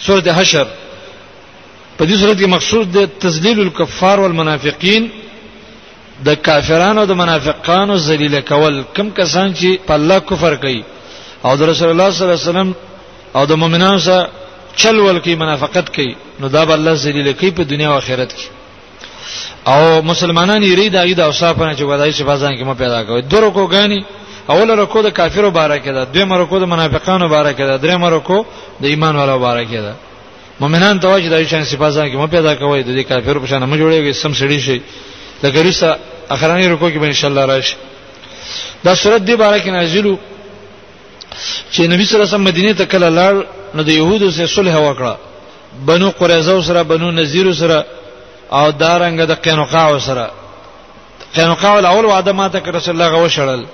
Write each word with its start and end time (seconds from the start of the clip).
سوره 0.00 0.32
حشر 0.38 0.66
په 1.98 2.04
دې 2.06 2.14
سورته 2.22 2.40
کې 2.40 2.46
مقصود 2.56 2.86
د 2.92 2.98
تذلیل 3.24 3.60
الکفار 3.60 4.16
والمنافقین 4.20 5.08
د 6.26 6.34
کافرانو 6.46 7.00
او 7.00 7.06
د 7.06 7.12
منافقانو 7.12 7.96
ذلیل 8.08 8.40
کول 8.40 8.82
کم 8.96 9.10
کسان 9.10 9.54
چې 9.54 9.68
په 9.86 9.94
الله 9.94 10.18
کفر 10.20 10.54
کوي 10.56 10.84
او 11.44 11.56
د 11.56 11.62
رسول 11.70 11.88
الله 11.90 12.08
صلی 12.10 12.24
الله 12.26 12.38
علیه 12.40 12.50
وسلم 12.52 12.68
او 13.38 13.46
د 13.46 13.52
مؤمنانو 13.52 13.98
سره 13.98 14.28
چل 14.76 14.96
ول 14.98 15.18
کوي 15.20 15.34
منافقت 15.34 15.92
کوي 15.96 16.14
نو 16.40 16.48
دا 16.48 16.64
به 16.64 16.74
الله 16.74 16.94
ذلیل 16.94 17.32
کوي 17.32 17.50
په 17.50 17.62
دنیا 17.64 17.88
او 17.88 17.96
آخرت 17.96 18.32
کې 18.38 18.46
او 19.68 20.02
مسلمانان 20.02 20.62
یې 20.62 20.74
ری 20.78 20.88
دا 20.90 21.02
غي 21.02 21.14
د 21.14 21.20
اوصاف 21.20 21.58
نه 21.58 21.76
چې 21.76 21.82
ودای 21.82 22.12
شي 22.12 22.24
فزان 22.26 22.52
کې 22.58 22.62
مو 22.64 22.74
پیدا 22.74 23.02
کوي 23.04 23.22
درو 23.22 23.50
کوګانی 23.50 24.00
اول 24.50 24.70
رکو 24.80 24.98
د 25.02 25.08
کافرو 25.18 25.50
باره 25.50 25.78
کې 25.78 25.90
ده 25.96 26.02
دویم 26.14 26.32
رکو 26.32 26.58
د 26.58 26.64
منافقانو 26.72 27.28
باره 27.28 27.52
کې 27.52 27.60
ده 27.68 27.76
دریم 27.84 28.04
رکو 28.16 28.38
د 28.82 28.84
ایمان 28.92 29.16
والو 29.16 29.38
باره 29.38 29.64
کې 29.64 29.76
ده 29.84 29.94
مؤمنان 30.60 31.00
ته 31.00 31.08
واجب 31.08 31.30
دی 31.34 31.46
چې 31.46 31.62
صفات 31.72 31.92
ځان 31.94 32.06
کې 32.12 32.16
مو 32.16 32.26
پیدا 32.26 32.54
کوي 32.54 32.82
د 32.82 32.90
دې 33.00 33.04
کافرو 33.10 33.40
په 33.40 33.46
شان 33.46 33.62
مو 33.64 33.76
جوړیږي 33.76 34.12
سم 34.12 34.32
سړي 34.32 34.58
شي 34.66 34.80
د 35.42 35.46
ګریسا 35.54 35.96
اخرانی 36.30 36.68
رکو 36.68 36.90
کې 36.90 36.98
به 36.98 37.06
ان 37.06 37.12
شاء 37.20 37.30
الله 37.30 37.44
راشي 37.46 37.76
دا 38.84 38.94
صورت 38.94 39.22
دی 39.26 39.36
باره 39.36 39.58
کې 39.60 39.68
نازلو 39.68 40.16
چې 41.72 41.80
نبی 41.92 42.04
صلی 42.04 42.14
الله 42.16 42.26
علیه 42.28 42.34
وسلم 42.34 42.44
مدینه 42.50 42.72
ته 42.74 42.84
کله 42.84 43.08
لاړ 43.18 43.34
نو 43.76 43.82
د 43.82 43.88
يهودو 43.90 44.30
سره 44.30 44.46
صلح 44.46 44.74
وکړه 44.74 45.14
بنو 45.88 46.10
قریظه 46.10 46.62
سره 46.62 46.82
بنو 46.82 47.10
نذیر 47.10 47.52
سره 47.54 47.84
او 48.52 48.70
دارنګ 48.70 49.20
د 49.26 49.32
قینقاع 49.34 49.98
سره 49.98 50.30
قینقاع 51.34 51.74
الاول 51.78 52.04
وعده 52.04 52.32
ماته 52.32 52.62
رسول 52.70 52.94
الله 53.02 53.10
غوښړل 53.28 53.64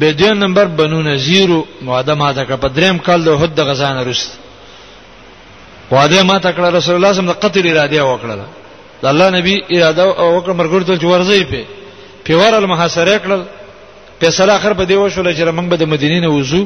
به 0.00 0.12
دې 0.12 0.32
نمبر 0.34 0.64
بنو 0.64 1.02
نذیر 1.02 1.50
ماده 1.82 2.14
ماده 2.14 2.44
کړ 2.44 2.56
په 2.56 2.68
دریم 2.68 2.98
کال 2.98 3.24
د 3.24 3.28
حد 3.40 3.60
غزان 3.60 3.96
رست 4.08 4.38
واده 5.90 6.22
ما 6.22 6.38
تکړه 6.38 6.70
رسول 6.78 6.94
الله 6.94 7.12
صم 7.12 7.28
د 7.32 7.36
قتل 7.42 7.66
اراده 7.70 8.02
وکړه 8.04 8.38
د 9.02 9.06
الله 9.12 9.28
نبی 9.38 9.54
اراده 9.76 10.04
وکړه 10.06 10.52
مرګ 10.60 10.72
ته 10.88 11.06
ورځي 11.10 11.42
په 11.50 11.60
پیور 12.24 12.52
المحاصره 12.60 13.18
کړل 13.24 13.42
فیصله 14.20 14.52
اخر 14.56 14.72
به 14.72 14.84
دی 14.84 14.94
وشول 14.94 15.34
چې 15.34 15.52
موږ 15.58 15.68
به 15.70 15.76
د 15.76 15.82
مدینې 15.94 16.20
نه 16.22 16.28
وځو 16.30 16.62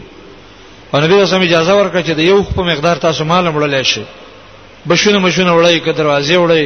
او 0.94 1.00
نبی 1.00 1.14
رسول 1.22 1.42
اجازه 1.42 1.72
ورکړه 1.76 2.02
چې 2.06 2.10
د 2.16 2.20
یو 2.30 2.42
په 2.56 2.62
مقدار 2.72 2.96
تاسو 3.06 3.24
مال 3.24 3.50
مړل 3.52 3.82
شي 3.82 4.02
بشونه 4.88 5.18
مشونه 5.18 5.50
وړي 5.52 5.80
ک 5.80 5.88
دروازې 5.98 6.32
وړي 6.42 6.62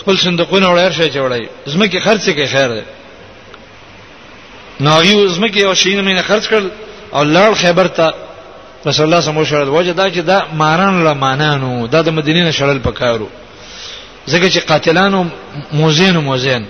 خپل 0.00 0.18
صندوقونه 0.18 0.66
وړي 0.68 0.82
هر 0.86 0.92
شي 0.98 1.08
وړي 1.24 1.44
زمکه 1.70 1.98
خرڅه 2.06 2.32
کې 2.36 2.46
خیر 2.52 2.68
ده 2.78 2.82
ناغي 4.80 5.14
زمکه 5.34 5.60
او 5.66 5.74
شین 5.74 6.00
مینه 6.04 6.22
خرج 6.22 6.44
کړ 6.48 6.62
او 7.14 7.24
لړ 7.24 7.54
خیبر 7.62 7.86
ته 7.86 8.14
رسول 8.86 9.04
الله 9.06 9.20
صلی 9.20 9.30
الله 9.30 9.46
علیه 9.46 9.56
وسلم 9.56 9.74
وجه 9.74 9.92
دا 9.92 10.10
چې 10.10 10.18
دا 10.18 10.42
ماران 10.52 11.04
له 11.04 11.14
مانانو 11.14 11.86
دا 11.86 12.02
د 12.02 12.08
مدینې 12.08 12.50
شړل 12.56 12.78
پکارو 12.84 13.28
ځکه 14.30 14.46
چې 14.52 14.58
قاتلانو 14.68 15.24
موزین 15.72 16.16
موزین 16.16 16.64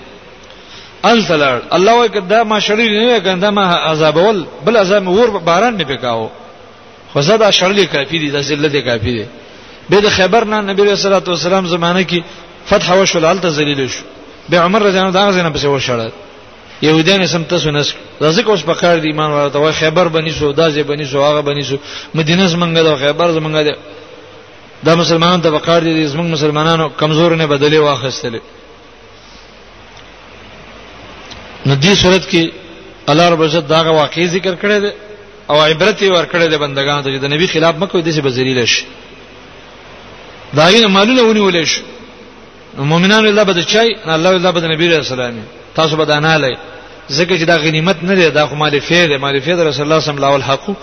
التلړ 1.05 1.61
الله 1.77 1.93
وای 1.95 2.09
کدا 2.09 2.45
ما 2.45 2.61
شړل 2.61 2.91
نه 2.93 3.19
کنده 3.21 3.51
ما 3.51 3.65
عذابول 3.91 4.47
بل 4.65 4.77
عذاب 4.77 5.07
ور 5.09 5.31
باران 5.39 5.77
نه 5.77 5.85
پکاو 5.85 6.29
خو 7.13 7.21
زدا 7.21 7.51
شړل 7.53 7.81
کافی 7.85 8.19
دي 8.19 8.31
د 8.31 8.41
ذلت 8.41 8.77
کافی 8.77 9.13
دي 9.15 9.27
به 9.91 10.01
د 10.01 10.09
خبر 10.09 10.45
نه 10.45 10.61
نبی 10.61 10.83
رسول 10.83 10.89
الله 10.89 10.97
صلی 10.97 11.09
الله 11.09 11.21
علیه 11.21 11.33
وسلم 11.57 11.67
زمانه 11.67 12.03
کې 12.07 12.23
فتح 12.67 12.93
وشول 12.93 13.25
الته 13.25 13.49
ذلیل 13.49 13.89
شو 13.89 14.05
به 14.49 14.59
عمر 14.61 14.79
رضی 14.83 14.99
الله 14.99 15.09
عنه 15.09 15.19
دا 15.19 15.27
غزنه 15.29 15.51
پسې 15.53 15.65
وشړل 15.83 16.11
يهوديان 16.87 17.23
سم 17.35 17.43
تاسو 17.53 17.71
نس 17.77 17.89
رزق 18.25 18.47
اوس 18.51 18.63
پکړ 18.71 18.97
دي 19.03 19.09
ایمان 19.11 19.31
ورته 19.31 19.59
وای 19.59 19.73
خیبر 19.81 20.07
بنی 20.17 20.33
سو 20.41 20.47
دازې 20.61 20.83
بنی 20.91 21.05
سو 21.13 21.19
هغه 21.29 21.41
بنی 21.49 21.63
سو 21.71 21.77
مدینه 22.19 22.45
زمنګ 22.55 22.73
دا 22.89 22.95
خیبر 23.03 23.29
زمنګ 23.39 23.55
دا 23.67 23.75
دا 24.87 24.93
مسلمانان 25.03 25.41
ته 25.45 25.51
پکړ 25.59 25.79
دي 25.97 26.07
زمنګ 26.13 26.29
مسلمانانو 26.37 26.87
کمزور 27.01 27.31
نه 27.41 27.47
بدلې 27.53 27.75
واخستلې 27.83 28.41
نو 31.67 31.75
دې 31.83 31.93
صورت 32.03 32.25
کې 32.31 32.43
الله 33.11 33.29
رب 33.29 33.43
عزت 33.47 33.65
داغه 33.75 33.91
واقع 34.01 34.21
ذکر 34.37 34.55
کړی 34.63 34.79
دی 34.85 34.93
او 35.51 35.57
عبرت 35.69 35.97
یې 36.03 36.09
ور 36.11 36.27
کړی 36.33 36.47
دی 36.51 36.57
بندگانو 36.65 37.03
ته 37.05 37.09
چې 37.15 37.19
د 37.25 37.27
نبی 37.35 37.47
خلاف 37.55 37.75
مکوې 37.83 38.03
دې 38.07 38.13
څه 38.17 38.21
بذلیل 38.27 38.61
شي 38.75 38.85
دا 40.57 40.65
یې 40.73 40.87
مالونه 40.97 41.23
ونیول 41.25 41.57
شي 41.73 41.81
مؤمنانو 42.91 43.27
الله 43.31 43.43
بده 43.51 43.63
چای 43.73 43.89
الله 44.15 44.31
الله 44.39 44.51
بده 44.57 44.67
نبی 44.75 44.85
رسول 44.89 45.21
الله 45.21 45.43
تاسو 45.77 45.95
بده 46.03 46.17
نه 46.27 46.37
لای 46.43 46.55
زکه 47.09 47.39
چې 47.39 47.45
دا 47.45 47.57
غنیمت 47.59 48.03
نه 48.03 48.15
دی 48.15 48.31
دا 48.31 48.47
خو 48.47 48.55
مال 48.57 48.79
فی 48.81 49.07
دی 49.07 49.17
مال 49.17 49.41
فی 49.41 49.55
دی 49.55 49.65
رسول 49.65 49.83
الله 49.85 50.01
صلی 50.01 50.15
الله 50.15 50.27
علیه 50.29 50.45
وسلم 50.45 50.77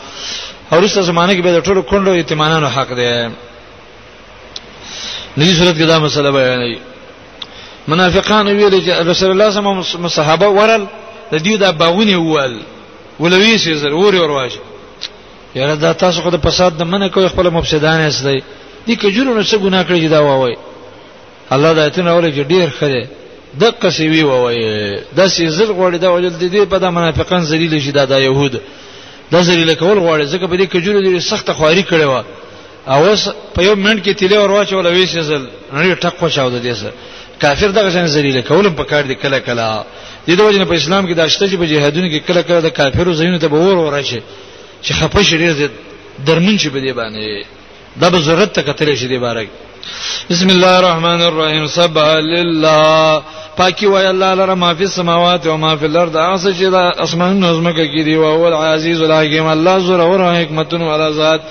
او 0.71 0.79
رسته 0.81 1.01
زمانه 1.01 1.33
کې 1.37 1.41
به 1.43 1.59
د 1.59 1.63
ټولو 1.63 1.89
کندو 1.89 2.11
اعتمادانو 2.11 2.67
حق 2.67 2.93
دی 2.95 3.25
نبی 5.37 5.53
صورت 5.53 5.75
کې 5.75 5.81
دا 5.81 5.99
مسله 5.99 6.31
بیانوي 6.31 6.77
منافقان 7.87 8.47
ویل 8.47 8.83
چې 8.85 8.89
رسول 8.89 9.31
الله 9.31 9.49
صلی 9.49 9.59
الله 9.59 9.69
علیه 9.71 9.79
وسلم 9.89 10.07
صحابه 10.07 10.47
ورل 10.47 10.85
د 11.31 11.37
دې 11.37 11.59
د 11.59 11.77
باغونه 11.77 12.17
ول 12.17 12.57
ولوي 13.19 13.57
سي 13.57 13.75
زر 13.75 13.93
ور 13.93 14.15
ور 14.15 14.31
واشه 14.31 14.59
یاره 15.55 15.75
دا 15.75 15.91
تاسو 15.93 16.21
خو 16.21 16.29
د 16.29 16.38
فساد 16.49 16.77
د 16.77 16.83
منه 16.83 17.07
کوي 17.07 17.29
خپل 17.29 17.49
مفسدان 17.49 17.99
اسدی 18.01 18.41
دي 18.88 18.95
کجورو 18.95 19.33
نه 19.33 19.43
څه 19.43 19.55
ګناه 19.55 19.83
کړی 19.88 20.09
دا 20.09 20.19
وای 20.21 20.57
الله 21.51 21.73
د 21.73 21.79
ایتونه 21.79 22.11
اوري 22.11 22.31
چې 22.33 22.47
ډیر 22.47 22.69
خره 22.79 23.07
د 23.59 23.63
قصوی 23.84 24.23
ووي 24.23 24.62
د 25.17 25.19
سیزل 25.35 25.69
غوړي 25.78 25.97
دا 25.97 26.09
ولل 26.13 26.35
دي 26.39 26.66
په 26.72 26.78
د 26.84 26.85
منافقان 26.95 27.41
ذلیل 27.51 27.73
شي 27.84 27.91
دا 27.91 28.06
د 28.06 28.16
يهود 28.28 28.53
د 29.31 29.35
ذلیل 29.47 29.75
کول 29.75 29.97
غوړي 30.06 30.25
ځکه 30.34 30.45
په 30.47 30.56
دې 30.59 30.66
کجوري 30.72 31.00
دي 31.09 31.19
سخت 31.31 31.51
خواري 31.57 31.84
کړي 31.91 32.06
و 32.12 32.16
او 32.91 33.00
اوس 33.09 33.23
په 33.56 33.62
یو 33.67 33.75
منټ 33.75 34.00
کې 34.03 34.16
تیلې 34.19 34.38
ورواچ 34.38 34.73
ولې 34.73 35.06
سیزل 35.13 35.44
نړۍ 35.75 35.89
ټک 36.03 36.16
وشاو 36.23 36.50
د 36.50 36.57
دې 36.66 36.73
سره 36.81 36.94
کافر 37.41 37.69
دغه 37.78 37.89
ځان 37.95 38.07
ذلیل 38.16 38.41
کول 38.50 38.69
په 38.79 38.84
کار 38.91 39.03
دي 39.09 39.16
کله 39.23 39.39
کله 39.47 39.66
د 40.28 40.29
دې 40.38 40.41
وجنه 40.47 40.66
په 40.72 40.75
اسلام 40.79 41.03
کې 41.07 41.13
د 41.16 41.19
اشته 41.28 41.45
چې 41.51 41.56
په 41.62 41.66
جهادونو 41.72 42.07
کې 42.12 42.19
کله 42.28 42.41
کله 42.47 42.59
د 42.62 42.68
کافرو 42.79 43.13
زینو 43.19 43.39
ته 43.44 43.47
بور 43.53 43.75
ورشي 43.78 44.22
چې 44.83 44.91
خپه 44.97 45.22
شي 45.28 45.38
ډیر 45.41 45.56
درمن 46.28 46.56
شي 46.62 46.69
په 46.75 46.79
دې 46.85 46.91
باندې 47.00 47.22
دا 48.01 48.07
به 48.09 48.18
ضرورت 48.28 48.51
ته 48.53 48.62
کتل 48.68 48.95
شي 49.00 49.07
دې 49.07 49.19
بارک 49.25 49.47
بسم 50.29 50.50
الله 50.56 50.75
الرحمن 50.79 51.22
الرحیم 51.29 51.66
سبح 51.79 52.09
لله 52.34 53.22
پاکی 53.57 53.85
وای 53.94 54.06
الله 54.07 54.31
لره 54.35 54.53
ما 54.53 54.74
فی 54.79 54.84
السماوات 54.84 55.47
و 55.47 55.57
ما 55.57 55.75
فی 55.75 55.85
الارض 55.85 56.16
اوس 56.16 56.44
چې 56.57 56.68
د 56.72 56.75
اسمان 57.06 57.40
نظم 57.40 57.66
کې 57.74 58.03
دی 58.07 58.16
او 58.16 58.24
هو 58.24 58.44
العزیز 58.51 59.01
الحکیم 59.01 59.46
الله 59.47 59.80
زره 59.88 60.03
او 60.03 60.44
حکمتون 60.44 60.81
ولا 60.81 61.12
ذات 61.12 61.41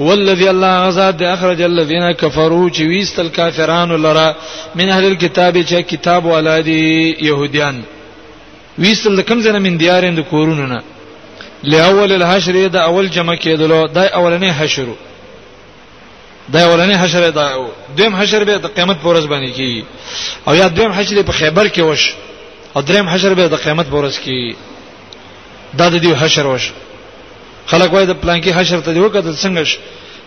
والذي 0.00 0.48
الله 0.50 0.88
ذات 0.90 1.22
اخرج 1.22 1.62
الذين 1.62 2.12
كفروا 2.12 2.70
چې 2.70 2.80
ویستل 2.80 3.28
کافرانو 3.28 3.96
لره 3.96 4.34
من 4.74 4.88
اهل 4.90 5.04
الكتاب 5.04 5.62
چې 5.62 5.72
کتاب 5.74 6.24
ولادي 6.24 7.10
يهوديان 7.20 7.82
ویستل 8.78 9.22
کوم 9.22 9.42
ځنه 9.42 9.58
من 9.58 9.76
دیارند 9.78 10.20
کورونه 10.20 10.66
نه 10.66 10.82
لاول 11.64 12.12
الحشر 12.12 12.66
دا 12.68 12.80
اول 12.80 13.08
جمع 13.08 13.36
کېدلو 13.36 13.86
دا 13.94 14.08
اولنې 14.08 14.52
حشرو 14.60 14.94
دا 16.52 16.60
اولنې 16.66 16.94
حشر 17.02 17.30
دا 17.30 17.66
دیم 17.96 18.16
حشر 18.16 18.44
به 18.44 18.58
د 18.58 18.66
قیامت 18.66 18.96
پر 19.02 19.08
ورځ 19.14 19.26
باندې 19.26 19.50
کی 19.56 19.82
او 20.46 20.54
یا 20.54 20.68
دیم 20.68 20.92
حشر 20.92 21.22
په 21.22 21.32
خیبر 21.32 21.68
کې 21.68 21.78
وش 21.78 22.14
او 22.76 22.82
دریم 22.82 23.08
حشر 23.08 23.34
به 23.34 23.48
د 23.48 23.54
قیامت 23.54 23.86
پر 23.90 23.98
ورځ 24.08 24.16
کی 24.24 24.54
دا 25.78 25.88
د 25.90 26.02
دې 26.02 26.22
حشر 26.22 26.46
وش 26.46 26.72
خلک 27.66 27.92
وایي 27.92 28.06
د 28.06 28.12
پلانکی 28.22 28.52
حشر 28.54 28.80
ته 28.80 28.92
دی 28.92 29.00
وکړه 29.00 29.34
څنګه 29.42 29.62
ش 29.64 29.76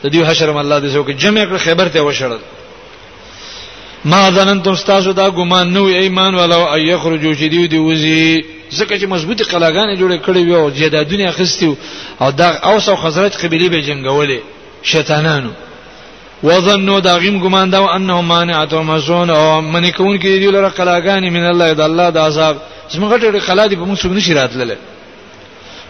د 0.03 0.07
دې 0.13 0.23
حشر 0.29 0.49
الله 0.49 0.79
دې 0.81 0.89
څوک 0.93 1.09
جمع 1.11 1.43
کړ 1.45 1.57
خیبر 1.57 1.87
ته 1.89 1.99
وشړل 1.99 2.39
ما 4.05 4.31
ظننتم 4.31 4.71
استاسو 4.71 5.13
دا 5.13 5.29
ګمان 5.29 5.67
نو 5.73 5.85
ایمان 5.87 6.35
ولو 6.35 6.73
اي 6.73 6.85
يخرجوا 6.87 7.33
جديو 7.33 7.65
دي 7.67 7.77
وزي 7.77 8.43
زکه 8.71 8.99
چې 8.99 9.03
مضبوطی 9.05 9.43
قلاګانې 9.43 9.97
جوړې 9.99 10.19
کړې 10.25 10.37
وي 10.43 10.55
او 10.55 10.69
جدادونه 10.69 11.29
اخستیو 11.29 11.75
او 12.21 12.31
دا 12.31 12.49
اوس 12.65 12.89
او 12.89 12.95
خزرج 12.95 13.31
قبيله 13.37 13.69
به 13.69 13.79
جنگولې 13.81 14.39
شیطانانو 14.83 15.49
وظنوا 16.43 16.99
داغیم 16.99 17.39
ګمان 17.39 17.69
دا 17.69 17.89
انهم 17.95 18.27
مانعتهم 18.27 18.89
مسون 18.91 19.29
او 19.29 19.61
منی 19.61 19.91
کون 19.91 20.19
کې 20.19 20.23
دی 20.23 20.51
لره 20.51 20.69
قلاګانی 20.69 21.29
من 21.29 21.43
الله 21.45 21.73
د 21.73 21.81
الله 21.81 22.09
د 22.09 22.17
عذاب 22.17 22.57
زمغه 22.89 23.17
ټړي 23.17 23.43
قلا 23.47 23.67
دی 23.67 23.75
په 23.75 23.85
موږ 23.85 23.97
څنګه 23.99 24.19
شي 24.19 24.33
راتلله 24.33 24.75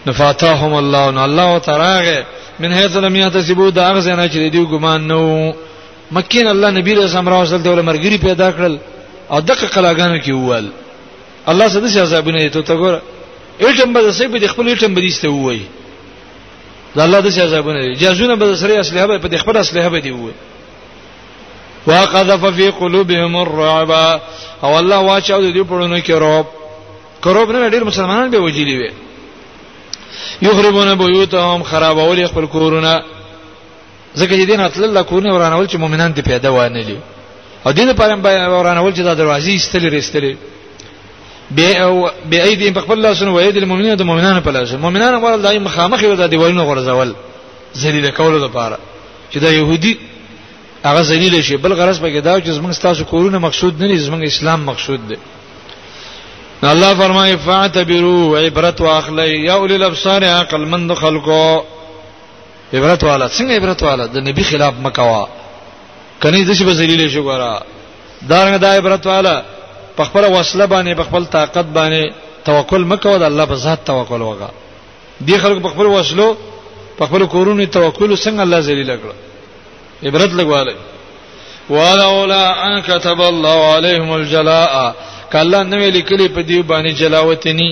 نفاتهم 0.06 0.74
الله 0.74 1.08
ان 1.08 1.18
الله 1.18 1.58
تعالی 1.58 2.18
من 2.60 2.72
هیڅ 2.72 2.96
لم 2.96 3.16
یحتسبوا 3.16 3.70
دا 3.70 3.90
هغه 3.90 4.14
نه 4.16 4.28
چې 4.28 4.36
دی 4.52 4.66
ګمان 4.70 5.00
نو 5.06 5.52
مکین 6.12 6.46
الله 6.46 6.70
نبی 6.70 6.94
رسول 6.94 7.02
الله 7.02 7.44
صلی 7.44 7.56
الله 7.56 7.70
علیه 7.72 7.72
وسلم 7.72 7.86
مرګری 7.86 8.18
پیدا 8.26 8.52
کړل 8.52 8.76
او 9.30 9.40
دغه 9.40 9.66
قلاګانو 9.66 10.18
کې 10.24 10.30
ووال 10.30 10.68
الله 11.48 11.68
سده 11.68 12.02
عذابونه 12.02 12.48
ته 12.48 12.60
تا 12.62 12.74
ګور 12.76 12.98
ایټم 13.60 13.92
به 13.92 14.12
سې 14.12 14.24
به 14.24 14.46
خپل 14.46 14.68
ایټم 14.74 14.94
به 14.94 15.00
دېسته 15.00 15.28
وای 15.28 15.60
دا 16.96 17.04
الله 17.04 17.20
د 17.20 17.26
څه 17.34 17.40
عذابونه 17.42 17.80
دي 17.86 17.94
جازونه 17.94 18.34
به 18.34 18.54
سره 18.62 18.80
اصله 18.80 19.06
به 19.06 19.18
په 19.18 19.36
خپل 19.42 19.56
اصله 19.56 19.88
به 19.88 19.98
دی 20.00 20.10
وي 20.10 20.32
واقذف 21.86 22.44
في 22.56 22.70
قلوبهم 22.70 23.36
الرعب 23.36 23.90
او 24.64 24.78
الله 24.78 24.96
واچاو 24.98 25.40
دي 25.50 25.62
په 25.70 25.74
لونو 25.78 25.98
کې 26.00 26.10
رعب 26.10 26.46
کروب 27.24 27.50
نه 27.50 27.68
ډیر 27.70 27.84
مسلمانان 27.84 28.30
به 28.30 28.38
وجلی 28.38 28.76
وي 28.78 28.90
یخربون 30.42 30.94
بیوتهم 30.94 31.62
خرابول 31.62 32.26
خپل 32.26 32.46
کورونه 32.46 33.02
ځکه 34.16 34.32
چې 34.38 34.46
دین 34.50 34.60
اتل 34.60 34.84
الله 34.84 35.02
کورونه 35.02 35.34
ورانول 35.34 35.66
چې 35.68 35.74
مؤمنان 35.74 36.14
دې 36.14 36.20
پیدا 36.20 36.48
وانه 36.52 36.80
لي 36.82 36.96
او 37.66 37.70
دین 37.72 37.92
پرم 37.92 38.24
ورانول 38.52 38.92
چې 38.94 39.00
دا 39.00 39.14
دروازې 39.14 39.54
استلې 39.54 39.88
رستلې 39.94 40.34
به 42.30 42.42
ايدي 42.44 42.72
په 42.72 42.80
خپل 42.80 42.98
لاسونو 43.00 43.34
وایي 43.34 43.52
د 43.52 43.64
مؤمنانو 43.64 43.94
د 43.96 44.02
مؤمنانو 44.02 44.40
په 44.40 44.50
لاسونو 44.50 44.80
مؤمنانو 44.82 45.18
ول 45.26 45.42
دای 45.42 45.58
مخامخ 45.58 46.00
وي 46.02 46.16
د 46.16 46.22
دیوالونو 46.30 46.62
غرزول 46.64 47.14
ذلیل 47.76 48.10
کولو 48.10 48.46
لپاره 48.46 48.78
چې 49.32 49.38
دا 49.38 49.50
يهودي 49.50 49.96
هغه 50.84 51.02
ذلیل 51.02 51.42
شي 51.42 51.56
بل 51.56 51.72
غرض 51.72 52.00
پکې 52.00 52.20
دا 52.24 52.40
چې 52.40 52.48
زمونږ 52.48 52.78
تاسو 52.82 53.04
کورونه 53.04 53.38
مقصود 53.38 53.82
نه 53.82 53.86
دي 53.88 53.98
زمونږ 54.06 54.22
اسلام 54.24 54.62
مقصود 54.66 55.08
دی 55.08 55.16
نو 56.62 56.70
الله 56.70 56.94
فرمایي 56.94 57.36
فاعتبروا 57.36 58.38
عبرت 58.38 58.80
واخلي 58.80 59.44
يا 59.46 59.52
اولي 59.52 59.76
الابصار 59.76 60.24
عقل 60.24 60.66
مند 60.68 60.92
خلقو 60.92 61.62
عبرت 62.74 63.04
والا 63.04 63.28
څنګه 63.28 63.50
عبرت 63.50 63.82
والا 63.82 64.06
د 64.06 64.16
نبی 64.16 64.42
خلاف 64.44 64.74
مکوا 64.82 65.28
کني 66.22 66.44
د 66.44 66.52
شي 66.52 66.64
بذلیل 66.64 67.10
شو 67.10 67.22
ګره 67.30 67.62
دا 68.28 68.50
نه 68.50 68.56
دا 68.56 68.68
عبرت 68.76 69.06
والا 69.06 69.42
په 70.00 70.04
خپل 70.08 70.24
وسله 70.32 70.64
باندې 70.72 70.94
په 70.96 71.04
خپل 71.08 71.22
طاقت 71.34 71.66
باندې 71.78 72.02
توکل 72.44 72.82
مکو 72.90 73.18
د 73.20 73.22
الله 73.22 73.44
په 73.52 73.56
ذات 73.64 73.80
توکل 73.88 74.22
وکړه 74.22 74.48
دي 75.26 75.36
خلک 75.42 75.58
په 75.64 75.68
خپل 75.72 75.86
وسلو 75.94 76.28
په 76.98 77.04
خپل 77.08 77.22
کورونو 77.34 77.66
توکل 77.74 78.10
څنګه 78.16 78.42
الله 78.44 78.60
ذلیل 78.68 78.92
کړ 79.02 79.12
عبرت 80.06 80.32
لګواله 80.32 80.74
ولولا 81.74 82.44
ان 82.68 82.76
كتب 82.86 83.20
الله 83.32 83.58
عليهم 83.74 84.12
الجلاء 84.20 84.94
کله 85.34 85.60
نو 85.72 85.76
لیکلی 85.96 86.28
په 86.36 86.40
دی 86.48 86.62
باندې 86.62 86.92
جلاوتنی 87.02 87.68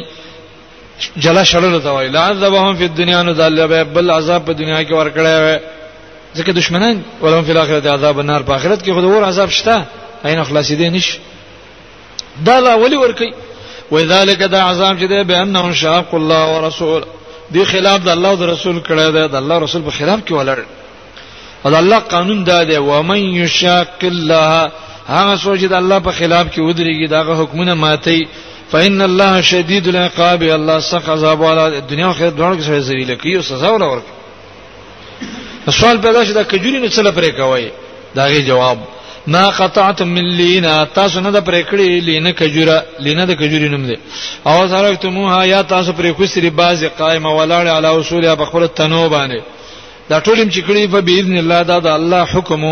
جلا 1.25 1.43
شړل 1.53 1.81
دا 1.87 1.93
وی 1.97 2.09
لعذبهم 2.19 2.77
فی 2.79 2.85
الدنيا 2.91 3.23
نذلب 3.31 3.75
بل 3.95 4.11
عذاب 4.19 4.45
په 4.49 4.53
دنیا 4.61 4.83
کې 4.85 4.93
ورکړی 4.93 5.43
وي 5.43 5.59
ځکه 6.37 6.51
دشمنان 6.61 7.03
ولهم 7.23 7.45
فی 7.45 7.53
الاخرته 7.57 7.91
عذاب 7.97 8.19
النار 8.21 8.43
په 8.49 8.53
اخرت 8.59 8.85
کې 8.85 8.91
خود 8.95 9.05
ور 9.05 9.25
عذاب 9.33 9.49
شته 9.49 9.85
عین 10.25 10.45
خلاصې 10.45 10.73
دي 10.75 10.89
نشي 10.99 11.19
دا 12.47 12.59
لا 12.61 12.75
ولی 12.77 12.97
ورکی 12.97 13.33
وذالک 13.93 14.39
دا 14.43 14.63
عذاب 14.71 14.99
چې 14.99 15.05
دی 15.09 15.25
به 15.25 15.37
انهم 15.43 15.73
شاق 15.75 16.15
الله 16.15 16.59
ورسول 16.59 17.03
دی 17.51 17.65
خلاف 17.65 18.01
د 18.01 18.09
الله 18.09 18.29
او 18.29 18.45
رسول 18.47 18.81
کړه 18.83 19.11
دی 19.13 19.29
د 19.29 19.35
الله 19.35 19.59
رسول 19.59 19.83
په 19.83 19.91
خلاف 19.91 20.21
کې 20.29 20.33
ولر 20.33 20.59
او 21.67 21.71
د 21.71 21.75
الله 21.75 21.99
قانون 21.99 22.45
دا 22.45 22.65
دی 22.65 22.77
و 22.77 23.03
من 23.03 23.19
یشاق 23.21 23.99
الله 24.03 24.71
هغه 25.09 25.37
سوچ 25.37 25.61
د 25.65 25.73
الله 25.73 25.99
په 25.99 26.11
خلاف 26.13 26.47
کې 26.55 26.59
ودرېږي 26.59 27.09
داغه 27.11 27.35
حکمونه 27.43 27.75
ماتي 27.75 28.29
فإن 28.73 29.01
الله 29.03 29.41
شديد 29.43 29.89
العقاب 29.89 30.43
الله 30.43 30.81
سخت 30.81 31.09
عذاب 31.09 31.41
والا 31.41 31.79
دنیا 31.81 32.05
او 32.07 32.11
آخرت 32.11 32.37
دواړو 32.37 32.57
کې 32.57 32.61
سوی 32.63 32.81
ذلیل 32.81 33.15
کوي 33.15 33.37
او 33.37 33.43
سزا 33.43 33.71
ورکوي 33.73 34.09
سوال 35.71 35.99
پیدا 36.01 36.25
شي 36.25 36.33
دا 36.33 36.43
کجوري 36.45 36.79
نه 36.81 36.89
څه 36.89 36.99
لپاره 36.99 37.31
کوي 37.31 37.71
داغه 38.15 38.41
جواب 38.41 38.79
ما 39.29 39.49
قطعتم 39.49 40.09
من 40.09 40.25
لینا 40.25 40.85
تاسو 40.85 41.21
نه 41.21 41.31
د 41.31 41.39
پریکړې 41.49 42.07
لینا 42.09 42.31
کجوره 42.41 42.77
لینا 43.07 43.25
د 43.31 43.37
کجوري 43.41 43.69
نوم 43.75 43.85
دی 43.89 43.97
او 44.51 44.57
زارکتموها 44.73 45.41
یا 45.55 45.61
تاسو 45.73 45.93
پرې 45.99 46.15
کوسری 46.19 46.51
باز 46.61 46.85
قائمه 47.01 47.31
ولاړ 47.39 47.67
علی 47.77 47.87
اصول 47.99 48.29
په 48.37 48.45
خپل 48.51 48.67
تنو 48.81 49.03
باندې 49.11 49.43
دا 50.11 50.21
ټولم 50.21 50.49
چې 50.51 50.59
کړی 50.59 50.93
په 50.95 51.01
باذن 51.09 51.37
الله 51.43 51.63
دا 51.71 51.79
د 51.79 51.87
الله 51.99 52.25
حکم 52.25 52.65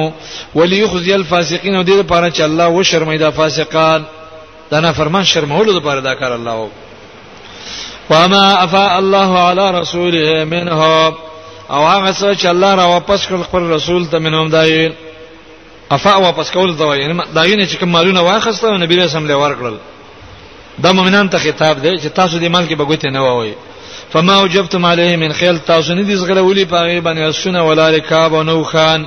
وليخزي 0.54 1.14
الفاسقین 1.20 1.74
او 1.76 1.84
دې 1.84 1.90
لپاره 2.02 2.26
چې 2.30 2.40
الله 2.48 2.66
و 2.68 2.82
شرمې 2.84 3.20
دا 3.24 3.30
فاسقان 3.30 4.02
دا 4.70 4.80
نه 4.80 4.92
فرمان 4.92 5.24
شرمولو 5.32 5.72
لپاره 5.78 6.00
دا 6.10 6.14
کار 6.14 6.32
الله 6.34 6.54
وکړي 6.60 8.12
وما 8.12 8.44
افاء 8.66 8.98
الله 8.98 9.38
على 9.40 9.70
رسوله 9.80 10.44
منه 10.44 11.12
او 11.70 11.86
هغه 11.86 12.12
څه 12.12 12.42
چې 12.42 12.46
الله 12.46 12.74
را 12.74 12.84
واپس 12.86 13.26
کړ 13.26 13.44
خپل 13.50 13.62
رسول 13.76 14.06
ته 14.06 14.18
منهم 14.18 14.48
دایي 14.48 14.86
افا 15.94 16.14
واپس 16.16 16.50
کول 16.50 16.70
دا 16.78 16.96
یعنی 16.96 17.14
دایونه 17.34 17.66
چې 17.66 17.76
کوم 17.80 17.88
مالونه 17.88 18.20
واخسته 18.20 18.76
نبی 18.78 18.96
رسول 19.00 19.22
الله 19.30 19.36
ورکړل 19.36 19.74
دا 20.82 20.92
مؤمنان 20.92 21.28
ته 21.34 21.38
خطاب 21.38 21.82
دی 21.82 21.92
چې 21.98 22.06
تاسو 22.20 22.38
د 22.38 22.44
مال 22.44 22.66
کې 22.68 22.72
بغوته 22.80 23.10
نه 23.12 23.20
وایي 23.24 23.54
فما 24.12 24.36
وجبتم 24.42 24.86
عليه 24.86 25.16
من 25.16 25.32
خيل 25.32 25.58
تاسو 25.68 25.94
نه 25.94 26.02
دي 26.02 26.16
زغلولي 26.16 26.64
پاغه 26.64 27.00
باندې 27.00 27.34
اسونه 27.34 27.66
ولا 27.68 27.90
رکاب 27.90 28.34
او 28.34 28.42
نو 28.42 28.64
خان 28.64 29.06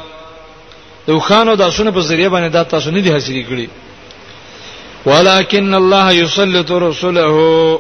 نو 1.07 1.19
خان 1.27 1.49
او 1.49 1.55
داسونه 1.55 1.91
په 1.91 1.99
ذریعہ 2.11 2.29
باندې 2.31 2.53
دا 2.53 2.63
تاسو 2.63 2.91
نه 2.91 2.99
دي 2.99 3.11
حاصل 3.13 3.41
کړی 3.45 3.67
ولكن 5.05 5.73
الله 5.73 6.11
يسلط 6.11 6.71
رسله 6.71 7.79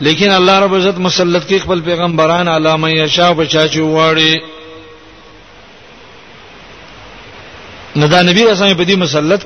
لیکن 0.00 0.30
الله 0.30 0.58
رب 0.60 0.74
عزت 0.74 0.98
مسلط 1.08 1.48
کی 1.48 1.58
خپل 1.58 1.80
پیغمبران 1.80 2.48
علامه 2.48 2.90
یشا 2.90 3.32
بچا 3.36 3.68
چواړي 3.68 4.40
نو 7.98 8.06
دا 8.12 8.20
نبی 8.28 8.42
رسول 8.44 8.74
په 8.78 8.84
دې 8.88 8.96
مسلط 8.98 9.40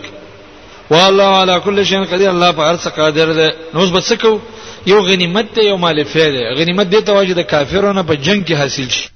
والله 0.92 1.28
علی 1.40 1.56
کل 1.64 1.82
شیء 1.88 2.04
قدیر 2.12 2.28
الله 2.30 2.50
په 2.58 2.62
هر 2.68 2.76
څه 2.76 2.88
قادر 2.96 3.28
دی 3.38 3.48
نو 3.74 3.80
اوس 3.80 3.90
بس 3.96 4.08
کو 4.22 4.30
یو 4.90 4.98
غنیمت 5.08 5.52
ته 5.54 5.60
یو 5.66 5.76
مال 5.84 5.98
فعل 6.12 6.34
غنیمت 6.58 6.86
دې 6.94 7.00
ته 7.06 7.12
واجد 7.18 7.38
کافرونه 7.52 8.02
په 8.08 8.14
جنگ 8.26 8.40
کې 8.44 8.52
حاصل 8.60 8.88
شي 8.90 9.08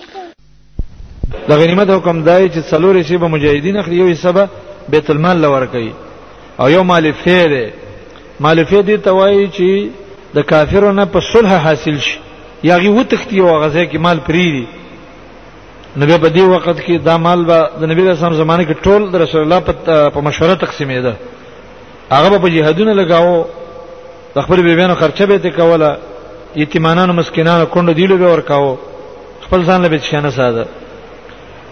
د 1.49 1.57
غنیمت 1.57 1.89
حکم 1.89 2.23
دای 2.23 2.49
چې 2.49 2.61
څلور 2.71 3.03
شی 3.07 3.17
به 3.17 3.27
مجاهدین 3.37 3.77
اخلي 3.77 3.95
یو 4.03 4.09
حساب 4.13 4.39
بیت 4.89 5.09
المال 5.09 5.37
لور 5.47 5.65
کوي 5.75 5.91
او 6.61 6.69
یو 6.75 6.83
مال 6.93 7.11
فعل 7.25 7.59
مالفه 8.39 8.81
دي 8.81 8.97
توای 8.97 9.47
چې 9.51 9.89
د 10.35 10.39
کافرونو 10.41 11.05
په 11.13 11.19
صلح 11.33 11.51
حاصل 11.65 11.97
شي 12.07 12.19
یاغي 12.69 12.87
وتختی 12.97 13.39
او 13.39 13.59
غزه 13.63 13.85
کې 13.91 13.97
مال 14.05 14.19
پری 14.27 14.45
دي 14.55 14.65
نبی 16.01 16.17
په 16.23 16.29
دې 16.29 16.39
وخت 16.53 16.77
کې 16.85 17.05
دا 17.07 17.17
مال 17.17 17.45
به 17.49 17.59
د 17.79 17.83
نبی 17.91 18.01
رسول 18.09 18.33
زمانه 18.43 18.63
کې 18.65 18.83
ټول 18.87 19.01
د 19.13 19.15
رسول 19.23 19.41
الله 19.41 19.59
په 20.15 20.19
مشوره 20.27 20.53
تقسیمېده 20.63 21.13
هغه 22.11 22.37
په 22.43 22.47
جهادونه 22.55 22.93
لگاو 22.99 23.45
د 24.35 24.37
خپل 24.45 24.57
بیبيانو 24.63 24.95
خرچه 25.01 25.25
به 25.25 25.37
ته 25.45 25.49
کوله 25.59 25.89
یتیمانانو 26.61 27.13
مسکینانو 27.13 27.65
کونډو 27.73 27.93
دیلو 27.99 28.17
به 28.17 28.31
ورکاو 28.33 28.77
خپل 29.45 29.59
ځان 29.67 29.81
له 29.81 29.87
بچیانو 29.89 30.29
ساده 30.37 30.65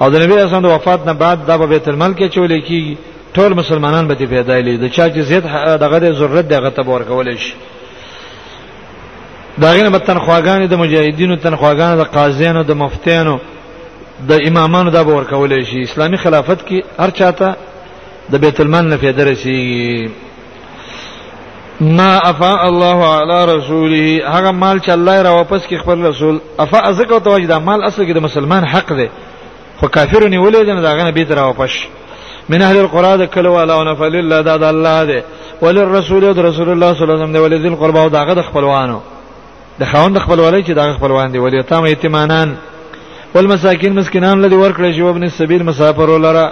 او 0.02 0.10
د 0.14 0.16
نبی 0.24 0.34
رسول 0.36 0.62
د 0.68 0.76
وفات 0.76 1.06
نه 1.06 1.14
بعد 1.14 1.38
دا 1.48 1.56
په 1.58 1.66
بیت 1.74 1.86
المال 1.88 2.14
کې 2.16 2.32
چولې 2.36 2.58
کیږي 2.68 2.96
ټول 3.36 3.52
مسلمانان 3.62 4.06
به 4.08 4.16
دې 4.20 4.24
پیدا 4.30 4.60
لید 4.66 4.88
چا 4.96 5.08
چې 5.10 5.20
زید 5.30 5.44
دغه 5.84 6.12
ضرورت 6.20 6.48
دغه 6.50 6.70
تبور 6.70 7.02
کول 7.12 7.38
شي 7.46 7.54
داغه 9.62 9.90
به 9.90 9.98
تنخواګان 10.00 10.66
د 10.68 10.74
مجاهدینو 10.84 11.36
تنخواګان 11.36 11.98
د 11.98 12.02
قاضیانو 12.18 12.62
د 12.64 12.72
مفتیانو 12.84 13.40
د 14.30 14.40
امامانو 14.48 14.92
د 14.92 15.04
باور 15.08 15.24
کولای 15.32 15.66
شي 15.72 15.82
اسلامی 15.82 16.18
خلافت 16.18 16.66
کې 16.68 16.84
هر 17.00 17.10
چاته 17.10 17.56
د 18.32 18.36
بیت 18.46 18.60
المال 18.62 18.86
نه 18.88 18.98
فایده 19.04 19.28
رسیږي 19.36 20.10
ما 22.00 22.18
افا 22.24 22.52
الله 22.68 23.00
علی 23.18 23.42
رسوله 23.58 24.30
هغه 24.30 24.52
مال 24.52 24.80
چې 24.80 24.90
الله 24.90 25.22
را 25.22 25.30
واپس 25.38 25.68
کې 25.68 25.76
خپل 25.84 26.06
رسول 26.06 26.40
افا 26.60 26.80
ازکه 26.90 27.20
توجه 27.20 27.46
دا 27.52 27.60
مال 27.60 27.84
اصل 27.84 28.06
کې 28.08 28.16
د 28.16 28.28
مسلمان 28.30 28.66
حق 28.76 28.94
دی 29.00 29.10
خو 29.80 29.88
کافرونه 29.88 30.44
ولې 30.52 30.66
دا 30.88 30.92
غنه 31.00 31.12
بیت 31.22 31.32
را 31.32 31.44
واپس 31.48 31.70
شي 31.70 31.88
من 32.52 32.62
اهل 32.62 32.78
القرى 32.78 33.14
د 33.18 33.24
کله 33.34 33.50
والا 33.56 33.74
او 33.78 33.84
نفل 33.84 34.16
الله 34.16 34.42
د 34.42 34.64
الله 34.74 35.04
ده 35.10 35.20
وللرسول 35.64 36.24
د 36.38 36.40
رسول 36.50 36.68
الله 36.72 36.90
صلی 36.94 37.04
الله 37.04 37.14
علیه 37.16 37.22
وسلم 37.26 37.34
د 37.36 37.38
ولذ 37.44 37.66
القربا 37.74 38.00
او 38.04 38.10
دغه 38.18 38.34
د 38.40 38.42
خپلوانو 38.48 39.00
د 39.80 39.84
خوند 39.92 40.16
خپلوالۍ 40.26 40.62
چې 40.68 40.72
دغه 40.80 40.92
خپلوان 40.98 41.28
دي 41.32 41.38
ولې 41.40 41.64
تام 41.70 41.86
یتیمانان 41.86 42.50
والمساکین 43.36 43.94
مسکینان 44.00 44.42
لدی 44.42 44.56
ورکړي 44.64 44.90
جو 44.98 45.10
ابن 45.10 45.24
السبیل 45.24 45.64
مسافر 45.64 46.10
ولرا 46.10 46.52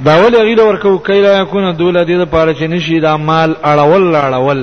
دا 0.00 0.14
ول 0.24 0.36
غیله 0.36 0.62
ورکو 0.64 0.98
کایلا 0.98 1.40
یکون 1.42 1.76
دوله 1.76 2.00
دې 2.04 2.10
د 2.22 2.24
پاره 2.34 2.52
چې 2.58 2.62
نشي 2.62 2.98
د 3.00 3.06
مال 3.28 3.54
اړول 3.64 4.14
اړول 4.14 4.58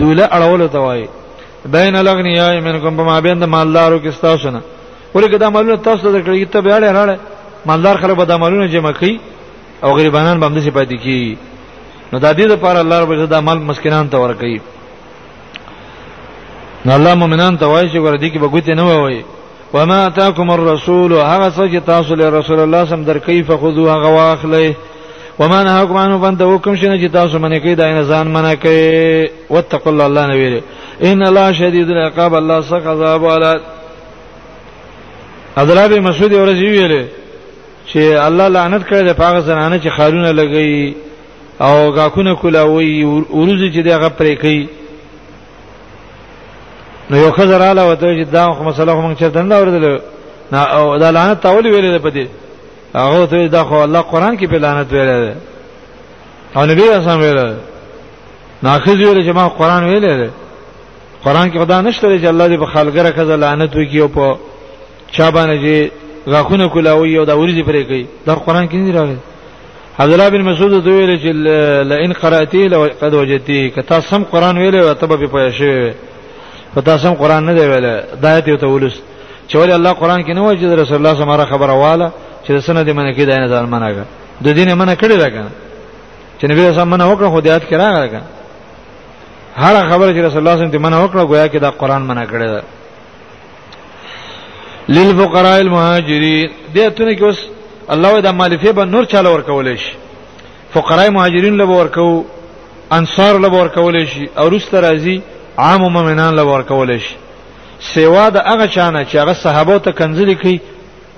دوله 0.00 0.24
اړول 0.36 0.70
ته 0.72 0.78
وایي 0.78 1.08
بین 1.74 1.96
الاغنیاء 1.96 2.60
منکم 2.60 2.96
بما 2.96 3.20
بین 3.20 3.38
د 3.38 3.44
مالدارو 3.54 4.00
کې 4.02 4.20
تاسو 4.22 4.50
نه 4.50 4.60
ولګدا 5.14 5.42
مالونه 5.48 5.76
تاسو 5.76 6.12
د 6.12 6.18
کړي 6.24 6.46
ته 6.52 6.60
به 6.60 6.70
اړه 6.80 6.90
راړه 6.98 7.16
مالدار 7.66 7.96
خلک 7.96 8.16
به 8.16 8.24
د 8.24 8.32
مالونو 8.32 8.66
جمع 8.66 8.92
کوي 8.92 9.20
او 9.84 9.92
غریبانان 9.96 10.40
به 10.40 10.46
همدې 10.48 10.70
پاتې 10.76 10.96
کیږي 11.02 11.36
نو 12.12 12.18
د 12.18 12.32
دې 12.36 12.44
لپاره 12.52 12.78
الله 12.80 12.96
رب 13.00 13.12
عزت 13.12 13.28
د 13.30 13.34
مال 13.46 13.58
مسکینان 13.58 14.08
ته 14.10 14.18
ورکړي 14.18 14.60
نو 16.86 16.92
الله 16.94 17.14
مؤمنان 17.14 17.56
ته 17.58 17.66
وایي 17.66 17.88
چې 17.90 17.96
ور 17.96 18.16
دي 18.16 18.30
کې 18.30 18.38
به 18.38 18.48
ګوتې 18.48 18.70
نه 18.76 18.82
وایي 19.02 19.24
وما 19.72 20.06
اتاكم 20.06 20.50
الرسول 20.50 21.12
هغه 21.12 21.48
څه 21.56 21.62
چې 21.72 21.86
تاسو 21.86 22.14
له 22.14 22.28
رسول 22.30 22.58
الله 22.60 22.84
سم 22.84 23.02
در 23.04 23.18
کیف 23.18 23.50
خذوه 23.50 23.92
هغه 23.94 24.08
واخلې 24.16 24.74
وما 25.38 25.62
نهاكم 25.62 25.96
عنه 25.96 26.18
فانتهوا 26.20 26.58
کوم 26.58 26.76
شنه 26.76 26.98
چې 27.08 27.12
تاسو 27.12 27.38
منې 27.38 27.56
کوي 27.60 27.74
دا 27.74 27.88
نه 27.92 28.02
ځان 28.08 28.26
منع 28.28 28.54
کوي 28.54 29.28
واتقوا 29.50 29.92
الله 29.92 30.04
الله 30.06 30.26
نه 30.26 30.34
ویلي 30.34 30.62
ان 31.02 31.22
الله 31.22 31.52
شدید 31.52 31.90
العقاب 31.90 32.34
الله 32.34 32.60
سخت 32.60 32.86
عذاب 32.86 33.22
والا 33.22 33.60
عبد 35.56 35.70
الله 35.70 35.86
بن 35.86 36.00
مسعود 36.02 36.32
ورځ 36.32 36.58
ویلي 36.60 37.06
چې 37.86 37.98
الله 38.26 38.48
لعنت 38.48 38.86
کړی 38.86 39.02
د 39.02 39.12
پاغه 39.12 39.40
زنانه 39.40 39.78
چې 39.80 39.88
خارونه 39.96 40.32
لګي 40.32 40.94
او 41.60 41.90
غاکونه 41.90 42.36
کولاوي 42.36 43.04
ورځي 43.30 43.72
چې 43.74 43.78
دغه 43.86 44.08
پرې 44.08 44.34
کوي 44.42 44.68
نو 47.10 47.16
یو 47.16 47.32
خزر 47.32 47.60
اعلی 47.62 47.80
وته 47.82 48.06
چې 48.24 48.32
دا 48.32 48.52
خو 48.52 48.64
مسله 48.64 48.92
هم 48.92 49.14
چې 49.16 49.22
دنده 49.22 49.56
اوردل 49.56 49.98
نه 50.52 50.58
او 50.62 50.98
دا 50.98 51.10
لعنت 51.10 51.40
تاول 51.40 51.64
ویلې 51.70 52.02
په 52.02 52.10
دې 52.10 52.26
هغه 52.96 53.26
ته 53.26 53.46
دا 53.46 53.64
خو 53.64 53.74
الله 53.74 54.00
قران 54.00 54.38
کې 54.38 54.44
په 54.48 54.54
لعنت 54.58 54.90
ویلې 54.92 55.34
او 56.56 56.66
نبی 56.66 56.82
اسلام 56.88 57.20
ویلې 57.20 57.52
ناخذ 58.62 58.94
ویلې 58.94 59.26
چې 59.26 59.34
ما 59.34 59.48
قران 59.48 59.82
ویلې 59.88 60.30
قران 61.24 61.50
کې 61.52 61.58
خدا 61.58 61.80
نشته 61.80 62.18
چې 62.18 62.24
الله 62.26 62.48
دې 62.48 62.58
په 62.60 62.66
خالګره 62.72 63.16
خزر 63.18 63.36
لعنت 63.36 63.76
وکي 63.76 64.00
او 64.00 64.08
په 64.08 64.38
چا 65.12 65.30
باندې 65.30 65.90
غاخونه 66.28 66.66
کولاوي 66.68 67.18
او 67.18 67.24
دا 67.24 67.34
ورځي 67.34 67.62
پرې 67.66 67.82
کوي 67.88 68.06
دا 68.26 68.34
قران 68.34 68.68
کې 68.68 68.74
نه 68.74 68.94
راغلی 68.94 69.16
عبد 69.98 70.12
الله 70.12 70.28
بن 70.28 70.42
مسعود 70.42 70.84
دوی 70.84 71.18
چې 71.18 71.34
لئن 71.88 72.12
قرأتي 72.12 72.68
لو 72.68 72.88
قد 73.02 73.14
وجدتي 73.14 73.70
کتا 73.70 74.00
سم 74.00 74.24
قران 74.24 74.56
ویلې 74.58 74.84
او 74.84 74.92
تبه 74.92 75.26
په 75.26 75.50
شوی 75.50 75.92
فتا 76.74 76.96
سم 76.98 77.14
قران 77.14 77.44
نه 77.44 77.52
دی 77.52 77.60
ویلې 77.60 78.22
دایته 78.22 78.48
یو 78.48 78.56
تولس 78.56 78.94
چې 79.48 79.54
ولې 79.54 79.72
الله 79.74 79.92
قران 79.92 80.24
کې 80.24 80.30
نه 80.30 80.46
وجد 80.46 80.64
رسول 80.64 80.96
الله 80.96 81.14
صلی 81.14 81.22
الله 81.22 81.34
علیه 81.42 81.46
خبره 81.52 81.72
واله 81.72 82.10
چې 82.48 82.52
سند 82.58 82.90
من 82.90 83.14
کې 83.14 83.20
دای 83.28 83.38
نه 83.38 83.48
ځان 83.48 83.66
مناګه 83.70 84.04
د 84.44 84.48
دین 84.48 84.74
من 84.74 84.94
کړي 84.94 85.22
راګه 85.22 85.44
چې 86.40 86.44
نبی 86.50 86.68
رسول 86.68 86.84
منه 86.84 87.14
وکړه 87.16 87.28
خو 87.32 87.40
دیات 87.40 87.62
کړه 87.62 87.94
راګه 87.96 88.20
هر 89.56 89.90
خبره 89.90 90.12
چې 90.14 90.20
رسول 90.22 90.22
الله 90.22 90.30
صلی 90.30 90.38
الله 90.38 90.50
علیه 90.52 90.68
وسلم 90.68 90.82
منه 90.82 91.06
وکړه 91.08 91.26
گویا 91.28 91.46
کې 91.48 91.56
دا 91.56 91.70
قران 91.70 92.02
منه 92.02 92.26
کړي 92.26 92.46
ده 92.52 92.62
للفقراء 94.88 95.60
المهاجرين 95.60 96.48
دې 96.74 96.78
اتونه 96.78 97.16
کې 97.16 97.22
اوس 97.22 97.40
الله 97.90 98.20
د 98.20 98.26
مالفه 98.26 98.70
به 98.72 98.84
نور 98.84 99.04
چاله 99.04 99.30
ورکولې 99.34 99.76
شي 99.82 99.92
فقراء 100.74 101.08
مهاجرین 101.10 101.56
له 101.58 101.64
ورکو 101.64 102.24
انصار 102.98 103.38
له 103.44 103.48
ورکولې 103.48 104.04
شي 104.12 104.28
او 104.38 104.48
رست 104.48 104.74
راځي 104.74 105.20
عام 105.58 105.80
مؤمنان 105.80 106.34
له 106.36 106.42
ورکولې 106.42 106.98
شي 107.06 107.14
سیوا 107.94 108.28
د 108.28 108.36
هغه 108.36 108.66
چانه 108.66 109.04
چې 109.04 109.14
هغه 109.22 109.32
صحابه 109.32 109.78
ته 109.78 109.92
کنځلې 109.92 110.36
کوي 110.42 110.58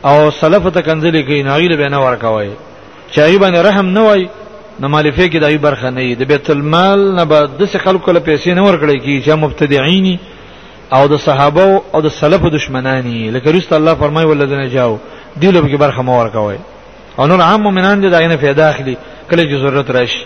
او 0.08 0.30
سلف 0.30 0.64
ته 0.76 0.80
کنځلې 0.82 1.22
کوي 1.26 1.42
ناغیل 1.42 1.76
به 1.76 1.88
نه 1.88 2.00
ورکوي 2.06 2.50
چې 3.12 3.18
ای 3.18 3.38
باندې 3.38 3.66
رحم 3.68 3.86
نه 3.86 4.00
وای 4.06 4.28
نو 4.80 4.88
مالفه 4.88 5.28
کې 5.30 5.36
دای 5.40 5.58
برخه 5.58 5.90
نه 5.90 6.00
دی 6.00 6.14
د 6.14 6.22
بیت 6.32 6.50
المال 6.50 7.14
نه 7.14 7.24
به 7.24 7.38
د 7.58 7.64
خلکو 7.84 8.10
له 8.16 8.20
پیسې 8.28 8.46
نه 8.58 8.62
ورکړي 8.72 8.96
کی 9.04 9.22
چې 9.26 9.32
مبتدعين 9.32 10.06
او 10.96 11.04
د 11.12 11.16
صحابه 11.26 11.68
او 11.94 11.98
د 12.06 12.08
سلف 12.20 12.42
دشمنانی 12.56 13.18
لکه 13.34 13.48
رست 13.56 13.70
الله 13.78 13.94
فرمای 14.02 14.24
ولذین 14.32 14.62
جاو 14.76 14.92
دی 15.40 15.48
له 15.54 15.60
به 15.64 15.76
برخه 15.84 16.02
مور 16.08 16.26
کوي 16.36 16.58
او 17.18 17.22
نور 17.30 17.40
عام 17.48 17.60
مؤمنان 17.66 17.96
دي 18.00 18.08
داینه 18.14 18.36
په 18.42 18.52
داخلي 18.64 18.96
کله 19.30 19.42
چې 19.50 19.54
ضرورت 19.62 19.90
راشي 19.90 20.20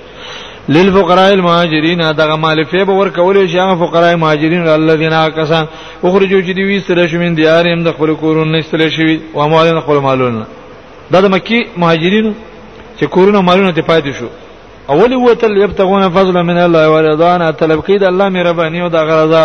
للفقراء 0.68 1.32
المهاجرين 1.38 2.00
دغه 2.12 2.36
مال 2.36 2.64
فی 2.70 2.84
به 2.84 2.92
ور 2.92 3.08
کولې 3.16 3.46
شي 3.52 3.58
هغه 3.60 3.74
فقراء 3.84 4.16
مهاجرین 4.16 4.66
الذين 4.68 5.28
کسان 5.28 5.64
اخرجوا 6.06 6.40
چې 6.46 6.52
دی 6.56 6.62
ویستل 6.64 7.06
شو 7.08 7.18
من 7.18 7.34
دیارهم 7.34 7.82
د 7.84 7.88
خپل 7.94 8.14
کورونو 8.14 8.52
نشتل 8.58 8.80
شوی 8.90 9.20
او 9.34 9.40
اموالن 9.42 9.80
خپل 9.80 9.96
مالونه 10.06 10.46
دا 11.12 11.20
د 11.20 11.26
مکی 11.34 11.60
مهاجرین 11.76 12.34
چې 13.00 13.04
کورونه 13.14 13.40
مالونه 13.48 13.72
ته 13.72 13.82
پاتې 13.90 14.10
شو 14.18 14.26
اول 14.92 15.12
وتل 15.14 15.56
یبتغون 15.56 16.08
فضلا 16.08 16.42
من 16.42 16.58
الله 16.66 16.84
ورضانا 16.92 17.50
تلبقید 17.50 18.02
الله 18.04 18.28
مهربانی 18.28 18.80
او 18.80 18.88
د 18.88 18.96
غرضا 19.08 19.44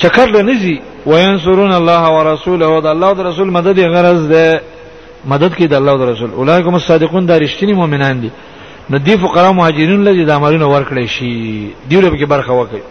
چکر 0.00 0.26
له 0.34 0.40
نزي 0.42 0.76
وينصرون 1.06 1.72
الله 1.80 2.02
ورسوله 2.16 2.64
او 2.66 2.80
د 2.84 2.86
الله 2.94 3.08
او 3.12 3.22
رسول 3.30 3.48
مدد 3.58 3.76
یې 3.78 3.88
غرض 3.94 4.22
ده 4.32 4.46
مدد 5.32 5.52
کوي 5.58 5.66
د 5.72 5.74
الله 5.80 5.92
او 5.92 6.04
رسول 6.12 6.30
اولایکم 6.40 6.74
الصادقون 6.80 7.24
دا 7.26 7.36
رښتینی 7.44 7.72
مؤمنان 7.80 8.16
دي 8.22 8.30
نو 8.90 8.96
دی 9.06 9.14
فقرا 9.24 9.50
مهاجرین 9.58 10.00
لږ 10.08 10.16
د 10.28 10.30
امرونو 10.38 10.66
ورکړي 10.74 11.06
شي 11.14 11.32
دی 11.88 11.96
له 12.04 12.10
کې 12.18 12.24
برخه 12.34 12.52
وکړي 12.64 12.82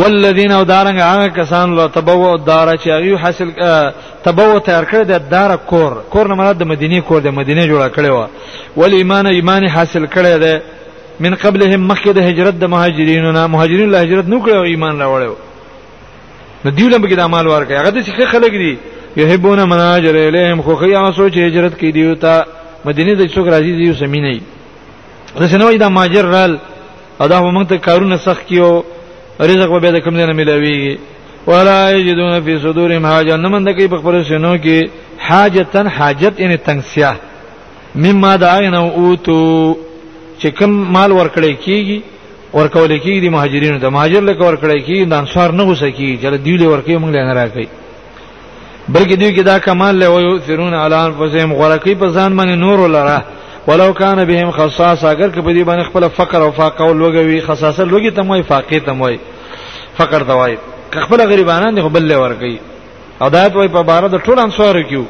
والذین 0.00 0.52
او 0.52 0.64
دارنګ 0.72 0.98
هغه 1.00 1.28
کسان 1.40 1.66
له 1.76 1.84
تبو 1.86 2.36
دار 2.36 2.68
چې 2.82 2.88
هغه 2.96 3.16
حاصل 3.22 3.48
تبو 4.24 4.58
تیار 4.66 4.84
کړی 4.90 5.02
د 5.12 5.14
دار 5.34 5.50
کور 5.56 5.92
کور 6.12 6.26
نه 6.28 6.34
مراد 6.34 6.56
د 6.58 6.62
مدینه 6.72 7.00
کور 7.08 7.20
د 7.22 7.26
مدینه 7.40 7.62
جوړ 7.70 7.82
کړی 7.96 8.08
و 8.16 8.18
ول 8.78 8.94
ایمان 9.00 9.26
ایمان 9.38 9.62
حاصل 9.76 10.04
کړی 10.14 10.34
دی 10.44 10.54
من 11.24 11.32
قبلهم 11.44 11.80
مخکې 11.90 12.08
د 12.14 12.18
هجرت 12.28 12.54
د 12.58 12.64
مهاجرینو 12.74 13.28
نه 13.36 13.42
مهاجرین 13.54 13.88
له 13.90 13.98
هجرت 14.04 14.26
نو 14.32 14.36
کړو 14.46 14.60
ایمان 14.74 14.94
راوړیو 15.02 15.36
نو 16.64 16.70
دیولم 16.76 17.00
به 17.04 17.16
د 17.22 17.24
مال 17.34 17.46
ورکړي 17.54 17.74
هغه 17.80 17.90
د 17.96 17.98
څه 18.06 18.24
خلک 18.32 18.52
دي 18.62 18.72
یحبون 19.20 19.60
مناجر 19.72 20.14
الیهم 20.28 20.58
خو 20.64 20.72
خیا 20.80 21.00
اوسو 21.02 21.24
چې 21.34 21.38
هجرت 21.46 21.74
کی 21.80 21.88
دیو 21.96 22.14
تا 22.22 22.34
مدینه 22.88 23.12
د 23.18 23.22
څوک 23.34 23.46
راځي 23.54 23.72
دیو 23.80 23.94
سمینه 24.02 24.30
د 25.40 25.42
سنوي 25.52 25.76
د 25.80 25.84
ماجر 25.98 26.24
رال 26.34 26.52
ادا 27.24 27.38
موږ 27.40 27.64
ته 27.70 27.76
کارونه 27.86 28.16
سخ 28.26 28.38
کیو 28.48 28.70
رزق 29.48 29.70
به 29.84 29.90
د 29.94 29.96
کم 30.04 30.14
نه 30.18 30.26
ملويږي 30.38 30.94
ولا 31.50 31.80
یجدون 31.96 32.34
فی 32.46 32.54
صدورهم 32.64 33.04
حاجه 33.10 33.34
نمند 33.44 33.68
کی 33.76 33.86
په 33.92 33.96
خپل 34.00 34.14
شنو 34.28 34.54
کې 34.64 34.78
حاجتن 35.26 35.86
حاجت 35.96 36.34
ان 36.42 36.52
تنگسیا 36.66 37.12
مما 38.04 38.32
دعنا 38.44 38.78
اوتو 38.98 39.38
چې 40.40 40.46
کوم 40.58 40.70
مال 40.94 41.10
ورکړی 41.18 41.52
کیږي 41.66 41.98
ورکول 42.54 42.98
کی 42.98 43.20
دي 43.20 43.28
مهاجرینو 43.28 43.78
ته 43.78 43.88
مهاجر 43.88 44.20
لکه 44.20 44.44
ورکړی 44.44 44.82
کی 44.86 45.04
د 45.04 45.12
انصار 45.12 45.50
نه 45.52 45.64
غوسه 45.64 45.90
کی 45.90 46.18
چې 46.22 46.26
دی 46.44 46.56
له 46.56 46.66
ورکی 46.68 46.96
مونږ 46.96 47.14
نه 47.14 47.32
راکې 47.34 47.66
بلکې 48.92 49.14
دوی 49.14 49.34
کې 49.36 49.42
دا 49.42 49.58
کمال 49.58 49.98
له 49.98 50.10
ویو 50.10 50.38
ثرون 50.46 50.74
علی 50.74 50.94
انفسهم 50.94 51.52
غرقی 51.52 51.94
په 51.94 52.06
ځان 52.12 52.36
باندې 52.36 52.58
نور 52.64 52.80
ولره 52.80 53.22
ولو 53.66 53.92
کان 53.94 54.24
بهم 54.24 54.50
خصاص 54.50 55.04
اگر 55.04 55.30
کې 55.30 55.40
په 55.46 55.52
دې 55.56 55.64
باندې 55.66 55.88
خپل 55.90 56.08
فقر 56.08 56.42
او 56.42 56.50
فاقه 56.52 56.84
او 56.84 56.94
لوګوي 56.94 57.42
خصاصه 57.46 57.84
لوګي 57.84 58.12
ته 58.16 58.22
موي 58.22 58.42
فاقه 58.42 58.78
ته 58.78 58.92
موي 58.92 59.18
فقر 59.96 60.22
دوای 60.22 60.56
خپل 61.06 61.20
غریبانان 61.30 61.74
دي 61.74 61.82
خپل 61.82 62.02
له 62.08 62.18
ورکی 62.18 62.58
او 63.22 63.28
دا 63.28 63.48
ته 63.48 63.68
په 63.68 63.82
بار 63.82 64.06
د 64.08 64.18
ټول 64.20 64.38
انصار 64.40 64.82
کیو 64.82 65.02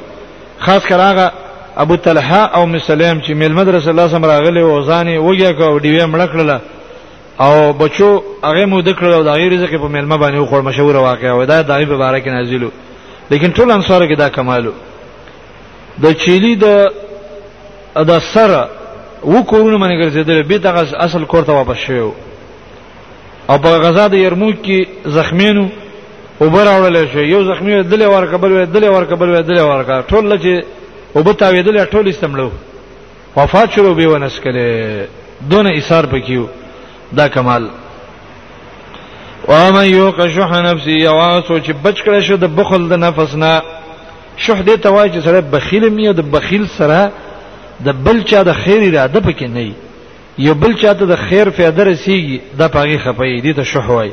خاص 0.58 0.82
کر 0.86 1.00
هغه 1.00 1.32
ابو 1.76 1.96
طلحه 1.96 2.44
او 2.56 2.66
مسلم 2.66 3.20
چې 3.20 3.30
مل 3.30 3.52
مدرسه 3.52 3.90
الله 3.90 4.08
سم 4.08 4.24
راغلی 4.24 4.60
او 4.60 4.86
ځانې 4.86 5.18
وګیا 5.18 5.50
کو 5.58 5.78
دیوې 5.80 6.02
مړکړه 6.04 6.60
او 7.40 7.72
بچو 7.72 8.08
هغه 8.48 8.64
مو 8.70 8.78
د 8.82 8.88
کړو 8.98 9.22
د 9.26 9.30
غیر 9.38 9.52
رزق 9.52 9.72
په 9.80 9.88
ملما 9.88 10.16
باندې 10.16 10.46
خور 10.48 10.62
مشهور 10.62 10.96
واقع 10.96 11.32
و 11.34 11.44
دا 11.46 11.60
د 11.62 11.70
غیب 11.70 11.92
مبارک 11.92 12.26
نازلو 12.28 12.70
لیکن 13.30 13.48
ټول 13.56 13.70
انصار 13.70 14.06
کې 14.08 14.16
دا 14.18 14.28
کمالو 14.28 14.70
د 16.02 16.12
چيلي 16.12 16.54
د 16.64 16.66
د 17.96 18.18
سره 18.32 18.62
و 19.24 19.42
کورونه 19.42 19.78
باندې 19.78 20.00
ګرځیدل 20.02 20.42
به 20.50 20.58
دغه 20.58 20.82
اصل 21.06 21.24
کور 21.24 21.42
ته 21.42 21.52
واپس 21.52 21.76
شو 21.86 22.12
او 23.50 23.58
په 23.58 23.68
غزا 23.68 24.06
د 24.08 24.14
یرموک 24.14 24.54
کې 24.64 24.80
زخمینو 25.06 25.66
او 26.40 26.50
بر 26.50 26.66
اورل 26.68 26.96
شو 27.12 27.18
یو 27.20 27.44
زخمی 27.44 27.82
دلې 27.90 28.02
ورکبل 28.14 28.50
وې 28.52 28.64
دلې 28.76 28.86
ورکبل 28.96 29.28
وې 29.36 29.42
دلې 29.50 29.60
ورکا 29.60 30.02
ټول 30.10 30.32
چې 30.44 30.54
او 31.16 31.22
به 31.22 31.32
تاویدل 31.32 31.84
ټول 31.86 32.08
استملو 32.08 32.50
وفات 33.36 33.68
شروع 33.74 33.94
به 33.94 34.06
ونس 34.08 34.40
کله 34.44 35.06
دون 35.50 35.66
ایثار 35.66 36.04
پکې 36.12 36.38
دا 37.16 37.28
کمال 37.28 37.68
او 39.48 39.72
من 39.72 39.86
یوق 39.86 40.26
شح 40.28 40.50
نفسه 40.62 40.90
او 40.90 41.40
سوچ 41.48 41.70
بچ 41.70 41.98
کړه 42.04 42.20
شو 42.20 42.36
د 42.36 42.44
بخل 42.56 42.88
د 42.88 42.92
نفس 42.92 43.34
نه 43.34 43.62
شح 44.36 44.58
دې 44.66 44.76
توای 44.82 45.10
چې 45.10 45.20
سره 45.24 45.40
بخیل 45.40 45.84
مې 45.96 46.12
د 46.14 46.20
بخیل 46.30 46.66
سره 46.78 47.10
د 47.84 47.88
بل 48.04 48.22
چا 48.24 48.42
د 48.42 48.52
خیر 48.52 48.80
اراده 48.88 49.20
پکې 49.20 49.42
نه 49.42 49.72
یو 50.38 50.54
بل 50.54 50.72
چا 50.74 50.94
ته 50.94 51.04
د 51.06 51.16
خیر 51.16 51.50
فایده 51.50 51.84
رسیږي 51.94 52.40
د 52.58 52.68
پاغي 52.68 52.98
خپې 53.04 53.42
دي 53.42 53.52
ته 53.52 53.62
شح 53.64 53.86
وای 53.90 54.10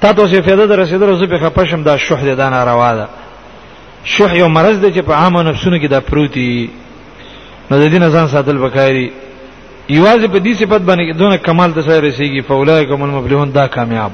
تا 0.00 0.12
ته 0.12 0.28
چې 0.28 0.40
فایده 0.46 0.76
رسیدره 0.76 1.14
زه 1.16 1.26
په 1.26 1.38
خپشم 1.42 1.82
دا 1.82 1.96
شح 1.98 2.20
دې 2.20 2.34
دا 2.36 2.50
ناروا 2.50 2.94
ده 2.94 3.08
شح 4.04 4.34
یو 4.36 4.48
مرض 4.48 4.80
دی 4.84 4.92
چې 4.92 5.02
په 5.04 5.12
عامه 5.12 5.42
نفسونو 5.42 5.76
کې 5.78 5.86
دا 5.90 6.00
پروت 6.00 6.32
دی 6.34 6.70
نو 7.70 7.78
د 7.78 7.84
دې 7.94 7.98
نه 8.00 8.10
ځان 8.10 8.28
ساتل 8.28 8.56
وکایي 8.58 9.10
یوازې 9.96 10.28
په 10.34 10.38
دې 10.44 10.52
صفت 10.60 10.82
باندې 10.90 11.12
دونه 11.20 11.36
کمال 11.36 11.70
ته 11.76 11.80
سره 11.82 12.00
رسیږي 12.08 12.40
فولایکم 12.48 13.02
المفلحون 13.02 13.50
دا 13.54 13.66
کامیاب 13.76 14.12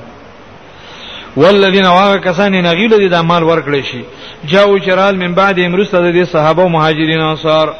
والذین 1.37 1.87
واغ 1.87 2.16
کسان 2.25 2.52
نغیل 2.66 2.92
دي 2.99 3.09
د 3.09 3.14
مال 3.30 3.42
ورکړي 3.45 3.83
شي 3.90 4.00
جاو 4.52 4.78
چرال 4.87 5.16
من 5.16 5.35
بعد 5.35 5.59
امرسته 5.59 6.11
د 6.11 6.25
صحابه 6.25 6.62
او 6.62 6.68
مهاجرین 6.68 7.21
انصار 7.21 7.73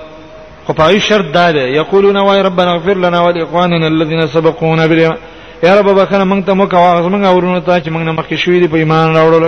خو 0.67 0.73
په 0.73 0.99
شرط 1.09 1.27
دا 1.37 1.51
ده 1.53 1.63
یقولون 1.77 2.17
وای 2.17 2.43
ربنا 2.43 2.71
اغفر 2.73 2.99
لنا 3.05 3.21
ولاخواننا 3.27 3.87
الذين 3.87 4.27
سبقونا 4.27 4.87
بالایمان 4.87 5.17
یا 5.63 5.75
رب 5.81 5.89
بکنه 6.01 6.25
موږ 6.25 6.45
ته 6.47 6.53
موږ 6.55 6.75
واغ 6.75 7.09
موږ 7.11 7.25
اورونه 7.27 7.61
ته 7.61 7.81
چې 7.81 7.87
موږ 7.95 8.03
نه 8.09 8.13
مخکې 8.13 8.37
شوې 8.43 8.59
دي 8.63 8.69
په 8.69 8.75
ایمان 8.77 9.17
راوړل 9.17 9.45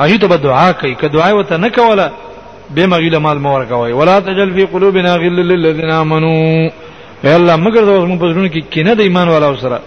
اجي 0.00 0.18
ته 0.18 0.36
دعا 0.36 0.72
کوي 0.72 0.94
که 0.94 1.08
دعا 1.08 1.34
وته 1.34 1.56
نه 1.56 1.68
کوله 1.70 2.10
به 2.74 2.86
مغیل 2.86 3.16
مال 3.16 3.38
مور 3.38 3.64
کوي 3.64 3.92
ولا 3.92 4.20
تجل 4.20 4.52
فی 4.54 4.64
قلوبنا 4.72 5.14
غل 5.16 5.40
للذین 5.50 5.90
آمنوا 5.90 6.66
اے 7.24 7.32
الله 7.40 7.56
مگر 7.64 7.82
دا 7.88 7.92
موږ 8.10 8.18
په 8.22 8.28
ژوند 8.34 8.48
کې 8.54 8.60
کینه 8.72 8.92
د 8.98 9.00
ایمان 9.08 9.28
والا 9.28 9.48
سره 9.64 9.78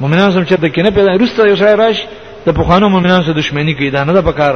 مؤمنان 0.00 0.28
سم 0.32 0.44
چې 0.50 0.54
د 0.64 0.68
کینه 0.76 0.90
پیدا 0.96 1.10
رسته 1.22 1.40
یو 1.50 1.56
شای 1.62 1.76
راش 1.82 1.96
د 2.46 2.48
پخوانو 2.58 2.88
مؤمنان 2.94 3.20
سره 3.22 3.34
دښمنی 3.40 3.72
کوي 3.78 3.90
دا 3.90 4.04
نه 4.04 4.12
د 4.18 4.20
پکار 4.28 4.54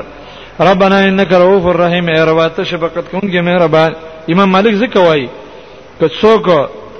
ربنا 0.68 0.98
انك 1.08 1.30
رؤوف 1.42 1.64
الرحیم 1.66 2.06
ای 2.08 2.20
رواته 2.30 2.62
شفقت 2.70 3.04
کوونکی 3.12 3.40
مهربان 3.48 3.90
امام 4.32 4.48
مالک 4.54 4.74
ذکر 4.82 4.98
وایي 4.98 5.28
که 6.00 6.06
څوک 6.20 6.46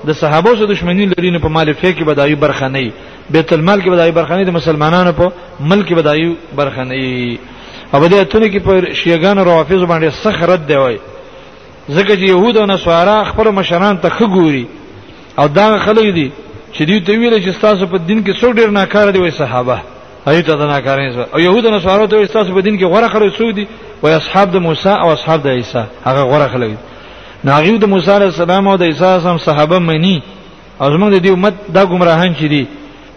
د 0.07 0.11
صحابو 0.21 0.55
سره 0.55 0.67
دښمنی 0.75 1.05
لري 1.17 1.29
نه 1.35 1.39
په 1.45 1.49
مال 1.55 1.73
فقہ 1.73 1.91
کې 1.97 2.03
بدایي 2.11 2.35
برخه 2.35 2.67
نه 2.67 2.91
بیت 3.33 3.53
المال 3.53 3.79
کې 3.81 3.87
بدایي 3.95 4.11
برخه 4.11 4.35
نه 4.35 4.43
د 4.43 4.49
مسلمانانو 4.59 5.11
په 5.19 5.27
ملک 5.59 5.85
کې 5.89 5.93
بدایي 6.01 6.27
برخه 6.57 6.83
نه 6.83 7.37
او 7.93 8.07
د 8.07 8.13
اتنه 8.13 8.47
کې 8.51 8.59
په 8.67 8.73
شیعاګان 8.99 9.37
او 9.37 9.43
روافض 9.45 9.81
باندې 9.91 10.09
سخت 10.23 10.43
رد 10.49 10.67
دی 10.67 10.75
وای 10.75 10.97
ځکه 11.89 12.11
چې 12.19 12.25
يهود 12.33 12.57
او 12.57 12.65
نصارا 12.65 13.17
خپل 13.31 13.49
مشران 13.51 13.97
ته 13.97 14.09
خګوري 14.09 14.65
او 15.39 15.47
دا 15.47 15.77
خلک 15.79 16.13
دي 16.13 16.31
چې 16.73 16.83
دوی 16.83 16.99
ته 16.99 17.17
ویل 17.17 17.43
چې 17.43 17.61
تاسو 17.61 17.85
په 17.87 17.97
دین 17.97 18.23
کې 18.23 18.39
څو 18.41 18.51
ډیر 18.53 18.69
ناکاره 18.71 19.11
دي 19.11 19.19
وای 19.19 19.31
صحابه 19.31 19.77
ایت 20.27 20.47
دا 20.51 20.65
ناکاره 20.65 21.27
او 21.33 21.39
يهود 21.39 21.65
او 21.65 21.73
نصارو 21.75 22.07
ته 22.07 22.25
تاسو 22.25 22.53
په 22.53 22.61
دین 22.61 22.77
کې 22.79 22.83
غوړه 22.91 23.07
خلک 23.13 23.33
څو 23.37 23.51
دي 23.51 23.67
وای 24.01 24.13
اصحاب 24.13 24.51
د 24.51 24.55
موسی 24.55 24.89
او 24.89 25.07
اصحاب 25.11 25.43
د 25.43 25.47
عیسی 25.47 25.83
هغه 26.05 26.21
غوړه 26.29 26.47
خلک 26.53 26.69
دي 26.69 26.77
ناغیو 27.43 27.77
د 27.77 27.85
موسی 27.93 28.11
علی 28.15 28.25
السلام 28.25 28.67
او 28.67 28.75
د 28.77 28.83
عیسی 28.83 29.05
هم 29.27 29.37
صحابه 29.37 29.79
مني 29.79 30.17
او 30.81 30.87
زموږ 30.93 31.09
د 31.15 31.17
دې 31.25 31.29
امت 31.33 31.53
دا 31.75 31.83
گمراهان 31.85 32.31
چې 32.39 32.45
دي 32.53 32.63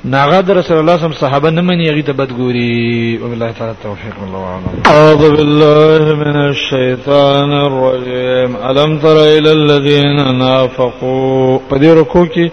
ناغد 0.04 0.50
رسول 0.50 0.78
الله 0.78 0.96
صم 0.96 1.12
صحابه 1.12 1.50
نه 1.50 1.62
مني 1.62 1.90
هغه 1.90 2.00
ته 2.06 2.12
بدګوري 2.12 3.18
والله 3.22 3.50
تعالی 3.58 3.74
توفیق 3.88 4.16
الله 4.26 4.40
اعلم 4.52 4.70
اعوذ 4.92 5.24
بالله 5.36 6.14
من 6.24 6.36
الشیطان 6.50 7.50
الرجیم 7.68 8.50
الم 8.68 8.90
تر 9.02 9.16
الى 9.36 9.50
الذين 9.58 10.16
نافقوا 10.42 11.58
په 11.70 11.76
دې 11.82 11.90
رکو 12.00 12.22
کې 12.34 12.46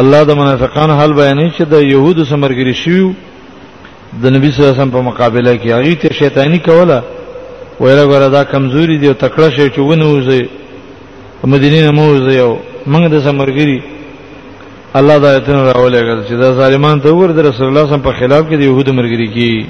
الله 0.00 0.22
د 0.30 0.32
منافقان 0.40 0.90
حال 0.98 1.12
بیانې 1.20 1.46
چې 1.58 1.62
د 1.72 1.74
يهودو 1.92 2.24
سمرګري 2.30 2.74
شیو 2.82 3.08
د 4.22 4.24
نبی 4.34 4.48
صلی 4.50 4.60
الله 4.64 4.72
علیه 4.74 4.82
وسلم 4.82 4.96
په 4.96 5.00
مقابله 5.10 5.52
کې 5.60 5.68
هغه 5.68 5.94
ته 6.02 6.08
شیطانی 6.20 6.58
کوله 6.68 6.98
ویره 7.82 8.04
غره 8.10 8.28
دا 8.36 8.42
کمزوري 8.52 8.96
دی 9.00 9.06
او 9.08 9.14
تکړه 9.24 9.48
شي 9.56 9.66
چې 9.74 9.78
ونه 9.88 10.06
وځي 10.12 10.42
مدینه 11.52 11.78
نه 11.86 11.90
مو 11.96 12.04
وځي 12.18 12.36
او 12.44 12.52
موږ 12.92 13.02
د 13.14 13.16
سمرګري 13.26 13.99
الله 14.98 15.18
دا 15.18 15.30
ایتن 15.34 15.52
راولې 15.72 15.98
کړ 16.06 16.28
چې 16.28 16.32
دا 16.42 16.52
ظالمان 16.54 17.00
ته 17.00 17.08
ور 17.14 17.30
در 17.32 17.42
رسول 17.46 17.66
الله 17.68 17.86
صم 17.90 18.00
په 18.06 18.12
خلاف 18.20 18.46
کې 18.50 18.54
د 18.56 18.60
يهودو 18.70 18.92
مرګري 18.98 19.28
کی 19.34 19.66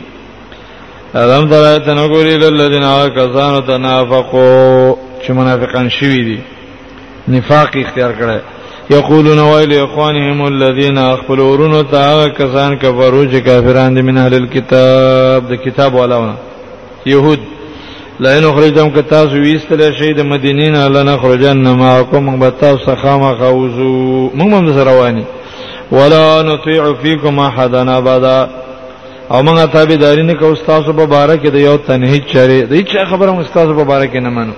ادم 1.23 1.49
دا 1.50 1.59
ایتن 1.73 1.99
وګوري 1.99 2.37
للذین 2.43 2.87
کسانو 3.17 3.61
تنافقوا 3.73 4.95
چې 5.27 5.31
منافقان 5.41 5.89
شوي 5.99 6.23
دي 6.29 6.39
نفاق 7.29 7.77
اختیار 7.83 8.15
کړي 8.21 8.41
یقولون 8.97 9.39
ویل 9.39 9.75
اخوانهم 9.81 10.41
الذين 10.47 10.99
اخبلوا 10.99 11.50
ورن 11.50 11.83
تا 11.91 12.29
کسان 12.29 12.77
کفرو 12.77 13.25
چې 13.33 13.37
کافران 13.49 13.95
دي 13.95 14.03
من 14.03 14.19
اهل 14.19 14.35
الكتاب 14.35 15.49
د 15.53 15.57
کتاب 15.65 15.95
والاونه 15.95 16.35
يهود 17.07 17.39
لئن 18.25 18.45
خرجتم 18.55 18.89
کتاسو 18.97 19.35
ویستل 19.47 19.83
شي 19.99 20.09
د 20.12 20.21
مدینین 20.33 20.75
لنا 20.95 21.15
خرجن 21.23 21.61
ما 21.83 21.93
کوم 22.11 22.27
به 22.43 22.50
تاسو 22.62 22.95
خامہ 23.03 23.33
خوزو 23.41 24.31
موږ 24.39 24.50
هم 24.59 24.67
سره 24.77 24.93
وانی 25.00 25.25
ولا 25.93 26.43
نطيع 26.43 26.83
فيكم 27.03 27.39
احدا 27.49 27.83
ابدا 27.99 28.39
او 29.31 29.43
موږ 29.47 29.65
ته 29.73 29.85
به 29.85 29.97
دارین 29.97 30.33
کو 30.35 30.55
تاسو 30.67 30.93
په 30.93 31.05
بار 31.07 31.37
کې 31.37 31.49
د 31.49 31.55
یو 31.57 31.77
تنهی 31.77 32.19
چره 32.33 32.61
د 32.62 32.73
هیڅ 32.73 32.91
خبره 33.11 33.31
موږ 33.39 33.47
تاسو 33.55 33.75
په 33.77 33.85
بار 33.85 34.07
کې 34.07 34.17
نه 34.17 34.31
منو 34.31 34.53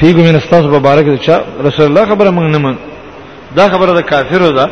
فيكم 0.00 0.20
ان 0.20 0.38
تاسو 0.50 0.68
په 0.70 0.78
بار 0.78 0.98
کې 1.02 1.22
چې 1.26 1.30
رسول 1.64 1.86
الله 1.86 2.06
خبره 2.06 2.30
موږ 2.30 2.50
نه 2.54 2.58
منو 2.58 2.78
دا 3.56 3.68
خبره 3.68 3.92
د 4.00 4.00
کافرو 4.00 4.50
ده 4.50 4.68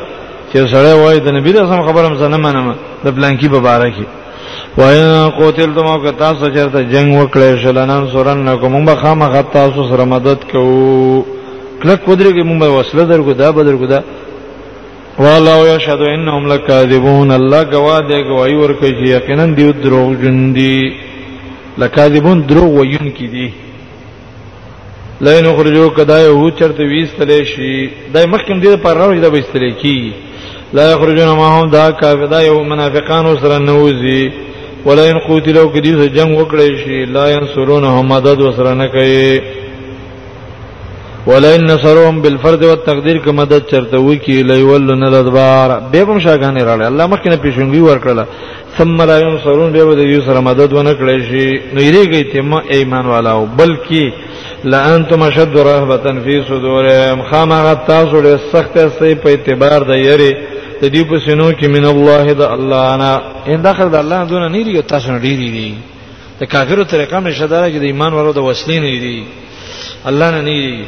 چې 0.53 0.59
سره 0.67 0.95
وای 1.03 1.21
د 1.21 1.29
نبی 1.29 1.53
رسول 1.53 1.87
خبره 1.91 2.09
موږ 2.15 2.21
نه 2.23 2.37
منو 2.37 2.75
د 3.05 3.09
بلانکی 3.11 3.49
په 3.49 3.59
بار 3.61 3.91
کې 3.91 4.07
وَإِن 4.81 5.07
قُتِلْتُمْ 5.41 5.85
أَوْ 5.93 5.97
قَتَلْتُمْ 6.07 6.49
چرته 6.57 6.81
جنگ 6.93 7.09
وکړې 7.21 7.51
شل 7.63 7.79
نن 7.91 8.03
سورنکم 8.13 8.73
موږ 8.75 8.95
خامخ 9.03 9.35
تاسو 9.53 9.81
سره 9.91 10.05
مدد 10.15 10.41
کوو 10.53 11.25
کله 11.83 11.95
قدرت 12.07 12.33
کې 12.33 12.45
موږ 12.51 12.71
وسله 12.79 13.05
درګو 13.13 13.33
دا 13.41 13.51
بدر 13.57 13.77
کو 13.81 13.87
دا 13.93 14.01
والله 15.25 15.57
یشهد 15.77 16.01
انهم 16.15 16.53
لکاذبون 16.53 17.31
الله 17.39 17.63
گواه 17.75 18.01
دی 18.09 18.21
گواہی 18.31 18.55
ورکړي 18.63 18.91
چې 19.01 19.07
یقینا 19.17 19.47
دی 19.57 19.67
دروغ 19.85 20.09
جن 20.23 20.41
دی 20.53 20.93
لکاذبون 21.79 22.47
دروغ 22.49 22.73
وین 22.81 23.11
کی 23.17 23.27
دی 23.35 23.49
لئن 25.27 25.47
خرجو 25.57 25.89
کدا 25.97 26.21
یو 26.21 26.51
چرته 26.59 26.83
ویستلې 26.83 27.55
شي 27.55 28.13
دای 28.15 28.27
مخکم 28.35 28.61
دی 28.63 28.77
پر 28.83 28.95
راوځي 29.01 29.21
دا 29.23 29.29
ویستلې 29.29 29.83
کی 29.83 30.13
لا 30.73 30.91
یخرجون 30.93 31.31
ما 31.37 31.47
هم 31.55 31.71
دا 31.71 31.91
کافدا 31.91 32.41
یو 32.43 32.63
منافقان 32.65 33.35
سره 33.43 33.59
نوځي 33.59 34.47
ولا 34.87 35.03
ان 35.11 35.19
قوتلو 35.27 35.69
کې 35.73 35.81
دې 35.81 36.17
جنگ 36.17 36.31
وکړي 36.39 36.79
شي 36.85 37.05
لا 37.05 37.25
ينصرونهم 37.31 38.09
مدد 38.15 38.41
وسره 38.41 38.75
نه 38.75 38.87
کوي 38.87 39.41
ولا 41.27 41.55
ان 41.57 41.65
نصرهم 41.71 42.21
بالفرد 42.23 42.65
والتقدير 42.65 43.19
کې 43.25 43.29
مدد 43.41 43.63
چرته 43.71 43.99
وکي 43.99 44.43
ليولن 44.43 45.03
الادبار 45.05 45.69
به 45.93 46.03
هم 46.03 46.21
شاګانې 46.21 46.63
راړي 46.69 46.87
الله 46.89 47.07
مخکنه 47.07 47.37
پیشنګي 47.45 47.83
ورکړه 47.85 48.25
ثم 48.79 49.03
لا 49.03 49.19
ينصرون 49.21 49.73
به 49.73 49.97
دې 49.97 50.25
سره 50.27 50.41
مدد 50.41 50.73
ونه 50.73 50.93
کړي 51.01 51.21
شي 51.31 51.61
نو 51.75 51.81
یریږي 51.83 52.23
ته 52.33 52.41
ما 52.43 52.63
ایمان 52.71 53.07
والاو 53.07 53.47
بلکې 53.59 54.13
لانتم 54.65 55.23
اشد 55.23 55.59
رهبه 55.59 56.21
في 56.25 56.43
صدورهم 56.49 57.23
خامغ 57.31 57.75
تاسو 57.87 58.23
ډېر 58.23 58.39
سخت 58.53 58.79
سي 58.99 59.15
په 59.15 59.27
اعتبار 59.31 59.81
د 59.91 59.91
یری 60.09 60.33
تدی 60.81 61.03
په 61.05 61.19
شنو 61.25 61.53
کې 61.53 61.67
من 61.69 61.85
الله 61.93 62.25
د 62.39 62.43
الله 62.57 62.83
انا 62.95 63.11
ان 63.49 63.63
داخل 63.69 63.89
د 63.91 63.97
الله 64.03 64.19
دون 64.33 64.43
نه 64.53 64.63
لري 64.63 64.83
تاسو 64.83 65.09
نه 65.13 65.19
لري 65.19 65.51
دي 65.57 65.71
د 66.41 66.45
کافرو 66.53 66.85
طریقه 66.93 67.21
نشه 67.21 67.47
دا 67.47 67.69
چې 67.73 67.79
د 67.83 67.85
ایمان 67.91 68.13
ورو 68.15 68.33
د 68.33 68.39
وسلې 68.49 68.79
نه 68.85 68.91
دي 69.05 69.21
الله 70.09 70.29
نه 70.35 70.41
نه 70.41 70.85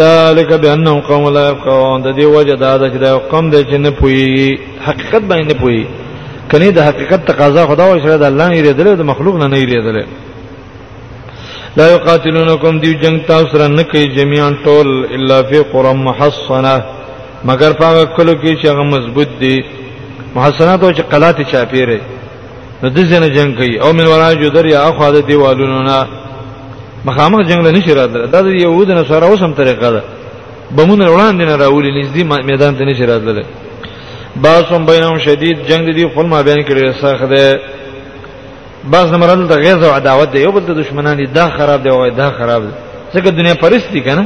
ذالک 0.00 0.50
بانهم 0.62 1.00
قوم 1.10 1.24
لا 1.36 1.44
يفقهون 1.50 2.02
د 2.06 2.08
دې 2.18 2.24
وجه 2.36 2.54
دا 2.64 2.76
ده 2.76 2.86
چې 2.92 2.96
دا 3.04 3.18
قوم 3.32 3.50
دې 3.50 3.60
چې 3.70 3.74
نه 3.84 3.90
پوي 3.90 4.58
حقیقت 4.86 5.22
باندې 5.30 5.54
پوي 5.62 5.86
کني 6.52 6.70
د 6.70 6.80
حقیقت 6.88 7.20
تقاضا 7.30 7.66
خدا 7.66 7.84
او 7.92 7.98
شرع 8.02 8.16
د 8.16 8.22
الله 8.32 8.48
نه 8.48 8.62
لري 8.62 8.96
د 9.02 9.02
مخلوق 9.12 9.34
نه 9.42 9.46
نه 9.54 9.58
لري 9.58 10.06
لا 11.78 11.86
يقاتلونكم 11.94 12.80
دي 12.82 12.94
جنگ 13.02 13.16
تاسو 13.28 13.46
سره 13.52 13.66
نه 13.78 13.82
کوي 13.82 14.06
جميعا 14.18 14.50
ټول 14.66 14.86
الا 15.14 15.38
فی 15.48 15.58
قرى 15.72 15.92
محصنه 16.08 16.76
مگر 17.48 17.70
هغه 17.88 18.04
کلو 18.16 18.34
کې 18.40 18.52
چې 18.62 18.66
هغه 18.72 18.82
مضبوط 18.94 19.28
دي 19.40 19.54
محسنات 20.34 20.80
او 20.84 20.92
چې 20.96 21.02
قلات 21.12 21.36
چاپیره 21.52 21.98
نو 22.82 22.88
د 22.96 22.98
ځنه 23.10 23.28
جنگ 23.36 23.50
کوي 23.58 23.76
او 23.84 23.90
من 23.98 24.06
ورای 24.12 24.34
جو 24.42 24.48
در 24.54 24.66
یا 24.66 24.80
اخو 24.88 25.04
د 25.14 25.18
دیوالونو 25.28 25.82
نه 25.88 25.98
مخامخ 27.08 27.40
جنگ 27.48 27.60
نه 27.76 27.80
شي 27.86 27.94
راتله 27.98 28.26
دا 28.32 28.40
د 28.46 28.48
يهود 28.64 28.88
نه 28.98 29.02
سره 29.10 29.26
اوسم 29.26 29.52
طریقه 29.60 29.88
ده 29.94 30.02
بمونه 30.76 31.04
وړاندې 31.14 31.34
نه 31.50 31.54
راولي 31.62 31.90
نږدې 32.04 32.22
میدان 32.50 32.72
ته 32.78 32.84
نه 32.88 32.94
شي 32.98 33.04
راتله 33.12 33.42
باسم 34.42 34.82
بینهم 34.88 35.18
شدید 35.26 35.56
جنگ 35.68 35.84
دی 35.96 36.04
خپل 36.12 36.26
ما 36.32 36.38
بیان 36.46 36.60
کړی 36.68 36.82
ساخه 37.00 37.26
ده 37.32 37.42
بعض 38.92 39.06
نمرل 39.12 39.40
د 39.52 39.54
غیظ 39.64 39.82
او 39.86 39.90
عداوت 40.00 40.28
دی 40.32 40.38
یو 40.44 40.52
بل 40.54 40.60
د 40.70 40.72
دشمنانی 40.80 41.26
دا 41.36 41.44
خراب 41.56 41.80
دی 41.84 41.88
او 41.94 42.10
دا 42.22 42.28
خراب 42.38 42.62
دی 42.66 42.72
ځکه 43.18 43.28
دنیا 43.38 43.54
پرستی 43.62 44.00
کنه 44.06 44.24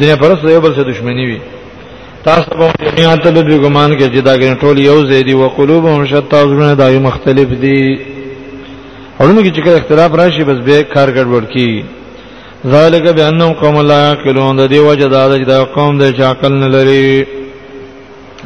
دنیا 0.00 0.16
پرست 0.22 0.44
یو 0.44 0.60
بل 0.64 0.72
سره 0.76 0.84
دشمنی 0.92 1.24
وي 1.30 1.40
تاسو 2.26 2.50
به 2.78 2.90
جميعا 2.90 3.16
ته 3.16 3.30
به 3.30 3.58
ګمان 3.64 3.90
کې 3.98 4.06
چې 4.12 4.20
دا 4.20 4.34
ګن 4.36 4.54
ټول 4.60 4.76
یو 4.78 4.98
زیدي 5.10 5.32
او 5.32 5.48
قلوبهم 5.56 6.06
شتا 6.06 6.40
زونه 6.48 6.74
دا 6.74 6.90
یو 6.90 7.00
مختلف 7.00 7.48
دي 7.62 7.78
اورونه 9.20 9.40
کې 9.44 9.50
چې 9.56 9.68
اختلاف 9.68 10.10
راشي 10.14 10.44
بس 10.44 10.58
به 10.66 10.82
کار 10.82 11.08
ګډوډ 11.16 11.44
کی 11.52 11.84
ذالک 12.72 13.04
بانهم 13.18 13.52
قوم 13.52 13.76
لا 13.80 13.98
یعقلون 14.08 14.56
د 14.56 14.70
دې 14.72 14.78
وجه 14.88 15.06
دا 15.08 15.38
چې 15.38 15.46
دا 15.48 15.64
قوم 15.64 15.98
د 15.98 16.16
شاکل 16.18 16.52
نه 16.52 16.66
لري 16.68 17.26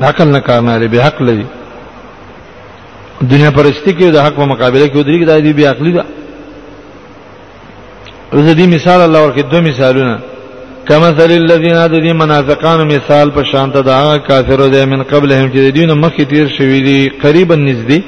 عقل 0.00 0.28
نه 0.28 0.40
کار 0.40 0.60
نه 0.60 0.76
لري 0.76 0.88
به 0.88 1.02
حق 1.06 1.22
لري 1.22 1.46
دنیا 3.22 3.50
پرستی 3.50 3.90
کې 3.92 4.04
د 4.14 4.18
حق 4.24 4.34
په 4.34 4.46
مقابله 4.52 4.86
کې 4.88 4.96
ودرې 4.96 5.20
کې 5.20 5.26
دا 5.26 5.38
دی 5.40 5.52
بیا 5.52 5.70
عقلی 5.70 5.92
دا 5.92 6.04
زه 8.32 8.54
دې 8.54 8.66
مثال 8.74 9.00
الله 9.00 9.20
ورکړي 9.26 9.42
دوه 9.50 9.60
مثالونه 9.60 10.18
کما 10.88 11.10
مثل 11.14 11.30
الذين 11.42 11.76
ادي 11.84 12.12
منافقان 12.22 12.78
مثال 12.94 13.26
په 13.36 13.42
شانت 13.52 13.74
دا 13.90 14.16
کافرو 14.28 14.70
دې 14.72 14.82
من 14.92 15.02
قبلهم 15.12 15.46
چې 15.52 15.72
دین 15.76 15.90
مخکې 16.02 16.22
تیر 16.30 16.46
شوی 16.58 16.80
دي 16.88 16.98
قریبا 17.22 17.54
نږدې 17.54 18.00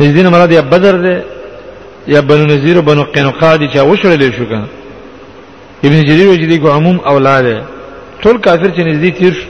نږدې 0.00 0.26
مراد 0.32 0.50
یا 0.52 0.60
بدر 0.72 0.94
دې 1.04 1.16
یا 2.14 2.20
بنو 2.28 2.44
نذیر 2.52 2.76
بنو 2.80 3.02
قینقاع 3.14 3.56
دي 3.56 3.68
چې 3.72 3.76
وشړل 3.88 4.22
شو 4.36 4.44
کنه 4.50 4.66
ابن 5.86 5.98
جرير 6.08 6.28
وجدي 6.30 6.58
کو 6.62 6.68
عموم 6.76 6.98
اولاد 7.12 7.46
ټول 8.22 8.36
کافر 8.46 8.70
چې 8.76 8.82
نږدې 8.88 9.10
تیر 9.18 9.32
شو 9.38 9.46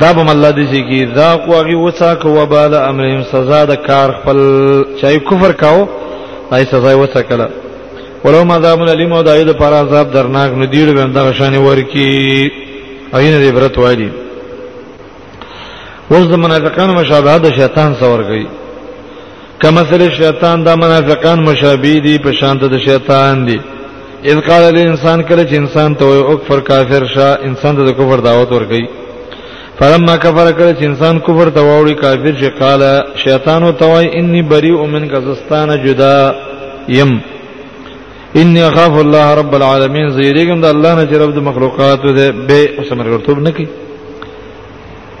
دا 0.00 0.12
به 0.12 0.30
الله 0.32 0.50
دې 0.56 0.64
چې 0.72 0.80
کی 0.88 1.00
دا 1.06 1.28
قواغي 1.36 1.74
وڅا 1.84 2.12
کو 2.22 2.28
وبال 2.36 2.74
امرهم 2.74 3.22
سزا 3.32 3.60
د 3.70 3.74
کار 3.88 4.08
خپل 4.18 4.36
چې 5.00 5.18
کفر 5.30 5.50
کاو 5.62 5.78
پای 6.50 6.64
سزا 6.72 6.90
وڅا 6.96 7.20
کړه 7.28 7.46
ولو 8.24 8.44
ما 8.44 8.58
ذاب 8.62 8.80
الیم 8.82 9.12
او 9.12 9.22
دایده 9.28 9.52
پر 9.60 9.72
عذاب 9.82 10.06
درناک 10.16 10.50
ندیړ 10.60 10.88
بنده 10.98 11.32
شان 11.32 11.54
ورکی 11.68 12.08
اينه 13.16 13.38
دې 13.44 13.52
برت 13.56 13.78
وایي 13.78 14.08
اوس 16.12 16.26
د 16.26 16.34
منافقانو 16.44 16.92
مشابهه 17.00 17.38
د 17.38 17.46
شیطان 17.58 17.94
سور 17.94 18.20
گئی 18.30 18.46
کما 19.62 19.82
سره 19.90 20.06
شیطان 20.18 20.64
د 20.64 20.68
منافقان 20.82 21.38
مشابه 21.50 21.94
دي 22.06 22.18
په 22.24 22.30
شانته 22.32 22.66
د 22.68 22.78
شیطان 22.78 23.46
دي 23.46 23.58
اذ 24.24 24.38
قال 24.48 24.62
الانسان 24.62 25.22
کله 25.22 25.42
چې 25.50 25.54
انسان 25.54 25.94
ته 25.94 26.04
وي 26.04 26.20
اکفر 26.32 26.60
کافر 26.60 27.02
شه 27.14 27.28
انسان 27.48 27.76
ته 27.76 27.82
د 27.84 27.90
کفر 27.98 28.18
دعوت 28.28 28.52
ورغی 28.52 28.84
فلما 29.78 30.16
کفر 30.16 30.52
کله 30.58 30.72
چې 30.78 30.84
انسان 30.84 31.18
کفر 31.20 31.48
ته 31.54 31.60
ووري 31.60 31.94
کافر 31.94 32.34
شه 32.40 32.50
قال 32.60 32.82
شیطان 33.24 33.62
او 33.62 33.72
توای 33.72 34.06
انی 34.18 34.42
بریء 34.42 34.82
منک 34.92 35.12
زستانه 35.28 35.76
جدا 35.84 36.14
یم 36.98 37.12
انی 38.38 38.60
اخاف 38.68 38.94
الله 39.04 39.28
رب 39.40 39.52
العالمین 39.58 40.06
زیریګم 40.16 40.58
د 40.64 40.66
الله 40.74 40.92
نه 40.98 41.04
چې 41.10 41.14
رب 41.20 41.30
د 41.34 41.38
مخلوقات 41.50 42.02
ده 42.18 42.26
به 42.48 42.58
اوسمر 42.78 43.08
ورته 43.08 43.32
نه 43.46 43.50
کی 43.56 43.66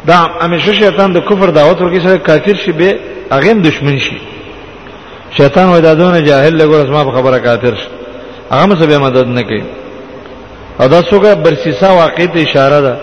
دا 0.08 0.16
همیشه 0.44 0.72
شیطان 0.82 1.08
د 1.12 1.18
کفر 1.28 1.48
دعوت 1.58 1.78
ورکی 1.82 2.00
سره 2.06 2.16
کافر 2.28 2.56
شي 2.64 2.72
به 2.72 2.90
اغم 3.36 3.58
دشمن 3.68 3.96
شي 4.06 4.16
شیطان 5.38 5.66
وای 5.68 5.80
دا 5.82 5.94
دونه 5.94 6.20
جاهل 6.22 6.54
لګور 6.60 6.78
اسما 6.84 7.04
په 7.04 7.10
خبره 7.16 7.38
کافر 7.38 7.74
شي 7.80 7.86
هغه 8.52 8.66
مې 8.74 8.84
به 8.90 8.98
مدد 9.04 9.26
نه 9.28 9.42
کوي 9.48 9.62
او 10.80 10.88
دا 10.88 11.02
څوک 11.02 11.24
برسیسا 11.44 11.88
واقع 11.92 12.26
ته 12.26 12.40
اشاره 12.42 12.80
ده 12.86 12.94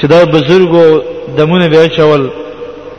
چې 0.00 0.04
دا 0.06 0.24
بزرګو 0.34 1.02
دمونه 1.36 1.68
بیا 1.68 1.88
چول 1.88 2.30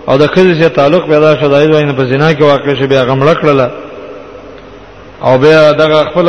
او 0.07 0.17
د 0.17 0.25
خزې 0.27 0.65
تعلق 0.77 1.05
پیدا 1.07 1.37
شدای 1.41 1.67
وای 1.71 1.83
نه 1.85 1.93
په 1.93 2.03
زنا 2.05 2.33
کې 2.33 2.41
واقع 2.41 2.73
شي 2.79 2.87
بیا 2.87 3.01
غمړ 3.07 3.33
کړله 3.41 3.69
او 5.27 5.37
بیا 5.43 5.71
دغه 5.71 5.99
خپل 6.09 6.27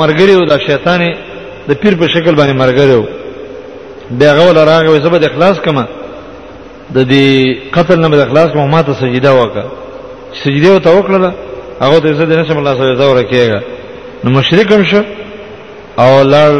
مرګري 0.00 0.34
او 0.38 0.44
د 0.52 0.54
شیطان 0.66 1.00
د 1.68 1.70
پیر 1.80 1.94
په 2.00 2.06
شکل 2.14 2.34
باندې 2.36 2.54
مرګري 2.62 2.98
بیا 4.18 4.34
غول 4.36 4.56
راغی 4.70 4.88
او 4.88 4.96
زبد 5.04 5.22
اخلاص 5.24 5.56
کما 5.64 5.84
د 6.94 6.98
دې 7.12 7.30
قتل 7.76 7.98
نه 8.00 8.08
د 8.08 8.20
اخلاص 8.22 8.48
کوم 8.52 8.70
ماته 8.74 8.92
سجده 9.02 9.32
وکړه 9.40 9.64
سجده 10.44 10.70
وته 10.74 10.90
وکړه 10.96 11.30
هغه 11.82 11.98
ته 12.02 12.12
زه 12.18 12.24
د 12.24 12.32
نشم 12.40 12.56
الله 12.58 12.74
سره 12.78 12.94
زور 13.00 13.22
کېږه 13.32 13.60
نو 14.24 14.30
مشرکم 14.38 14.84
شو 14.90 15.02
او 15.98 16.22
لار 16.22 16.52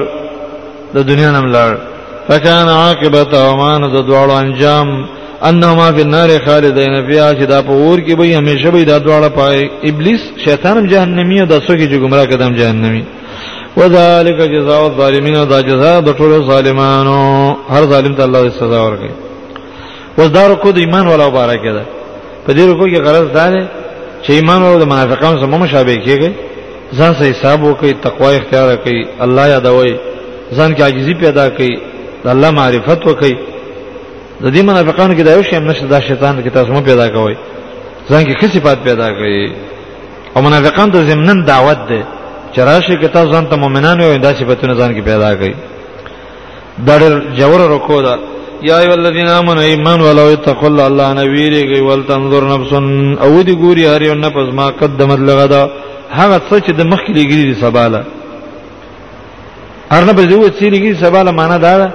د 0.94 0.98
دنیا 1.10 1.30
نم 1.30 1.46
لار 1.54 1.70
فکان 2.28 2.68
عاقبته 2.68 3.38
ومان 3.50 3.82
د 3.92 3.96
دوړو 4.08 4.32
انجام 4.42 4.88
انما 5.48 5.92
فی 5.92 6.00
النار 6.02 6.30
خالدین 6.44 7.06
فیها 7.06 7.34
چې 7.34 7.46
دا 7.46 7.62
په 7.62 7.70
اور 7.72 7.98
کې 7.98 8.14
به 8.14 8.36
همیشه 8.36 8.70
به 8.70 8.84
دا 8.84 8.98
دواړه 8.98 9.30
پای 9.38 9.70
ابلیس 9.84 10.20
شیطانم 10.44 10.86
جهنمی 10.86 11.40
او 11.40 11.46
د 11.46 11.60
څوک 11.66 11.78
چې 11.80 11.96
گمراه 12.04 12.26
کدم 12.26 12.54
جهنمی 12.54 13.04
وذالک 13.76 14.38
جزاء 14.54 14.82
الظالمین 14.86 15.34
دا 15.44 15.60
جزاء 15.62 16.00
د 16.00 16.08
ټولو 16.18 16.46
ظالمانو 16.50 17.56
هر 17.70 17.82
ظالم 17.86 18.14
ته 18.14 18.22
الله 18.22 18.50
سزا 18.50 18.82
ورکړي 18.90 19.10
وزدار 20.18 20.54
کو 20.54 20.72
د 20.72 20.78
ایمان 20.78 21.06
ولا 21.06 21.28
مبارک 21.28 21.62
ده 21.62 21.82
په 22.46 22.52
دې 22.52 22.60
رکو 22.72 22.86
کې 22.88 22.98
غرض 23.06 23.28
دا 23.34 23.50
ده 23.50 23.66
چې 24.24 24.30
ایمان 24.30 24.62
او 24.62 24.78
د 24.78 24.84
منافقانو 24.84 25.38
سره 25.40 25.46
مشابه 25.58 25.96
کیږي 26.04 26.30
ځان 26.98 27.12
سره 27.18 27.28
حساب 27.32 27.60
وکړي 27.64 27.92
تقوا 28.02 28.30
اختیار 28.36 28.76
کړي 28.84 29.00
الله 29.24 29.46
یادوي 29.48 29.94
ځان 30.56 30.74
کې 30.76 30.80
عاجزي 30.82 31.14
پیدا 31.14 31.50
کړي 31.56 31.72
د 32.24 32.28
الله 32.34 32.50
معرفت 32.50 33.00
وکړي 33.06 33.34
د 34.42 34.46
دې 34.54 34.62
منافقانو 34.70 35.14
کې 35.16 35.22
دا 35.22 35.32
یو 35.36 35.42
شی 35.46 35.56
هم 35.56 35.64
نشته 35.70 35.86
دا 35.86 36.00
شیطان 36.08 36.42
کې 36.44 36.50
تاسو 36.56 36.72
مو 36.72 36.80
پیدا 36.90 37.08
کوي 37.08 37.36
ځان 38.10 38.24
کې 38.26 38.34
کسي 38.40 38.60
پات 38.60 38.78
پیدا 38.84 39.08
کوي 39.18 39.52
او 40.36 40.42
منافقان 40.42 40.90
ته 40.92 41.02
زمنن 41.04 41.44
دعوت 41.44 41.78
ده 41.88 42.02
چې 42.54 42.58
راشه 42.68 42.96
کې 43.00 43.06
تاسو 43.08 43.32
ځان 43.32 43.44
ته 43.50 43.56
مؤمنان 43.56 44.00
یو 44.00 44.16
دا 44.16 44.32
صفاتونه 44.34 44.74
ځان 44.74 44.90
کې 44.96 45.00
پیدا 45.10 45.34
کوي 45.34 45.54
دا 46.86 46.98
ډېر 47.00 47.12
جوړ 47.38 47.60
رکو 47.74 48.02
دا 48.02 48.16
یا 48.62 48.78
ایو 48.78 48.92
الذین 48.92 49.26
آمنوا 49.28 49.62
ایمان 49.62 50.00
ولو 50.00 50.26
اتقوا 50.32 50.68
الله 50.68 50.86
الله 50.86 51.12
نبی 51.12 51.46
ریږي 51.50 51.80
ولتنظر 51.80 52.42
نفس 52.58 52.72
او 53.22 53.42
دی 53.42 53.54
ګوري 53.54 53.86
هر 53.86 54.02
یو 54.02 54.14
نفس 54.14 54.52
ما 54.54 54.66
قدمت 54.68 55.18
لغدا 55.18 55.68
هغه 56.18 56.40
څه 56.50 56.56
چې 56.66 56.70
د 56.78 56.82
مخ 56.86 56.98
کې 57.06 57.10
لګري 57.18 57.42
دي 57.48 57.54
سباله 57.54 58.04
هر 59.90 60.04
نفس 60.04 60.24
یو 60.32 60.48
چې 60.48 60.64
لګري 60.74 60.94
سباله 61.04 61.30
معنا 61.30 61.56
دا 61.58 61.90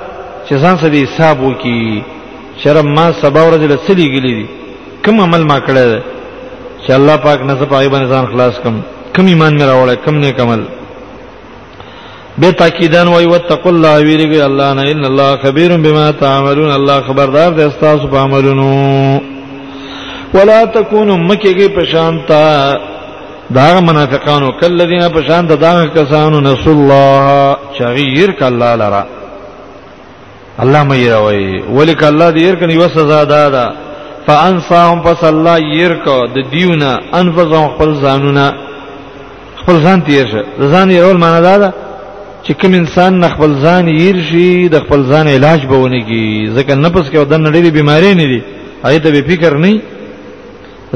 چې 0.49 0.53
ځان 0.63 0.75
سره 0.81 1.03
حساب 1.03 1.37
وکړي 1.43 2.01
شرم 2.63 2.87
ما 2.97 3.05
سبا 3.21 3.41
ورځ 3.47 3.63
له 3.71 3.77
سلی 3.85 4.05
غلی 4.13 4.33
دي 4.37 4.45
کوم 5.03 5.15
عمل 5.25 5.43
ما 5.51 5.57
کړی 5.67 5.85
دی 5.91 5.99
چې 6.83 6.89
الله 6.99 7.15
پاک 7.25 7.39
نه 7.49 7.53
پای 7.71 7.89
باندې 7.89 8.07
ځان 8.13 8.25
خلاص 8.31 8.55
کم 8.63 8.75
کوم 9.15 9.25
ایمان 9.31 9.53
مې 9.57 9.65
راوړی 9.71 9.95
کوم 10.05 10.15
نیک 10.23 10.39
عمل 10.45 10.61
به 12.39 12.51
تاکیدان 12.51 13.07
وای 13.07 13.25
وتقوا 13.25 13.71
الله 13.71 13.95
ویریږي 14.07 14.41
الله 14.49 14.73
نه 14.73 14.81
ان 14.91 15.03
الله 15.05 15.29
خبير 15.43 15.71
بما 15.85 16.11
تعملون 16.11 16.71
الله 16.71 17.01
خبردار 17.01 17.51
دی 17.51 17.69
تاسو 17.81 18.07
په 18.07 18.17
عملونو 18.17 18.67
ولا 20.33 20.65
تکونوا 20.65 21.17
مکیږي 21.29 21.67
په 21.75 21.83
شانتا 21.91 22.41
دا 23.55 23.79
منافقانو 23.79 24.51
کله 24.61 24.85
دینه 24.85 25.09
په 25.09 25.21
شانتا 25.27 25.55
دا 25.55 25.85
کسانو 25.95 26.41
نسوا 26.41 26.73
الله 26.77 27.57
چغیر 27.77 28.31
ک 28.31 28.41
الله 28.43 28.75
لرا 28.83 29.03
الله 30.63 30.83
مې 30.89 31.09
راوي 31.11 31.61
ولیک 31.77 32.03
الله 32.03 32.29
دې 32.33 32.41
ير 32.47 32.55
کني 32.55 32.77
وسزا 32.77 33.23
دادا 33.23 33.65
فانصاهم 34.27 34.99
پس 35.05 35.23
الله 35.23 35.57
ير 35.77 35.93
کو 36.05 36.17
د 36.35 36.37
دیونه 36.53 36.99
انفسهم 37.21 37.67
خپل 37.75 37.89
ځانونه 38.03 38.45
خپل 39.61 39.75
ځان 39.85 39.97
تیر 40.07 40.25
شه 40.31 40.41
ځان 40.73 40.87
یې 40.91 40.99
اول 41.03 41.17
معنا 41.23 41.39
دادا 41.49 41.69
چې 42.45 42.51
کوم 42.61 42.73
انسان 42.73 43.27
خپل 43.35 43.51
ځان 43.63 43.83
ير 43.87 44.17
شي 44.29 44.67
د 44.73 44.75
خپل 44.85 44.99
ځان 45.11 45.25
علاج 45.35 45.59
بونه 45.71 45.99
کی 46.09 46.27
ځکه 46.55 46.71
نفس 46.85 47.05
کې 47.11 47.17
ودن 47.19 47.51
ډېری 47.55 47.71
بيمارۍ 47.77 48.13
نه 48.21 48.25
دي 48.31 48.41
اې 48.85 48.99
ته 49.03 49.09
به 49.15 49.21
فکر 49.29 49.51
نه 49.63 49.75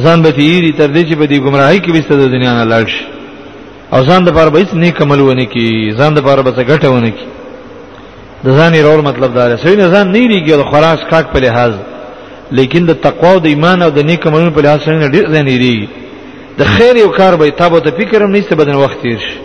ځان 0.03 0.17
به 0.23 0.29
تیری 0.37 0.71
تر 0.79 0.87
دې 0.95 1.01
چې 1.09 1.15
به 1.19 1.25
دې 1.31 1.37
گمراهي 1.45 1.79
کې 1.81 1.89
وسته 1.93 2.13
د 2.15 2.25
دنیا 2.33 2.53
نه 2.59 2.65
لاړ 2.71 2.83
شي 2.93 3.05
او 3.93 3.99
ځان 4.07 4.21
د 4.23 4.29
پاره 4.35 4.49
به 4.53 4.59
هیڅ 4.61 4.71
نیک 4.83 4.95
عمل 5.01 5.19
ونه 5.19 5.45
کی 5.53 5.69
ځان 5.97 6.11
د 6.13 6.19
پاره 6.25 6.41
به 6.45 6.51
څه 6.57 6.63
ګټه 6.69 6.87
ونه 6.95 7.09
کی 7.17 7.25
د 8.45 8.47
ځان 8.57 8.73
ایرور 8.77 8.99
مطلب 9.09 9.31
دار 9.37 9.49
سوی 9.63 9.75
نه 9.81 9.87
ځان 9.93 10.07
نه 10.15 10.21
ریږي 10.31 10.53
د 10.61 10.63
خراس 10.71 11.01
کاک 11.11 11.25
په 11.33 11.39
لحاظ 11.45 11.73
لیکن 12.57 12.81
د 12.89 12.93
تقوا 13.07 13.31
او 13.33 13.39
د 13.45 13.47
ایمان 13.53 13.79
او 13.85 13.89
د 13.97 13.99
نیک 14.09 14.21
عملونو 14.27 14.51
په 14.57 14.61
لحاظ 14.65 14.79
سره 14.85 15.07
ډیر 15.15 15.25
ځان 15.33 15.45
ریږي 15.63 15.89
د 16.59 16.61
خیر 16.73 16.95
یو 17.03 17.09
کار 17.19 17.33
به 17.41 17.45
تابو 17.59 17.79
ته 17.85 17.89
فکر 17.99 18.19
هم 18.23 18.31
نشته 18.35 18.53
بدن 18.61 18.75
وخت 18.83 18.97
تیر 19.03 19.19
شي 19.27 19.35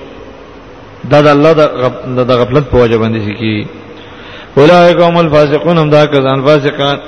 دا 1.11 1.19
د 1.27 1.29
الله 1.37 1.53
د 2.29 2.31
غفلت 2.41 2.65
په 2.73 2.77
وجه 2.83 2.97
باندې 3.03 3.21
شي 3.27 3.35
کی 3.41 3.55
اولئک 4.61 4.99
هم 5.09 5.17
الفاسقون 5.25 5.79
هم 5.79 5.89
دا 5.97 6.03
کزان 6.13 6.41
فاسقان 6.47 6.99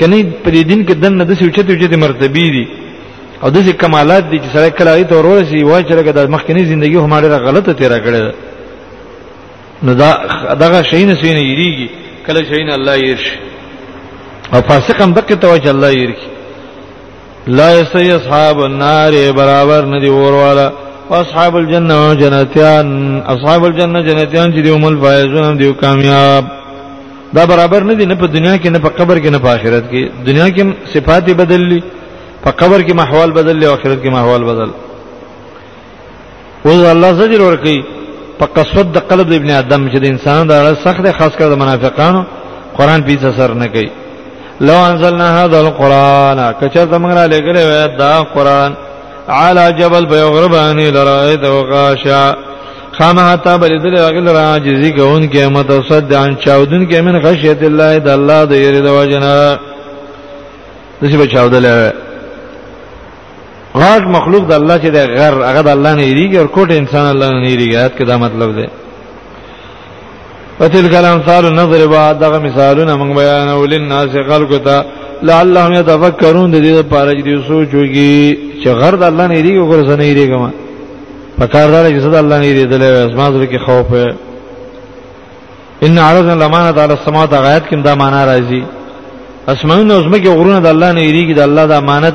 کني 0.00 0.20
په 0.44 0.50
دین 0.70 0.80
کې 0.86 0.94
دن 1.02 1.12
نه 1.20 1.24
د 1.30 1.32
سوچته 1.42 1.64
وجته 1.72 1.96
مرتبه 2.06 2.44
دي 2.54 2.66
او 3.42 3.48
د 3.50 3.56
کمالات 3.82 4.24
دي 4.30 4.38
چې 4.42 4.48
سره 4.54 4.68
کله 4.78 4.90
ایت 4.90 5.12
اورول 5.12 5.40
شي 5.50 5.62
وای 5.64 5.84
چې 5.84 5.92
لکه 5.98 6.10
د 6.18 6.30
مخکنی 6.34 6.62
ژوندۍ 6.68 6.96
هم 7.04 7.14
ډیره 7.22 7.36
غلطه 7.46 7.72
تیرا 7.80 7.98
کړې 8.04 8.20
ده 8.26 8.32
نو 9.86 9.92
دا 10.02 10.10
دغه 10.62 10.78
شي 10.90 11.02
نه 11.08 11.14
سینې 11.22 11.42
یریږي 11.52 11.88
کله 12.26 12.40
شي 12.50 12.62
نه 12.66 12.72
الله 12.78 12.94
یریش 13.02 13.24
او 14.54 14.60
فاسق 14.68 14.98
هم 15.02 15.10
دغه 15.18 15.34
ته 15.42 15.46
وجه 15.52 15.70
الله 15.74 15.90
یریږي 16.02 16.28
لا 17.58 17.68
یسی 17.80 18.08
اصحاب 18.18 18.56
النار 18.68 19.12
برابر 19.40 19.80
ندی 19.92 20.08
اور 20.12 20.32
والا 20.42 20.66
اصحاب 21.22 21.52
الجنه 21.62 21.98
جنتیان 22.22 22.86
اصحاب 23.34 23.60
الجنه 23.68 23.98
جنتیان 24.08 24.48
چې 24.54 24.60
دیوم 24.66 24.84
الفائزون 24.92 25.52
دیو 25.60 25.72
کامیاب 25.82 26.44
دا 27.36 27.42
برابر 27.52 27.80
نه 27.88 27.94
دي 27.98 28.04
نه 28.12 28.16
په 28.22 28.26
دنیا 28.36 28.54
کې 28.62 28.66
نه 28.74 28.78
په 28.84 28.88
قبر 28.98 29.16
کې 29.22 29.28
نه 29.34 29.38
په 29.44 29.48
آخرت 29.56 29.84
کې 29.92 30.02
دنیا 30.28 30.48
کې 30.54 30.62
صفات 30.94 31.26
بدللی 31.42 31.80
په 32.44 32.50
قبر 32.60 32.78
کې 32.86 32.92
محوال 33.00 33.30
بدللی 33.38 33.64
او 33.66 33.74
آخرت 33.76 33.98
کې 34.04 34.08
محوال 34.16 34.42
بدل 34.50 34.70
او 36.66 36.90
الله 36.94 37.10
زجر 37.20 37.40
ورکړي 37.48 37.80
په 38.38 38.46
قصد 38.56 38.86
د 38.94 38.98
قلب 39.10 39.26
د 39.30 39.34
ابن 39.40 39.50
ادم 39.60 39.82
چې 39.92 39.98
د 39.98 40.04
انسان 40.12 40.46
دا 40.50 40.58
سخت 40.84 41.04
خاص 41.18 41.32
کر 41.38 41.48
د 41.48 41.54
منافقانو 41.62 42.20
قران 42.78 43.00
په 43.06 43.14
اثر 43.28 43.50
نه 43.62 43.66
کوي 43.74 43.90
لو 44.60 44.74
انزلنا 44.90 45.28
هذا 45.44 45.58
القران 45.60 46.38
کچته 46.60 46.98
موږ 47.02 47.12
را 47.18 47.26
لګلې 47.34 47.64
دا 48.02 48.14
قران 48.34 48.72
على 49.28 49.72
جبل 49.80 50.06
بيغرباني 50.06 50.90
لرايته 50.90 51.52
غاشا 51.72 52.34
خامہ 52.98 53.36
تا 53.44 53.56
بریدل 53.58 53.96
اغل 53.98 54.28
راجزی 54.28 54.90
کون 54.92 55.30
کې 55.30 55.44
متصدعن 55.58 56.36
چاودن 56.44 56.86
کې 56.90 56.98
من 57.06 57.22
خشیت 57.22 57.62
الله 57.62 57.98
د 57.98 58.08
الله 58.08 58.44
د 58.46 58.52
یری 58.54 58.80
د 58.86 58.88
وجنا 58.98 59.34
دشي 61.02 61.16
بچاودل 61.16 61.66
غاټ 63.82 64.02
مخلوق 64.16 64.42
د 64.50 64.52
الله 64.60 64.76
چې 64.82 64.88
د 64.96 64.98
غیر 65.18 65.34
هغه 65.48 65.62
د 65.68 65.70
الله 65.76 65.92
نه 65.98 66.04
یریږي 66.12 66.36
او 66.40 66.46
کوټ 66.56 66.68
انسان 66.80 67.04
الله 67.12 67.28
نه 67.34 67.48
یریږي 67.54 67.76
دا 67.82 67.88
کدا 67.98 68.14
مطلب 68.24 68.48
دی 68.58 68.66
وتل 70.58 70.86
کلام 70.94 71.18
سال 71.26 71.44
نظر 71.60 71.80
بعد 71.94 72.14
دغه 72.24 72.38
مثالونه 72.46 72.92
موږ 73.00 73.10
بیان 73.20 73.48
ول 73.62 73.72
الناس 73.80 74.10
خلقو 74.30 74.58
ته 74.66 74.76
لعلهم 75.28 75.72
يتفکرون 75.80 76.48
د 76.50 76.56
دې 76.64 76.72
لپاره 76.80 77.10
چې 77.16 77.22
دوی 77.26 77.40
سوچ 77.50 77.68
وکړي 77.80 78.22
چې 78.62 78.68
غیر 78.80 78.94
د 79.02 79.04
الله 79.10 79.26
نه 79.30 79.34
یریږي 79.40 79.60
او 79.60 79.66
غیر 79.72 79.80
نه 80.00 80.06
یریږي 80.12 80.36
ما 80.42 80.50
پکاردار 81.38 81.84
چې 81.94 82.00
د 82.14 82.16
الله 82.22 82.36
نه 82.42 82.46
یریږي 82.52 82.66
د 82.72 82.74
له 82.82 82.86
اسماز 83.06 83.32
کې 83.52 83.58
خوف 83.66 83.88
ہے 84.00 84.10
ان 85.86 85.98
عرض 86.08 86.26
الامانه 86.36 86.80
على 86.84 86.92
السماوات 86.98 87.32
غایت 87.44 87.64
کوم 87.70 87.80
دا 87.82 87.92
معنا 88.02 88.20
راځي 88.30 88.62
اسمانونه 89.52 89.94
اوسمه 89.94 90.18
کې 90.22 90.28
غرونه 90.38 90.58
د 90.60 90.66
الله 90.74 90.90
نه 90.96 91.02
یریږي 91.08 91.34
د 91.36 91.40
الله 91.48 91.64
د 91.66 91.72
امانت 91.82 92.14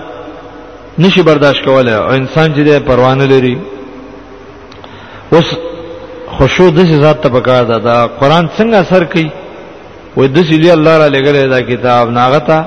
نشي 1.03 1.21
برداشت 1.23 1.61
کوله 1.67 1.91
او 2.01 2.07
انسان 2.09 2.47
چې 2.55 2.61
د 2.69 2.71
پروانه 2.87 3.25
لري 3.31 3.57
اوس 5.33 5.49
خشوع 6.37 6.69
د 6.71 6.79
ذات 7.03 7.21
ته 7.21 7.29
پکار 7.29 7.63
ده 7.69 7.77
دا 7.87 7.97
قران 8.19 8.49
څنګه 8.57 8.75
اثر 8.83 9.03
کوي 9.13 9.29
وې 10.17 10.25
د 10.35 10.37
سې 10.47 10.67
الله 10.77 10.95
را 11.01 11.07
لګلې 11.07 11.45
دا 11.55 11.61
کتاب 11.61 12.09
ناغتا 12.17 12.59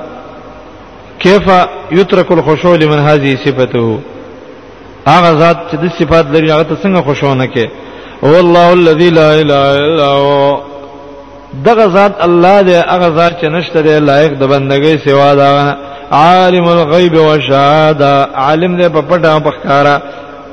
کیف 1.19 1.45
یترک 1.97 2.31
الخشوع 2.31 2.75
لمن 2.77 2.99
هذه 3.09 3.35
صفته 3.45 3.99
هغه 5.07 5.31
ذات 5.41 5.57
چې 5.71 5.75
د 5.83 5.85
صفات 5.99 6.25
لري 6.35 6.51
هغه 6.51 6.63
ته 6.63 6.75
څنګه 6.83 7.01
خشوع 7.09 7.33
نه 7.33 7.45
کوي 7.47 7.69
والله 8.21 8.73
الذي 8.73 9.09
لا 9.09 9.29
اله 9.41 9.65
الا 9.85 10.05
هو 10.11 10.61
دغه 11.65 11.85
ذات 11.97 12.13
الله 12.27 12.61
دې 12.63 12.87
هغه 12.93 13.09
ذات 13.19 13.41
چې 13.41 13.45
نشته 13.45 13.81
لایق 13.99 14.31
د 14.39 14.43
بندګۍ 14.51 14.95
سوا 15.09 15.33
دا 15.41 15.49
عالم 16.21 16.65
الغیب 16.77 17.15
والشهاده 17.17 18.13
عالم 18.45 18.73
دې 18.81 18.87
په 18.95 19.01
پټه 19.09 19.33
په 19.45 19.51
ښکارا 19.55 19.97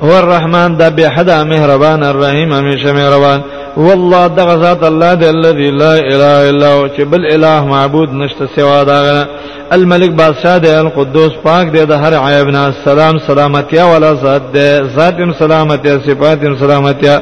هو 0.03 0.11
الرحمن 0.21 0.77
ده 0.77 0.89
بحدا 0.89 1.43
مهربان 1.43 2.03
الرحیم 2.11 2.53
همیشه 2.57 2.91
مهربان 2.99 3.39
والله 3.85 4.27
دغه 4.27 4.55
ذات 4.65 4.83
الله 4.83 5.13
دی 5.15 5.27
الذي 5.29 5.71
لا 5.71 5.93
اله 5.93 6.49
الا 6.49 6.69
هو 6.77 6.87
چې 6.87 7.01
بل 7.01 7.25
اله 7.33 7.61
معبود 7.65 8.09
نشته 8.13 8.45
سوا 8.55 8.83
دا 8.83 9.25
الملک 9.71 10.09
بادشاہ 10.11 10.57
دی 10.57 10.69
القدوس 10.69 11.31
پاک 11.43 11.71
دی 11.71 11.85
د 11.85 11.91
هر 11.91 12.13
عیب 12.15 12.47
نه 12.47 12.63
السلام 12.65 13.19
سلامتی 13.27 13.77
والا 13.81 14.13
ذات 14.13 14.41
دی 14.53 14.67
ذاتم 14.95 15.33
سلامتی 15.33 15.99
صفاتم 15.99 16.55
سلامتی 16.57 17.17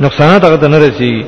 نقصانات 0.00 0.44
هغه 0.44 0.66
نه 0.68 0.78
رسیږي 0.90 1.26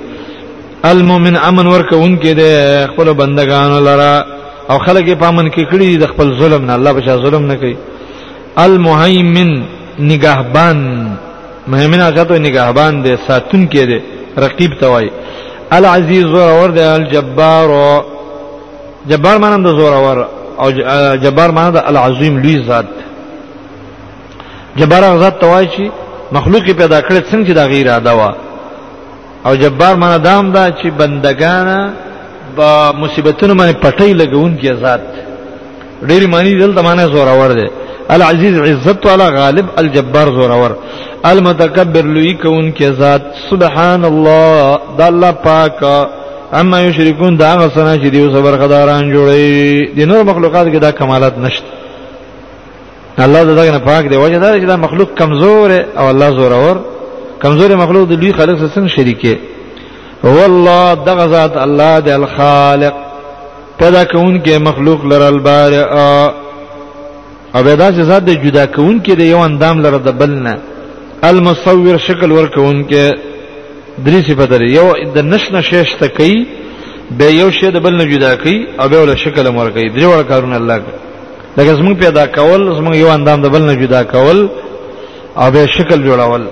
المؤمن 0.84 1.36
امن 1.36 1.66
ورکون 1.66 2.18
کې 2.18 2.26
دی 2.40 2.50
خپل 2.92 3.12
بندگانو 3.12 3.78
لپاره 3.80 4.24
او 4.70 4.78
خلک 4.78 5.06
یې 5.08 5.14
پامن 5.20 5.48
کې 5.50 5.64
کړی 5.70 5.96
د 6.02 6.06
خپل 6.12 6.28
ظلم 6.40 6.64
نه 6.66 6.72
الله 6.74 6.92
بچا 6.92 7.16
ظلم 7.26 7.46
نه 7.46 7.54
کوي 7.54 7.76
المهیمن 8.58 9.50
نگاهبان 9.98 10.78
مهمن 11.68 12.00
هغه 12.00 12.24
ته 12.24 12.38
نگاهبان 12.38 13.02
دی 13.02 13.16
ساتون 13.26 13.62
کې 13.72 13.84
دی 13.90 13.98
رقیب 14.44 14.70
توای 14.80 15.08
العزیز 15.76 16.24
ور 16.34 16.68
دی 16.76 16.80
الجبار 16.82 17.68
جبار 19.10 19.36
معنی 19.42 19.62
د 19.64 19.76
زور 19.78 19.92
ور 20.06 20.18
او 20.60 20.70
جبار 21.24 21.50
معنی 21.56 21.70
د 21.76 21.82
العظیم 21.90 22.36
لوی 22.42 22.58
ذات 22.66 22.84
جبار 24.76 25.02
ذات 25.22 25.40
توای 25.40 25.66
چې 25.74 25.82
مخلوق 26.32 26.62
پیدا 26.70 27.00
کړ 27.00 27.14
څنګه 27.30 27.46
چې 27.48 27.52
دا 27.60 27.64
غیر 27.66 27.88
ادا 27.90 28.12
وا 28.18 28.30
او 29.46 29.54
جبار 29.54 29.94
معنی 29.96 30.18
دام 30.22 30.52
دا 30.52 30.70
چې 30.70 30.86
بندگانه 30.98 31.92
په 32.60 32.70
مصیبتونو 33.02 33.52
باندې 33.60 33.74
پټي 33.84 34.10
لګون 34.20 34.52
کې 34.60 34.70
ذات 34.84 35.02
ډېری 36.08 36.26
معنی 36.34 36.50
دلته 36.62 36.80
معنی 36.86 37.04
زور 37.14 37.26
اور 37.34 37.50
دی 37.58 37.66
العزیز 38.16 38.54
عزت 38.70 39.00
والا 39.08 39.26
غالب 39.40 39.66
الجبار 39.80 40.28
زور 40.36 40.50
اور 40.58 40.70
المتکبر 41.30 42.04
لوی 42.14 42.32
کون 42.42 42.64
کې 42.76 42.86
ذات 43.02 43.22
سبحان 43.50 44.02
الله 44.12 44.78
د 44.98 45.00
الله 45.10 45.30
پاک 45.48 45.78
اما 46.60 46.78
یشرکون 46.86 47.32
دا 47.42 47.50
غسنا 47.60 47.94
چې 48.02 48.08
دیو 48.14 48.26
صبر 48.36 48.52
خداران 48.62 49.04
جوړي 49.14 49.96
د 49.98 50.10
نور 50.10 50.24
مخلوقات 50.30 50.66
کې 50.66 50.78
دا 50.86 50.90
کمالات 51.00 51.38
نشته 51.44 51.70
الله 53.28 53.44
دغه 53.44 53.70
نه 53.76 53.82
پاک 53.90 54.08
دی 54.10 54.16
وجه 54.16 54.38
دا 54.38 54.52
چې 54.60 54.64
دا 54.72 54.76
مخلوق 54.86 55.08
کمزور 55.22 55.70
او 55.98 56.10
الله 56.10 56.30
زور 56.40 56.52
اور 56.58 56.76
کمزور 57.46 57.74
مخلوق 57.84 58.08
د 58.12 58.22
لوی 58.22 58.32
خالق 58.38 58.54
سره 58.58 58.68
څنګه 58.68 58.96
شریکه 58.96 59.38
والله 60.24 60.80
دغه 61.08 61.26
ذات 61.34 61.54
الله 61.64 61.92
د 62.06 62.08
الخالق 62.20 62.94
پیدا 63.80 64.02
کونکي 64.12 64.54
مخلوق 64.68 65.00
لر 65.10 65.22
البارئ 65.32 65.82
او 65.98 66.32
پیدا 67.68 67.86
چې 67.96 68.02
ذات 68.10 68.22
د 68.26 68.30
جدا 68.44 68.64
کونکي 68.76 69.12
د 69.20 69.22
یو 69.32 69.38
اندام 69.48 69.76
لر 69.84 69.94
د 70.08 70.10
بلنه 70.20 70.54
المصور 71.28 71.94
شکل 72.08 72.30
ورکونکي 72.38 73.04
درې 74.04 74.20
صفات 74.28 74.50
لري 74.52 74.68
یو 74.78 74.86
د 75.16 75.18
نشنه 75.32 75.60
شیش 75.70 75.88
تکي 76.00 76.36
به 77.18 77.26
یو 77.40 77.48
شی 77.58 77.70
د 77.76 77.78
بلنه 77.84 78.04
جدا 78.12 78.32
کوي 78.42 78.58
او 78.80 78.86
به 78.90 78.98
ول 79.02 79.12
شکل 79.24 79.44
مور 79.56 79.68
کوي 79.74 79.88
درې 79.96 80.06
وړ 80.10 80.22
کارونه 80.30 80.56
الله 80.60 80.76
لکه 81.58 81.72
زموږ 81.80 81.94
پیدا 82.04 82.24
کول 82.36 82.60
زموږ 82.78 82.94
یو 83.02 83.08
اندام 83.16 83.38
د 83.42 83.46
بلنه 83.54 83.72
جدا 83.82 84.02
کول 84.12 84.38
او 85.40 85.46
به 85.54 85.62
شکل 85.76 85.98
جوړول 86.08 86.44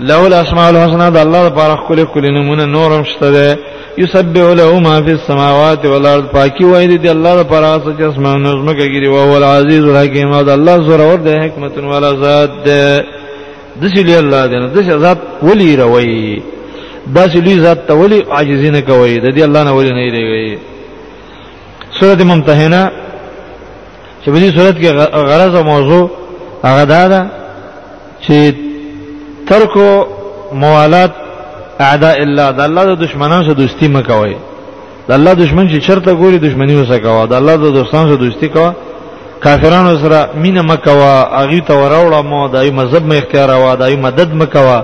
لو 0.00 0.26
الاسماء 0.26 0.70
الحسنى 0.70 1.10
د 1.10 1.16
الله 1.16 1.48
لپاره 1.48 1.74
خپل 1.76 2.04
خپل 2.06 2.24
نمونه 2.30 2.64
نورم 2.64 3.04
شته 3.04 3.30
ده 3.30 3.58
یسبح 3.98 4.52
له 4.54 4.80
ما 4.80 5.02
فی 5.02 5.10
السماوات 5.10 5.84
والارض 5.86 6.24
پاکی 6.24 6.64
وای 6.64 6.98
دی 6.98 7.08
الله 7.10 7.40
لپاره 7.40 7.78
چې 7.98 8.00
اسمانونه 8.02 8.50
زمکه 8.52 8.86
ګری 8.88 9.06
او 9.06 9.14
هو 9.16 9.34
العزیز 9.36 9.84
الحکیم 9.84 10.32
او 10.32 10.42
د 10.42 10.48
الله 10.48 10.76
زور 10.82 11.00
اور 11.02 11.18
ده 11.18 11.40
حکمت 11.42 11.78
والا 11.78 12.12
ذات 12.14 12.50
ده 12.64 13.04
دسی 13.82 14.02
لی 14.02 14.14
الله 14.18 14.46
ده 14.46 14.68
دسی 14.80 14.98
ذات 14.98 15.18
ولی 15.42 15.76
روي 15.76 16.42
دسی 17.16 17.40
لی 17.40 17.60
ذات 17.60 17.86
تولی 17.88 18.20
عاجزین 18.30 18.80
کوي 18.80 19.18
د 19.20 19.34
دې 19.38 19.42
الله 19.42 19.62
نه 19.64 19.70
ولی 19.70 19.90
نه 19.90 20.10
دی 20.10 20.58
سورۃ 22.00 22.22
ممتحنه 22.22 22.90
چې 24.24 24.28
په 24.30 24.36
دې 24.38 24.56
سورۃ 24.58 24.76
کې 24.82 24.88
غرض 25.16 25.54
او 25.56 25.62
موضوع 25.64 26.10
هغه 26.64 26.84
دا 26.84 27.08
ده 27.08 27.26
چې 28.26 28.65
ترک 29.50 29.74
موالات 30.62 31.12
اعداء 31.86 32.16
الله 32.24 32.50
د 32.58 32.60
الله 32.66 32.82
د 32.94 32.94
دشمنانو 33.04 33.42
سره 33.46 33.54
دوستی 33.62 33.86
مکوي 33.96 34.34
د 35.08 35.12
الله 35.18 35.32
دشمن 35.42 35.64
چې 35.72 35.78
چرته 35.86 36.10
ګوري 36.22 36.38
دشمنی 36.46 36.74
وسکوا 36.80 37.26
د 37.26 37.32
الله 37.40 37.56
د 37.56 37.66
دوستانو 37.78 38.08
سره 38.10 38.16
دوستی 38.24 38.48
کوه 38.48 38.70
کافرانو 39.44 39.98
سره 40.02 40.20
مینه 40.42 40.62
مکوا 40.62 41.12
اغه 41.42 41.60
ته 41.60 41.74
وراوړه 41.80 42.20
مو 42.30 42.48
دایي 42.48 42.70
مذهب 42.70 43.02
مې 43.10 43.16
اختیار 43.18 43.50
وا 43.50 43.74
دایي 43.74 43.96
مدد 43.96 44.34
مکوا 44.42 44.78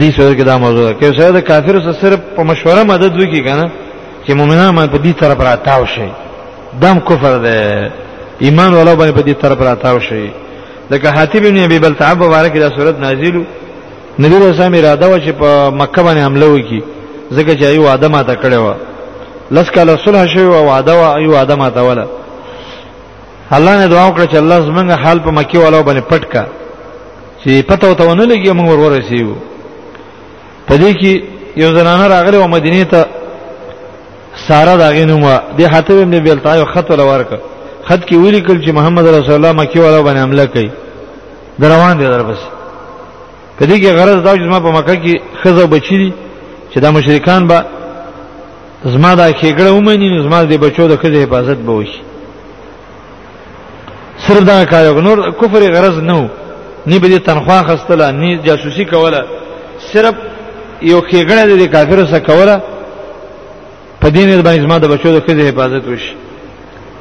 دې 0.00 0.10
سره 0.16 0.34
کې 0.38 0.42
دا 0.50 0.58
موضوع 0.58 0.84
ده 0.88 0.94
کې 1.00 1.16
سره 1.20 1.30
د 1.30 1.40
کافر 1.50 1.80
سره 1.80 1.92
صرف 1.92 2.20
په 2.36 2.42
مشوره 2.42 2.82
مدد 2.92 3.12
وکي 3.20 3.40
کنه 3.48 3.70
چې 4.26 4.30
مؤمنان 4.30 4.72
باندې 4.76 4.90
په 4.96 4.98
دې 4.98 5.12
طرف 5.20 5.40
راتاو 5.40 5.86
شي 5.86 6.08
دم 6.82 7.00
کفر 7.08 7.38
ده 7.38 7.56
ایمان 8.40 8.74
ولا 8.74 8.94
باندې 8.94 9.14
په 9.18 9.22
دې 9.22 9.34
طرف 9.42 9.58
راتاو 9.62 10.00
شي 10.00 10.28
لکه 10.90 11.08
حاتب 11.10 11.44
ابن 11.44 11.58
ابي 11.58 11.78
بلتعب 11.84 12.16
مبارک 12.24 12.52
دا 12.62 12.68
صورت 12.76 12.96
نازلو 12.98 13.42
نبی 14.24 14.34
رسول 14.38 14.60
الله 14.60 14.78
اراده 14.84 15.06
و 15.08 15.18
چې 15.24 15.30
په 15.40 15.50
مکه 15.82 16.02
باندې 16.02 16.24
حمله 16.26 16.46
وکړي 16.46 16.80
ځکه 17.34 17.50
چې 17.58 17.62
ایو 17.62 17.86
ادمه 17.88 18.22
تا 18.22 18.34
کړو 18.42 18.74
لس 19.54 19.70
کاله 19.70 19.96
صلح 20.04 20.26
شوی 20.26 20.42
او 20.46 20.66
وعده 20.66 20.92
و 21.00 21.14
ایو 21.16 21.34
ادمه 21.36 21.68
تا 21.70 21.82
ولا 21.88 22.06
الله 23.52 23.76
نه 23.80 23.86
دعا 23.86 24.10
وکړه 24.10 24.26
چې 24.32 24.36
الله 24.36 24.60
زمونږ 24.66 24.90
حال 24.98 25.20
په 25.20 25.30
مکی 25.38 25.58
والو 25.58 25.82
باندې 25.82 26.08
پټکا 26.12 26.42
چې 27.44 27.48
پته 27.68 27.86
وته 27.88 28.04
ونه 28.04 28.24
لګي 28.26 28.50
موږ 28.50 28.68
ور 28.68 28.78
ورسیو 28.78 29.34
په 30.68 30.74
دې 30.76 30.90
کې 31.00 31.22
یو 31.56 31.74
زنانه 31.78 32.06
راغله 32.06 32.38
و 32.40 32.46
مدینه 32.48 32.84
ته 32.84 33.06
سارا 34.48 34.76
داغې 34.78 34.98
نوم 35.10 35.24
و 35.24 35.38
د 35.58 35.62
حاتب 35.62 35.94
ابن 35.98 36.18
بلتایو 36.20 36.64
خط 36.64 36.90
ولا 36.90 37.04
ورک 37.04 37.26
خط 37.86 38.00
کې 38.08 38.14
ویل 38.14 38.40
کل 38.46 38.62
چې 38.66 38.70
محمد 38.78 39.06
رسول 39.06 39.34
الله 39.34 39.52
مکی 39.52 39.78
والو 39.78 40.02
باندې 40.04 40.16
حمله 40.24 40.44
کوي 40.46 40.70
روان 41.68 41.94
دي 42.00 42.04
در 42.14 42.22
پس 42.28 42.38
کدی 43.60 43.76
کې 43.84 43.90
غرض 43.98 44.18
دا 44.24 44.32
چې 44.40 44.46
ما 44.52 44.60
په 44.66 44.70
مکه 44.76 44.94
کې 45.04 45.12
خزه 45.42 45.66
بچی 45.74 45.96
دي 46.02 46.10
چې 46.74 46.78
دا 46.78 46.90
مشرکان 46.90 47.46
به 47.46 47.58
زما 48.84 49.14
دا 49.14 49.32
کېګړه 49.32 49.70
ومني 49.72 50.22
زما 50.22 50.44
د 50.44 50.52
بچو 50.64 50.84
د 50.88 50.94
خزه 51.02 51.22
حفاظت 51.24 51.56
به 51.66 51.72
وشي 51.72 52.00
صرف 54.26 54.42
دا 54.50 54.64
کار 54.64 55.00
نور 55.06 55.18
کفر 55.40 55.62
غرض 55.74 55.96
نه 56.08 56.16
وو 56.20 56.28
نی 56.86 56.98
به 56.98 57.18
تنخواه 57.18 57.62
خستله 57.68 58.10
نی 58.20 58.30
جاسوسی 58.46 58.84
کوله 58.84 59.22
صرف 59.92 60.14
یو 60.82 61.00
کېګړه 61.00 61.56
د 61.62 61.64
کافر 61.74 61.98
سره 62.06 62.18
کوله 62.28 62.56
په 64.00 64.08
دین 64.08 64.42
باندې 64.42 64.60
زما 64.64 64.78
د 64.78 64.86
بچو 64.92 65.08
د 65.12 65.18
خزه 65.26 65.42
حفاظت 65.50 65.84
وشي 65.88 66.12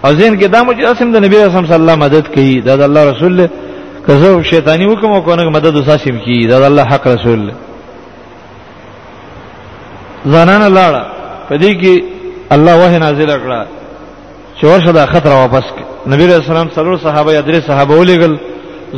او 0.05 0.13
زین 0.13 0.39
کې 0.41 0.45
دا 0.47 0.63
مو 0.63 0.71
چې 0.73 0.83
اسم 0.85 1.11
د 1.11 1.17
نبی 1.25 1.37
رسول 1.37 1.65
الله 1.73 1.95
مدد 1.95 2.25
کوي 2.35 2.61
دا 2.61 2.73
د 2.75 2.81
الله 2.81 3.03
رسول 3.11 3.33
له 3.37 3.49
کزو 4.09 4.43
شیطانی 4.43 4.85
وکم 4.85 5.19
کو 5.21 5.35
نه 5.35 5.49
مدد 5.49 5.75
وساسیم 5.75 6.17
کی 6.19 6.47
دا 6.47 6.65
الله 6.67 6.83
حق 6.83 7.07
رسول 7.07 7.51
زنان 10.25 10.61
لاړه 10.77 11.03
پدې 11.49 11.71
کې 11.81 12.03
الله 12.51 12.75
وه 12.77 12.97
نازل 12.97 13.29
کړه 13.39 13.67
چې 14.59 14.63
ورشه 14.63 14.91
دا 14.91 15.05
خطر 15.05 15.29
واپس 15.29 15.63
نبی 16.07 16.25
رسول 16.27 16.55
الله 16.57 16.69
صلو 16.75 16.97
صحابه 16.97 17.33
یا 17.33 17.41
درې 17.41 17.67
صحابه 17.67 17.95
ولېګل 18.05 18.35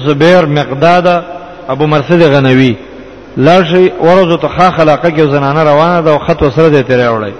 زبیر 0.05 0.45
مقداد 0.45 1.23
ابو 1.69 1.85
مرثد 1.87 2.21
غنوی 2.23 2.75
لاشي 3.37 3.91
ورزو 4.01 4.37
ته 4.37 4.47
خا 4.47 4.71
خلاقه 4.71 5.09
کې 5.09 5.21
زنانه 5.21 5.63
روانه 5.63 6.01
ده 6.01 6.11
او 6.11 6.17
خط 6.19 6.43
وسره 6.43 6.69
دې 6.81 6.85
تیرې 6.87 7.11
وړي 7.21 7.33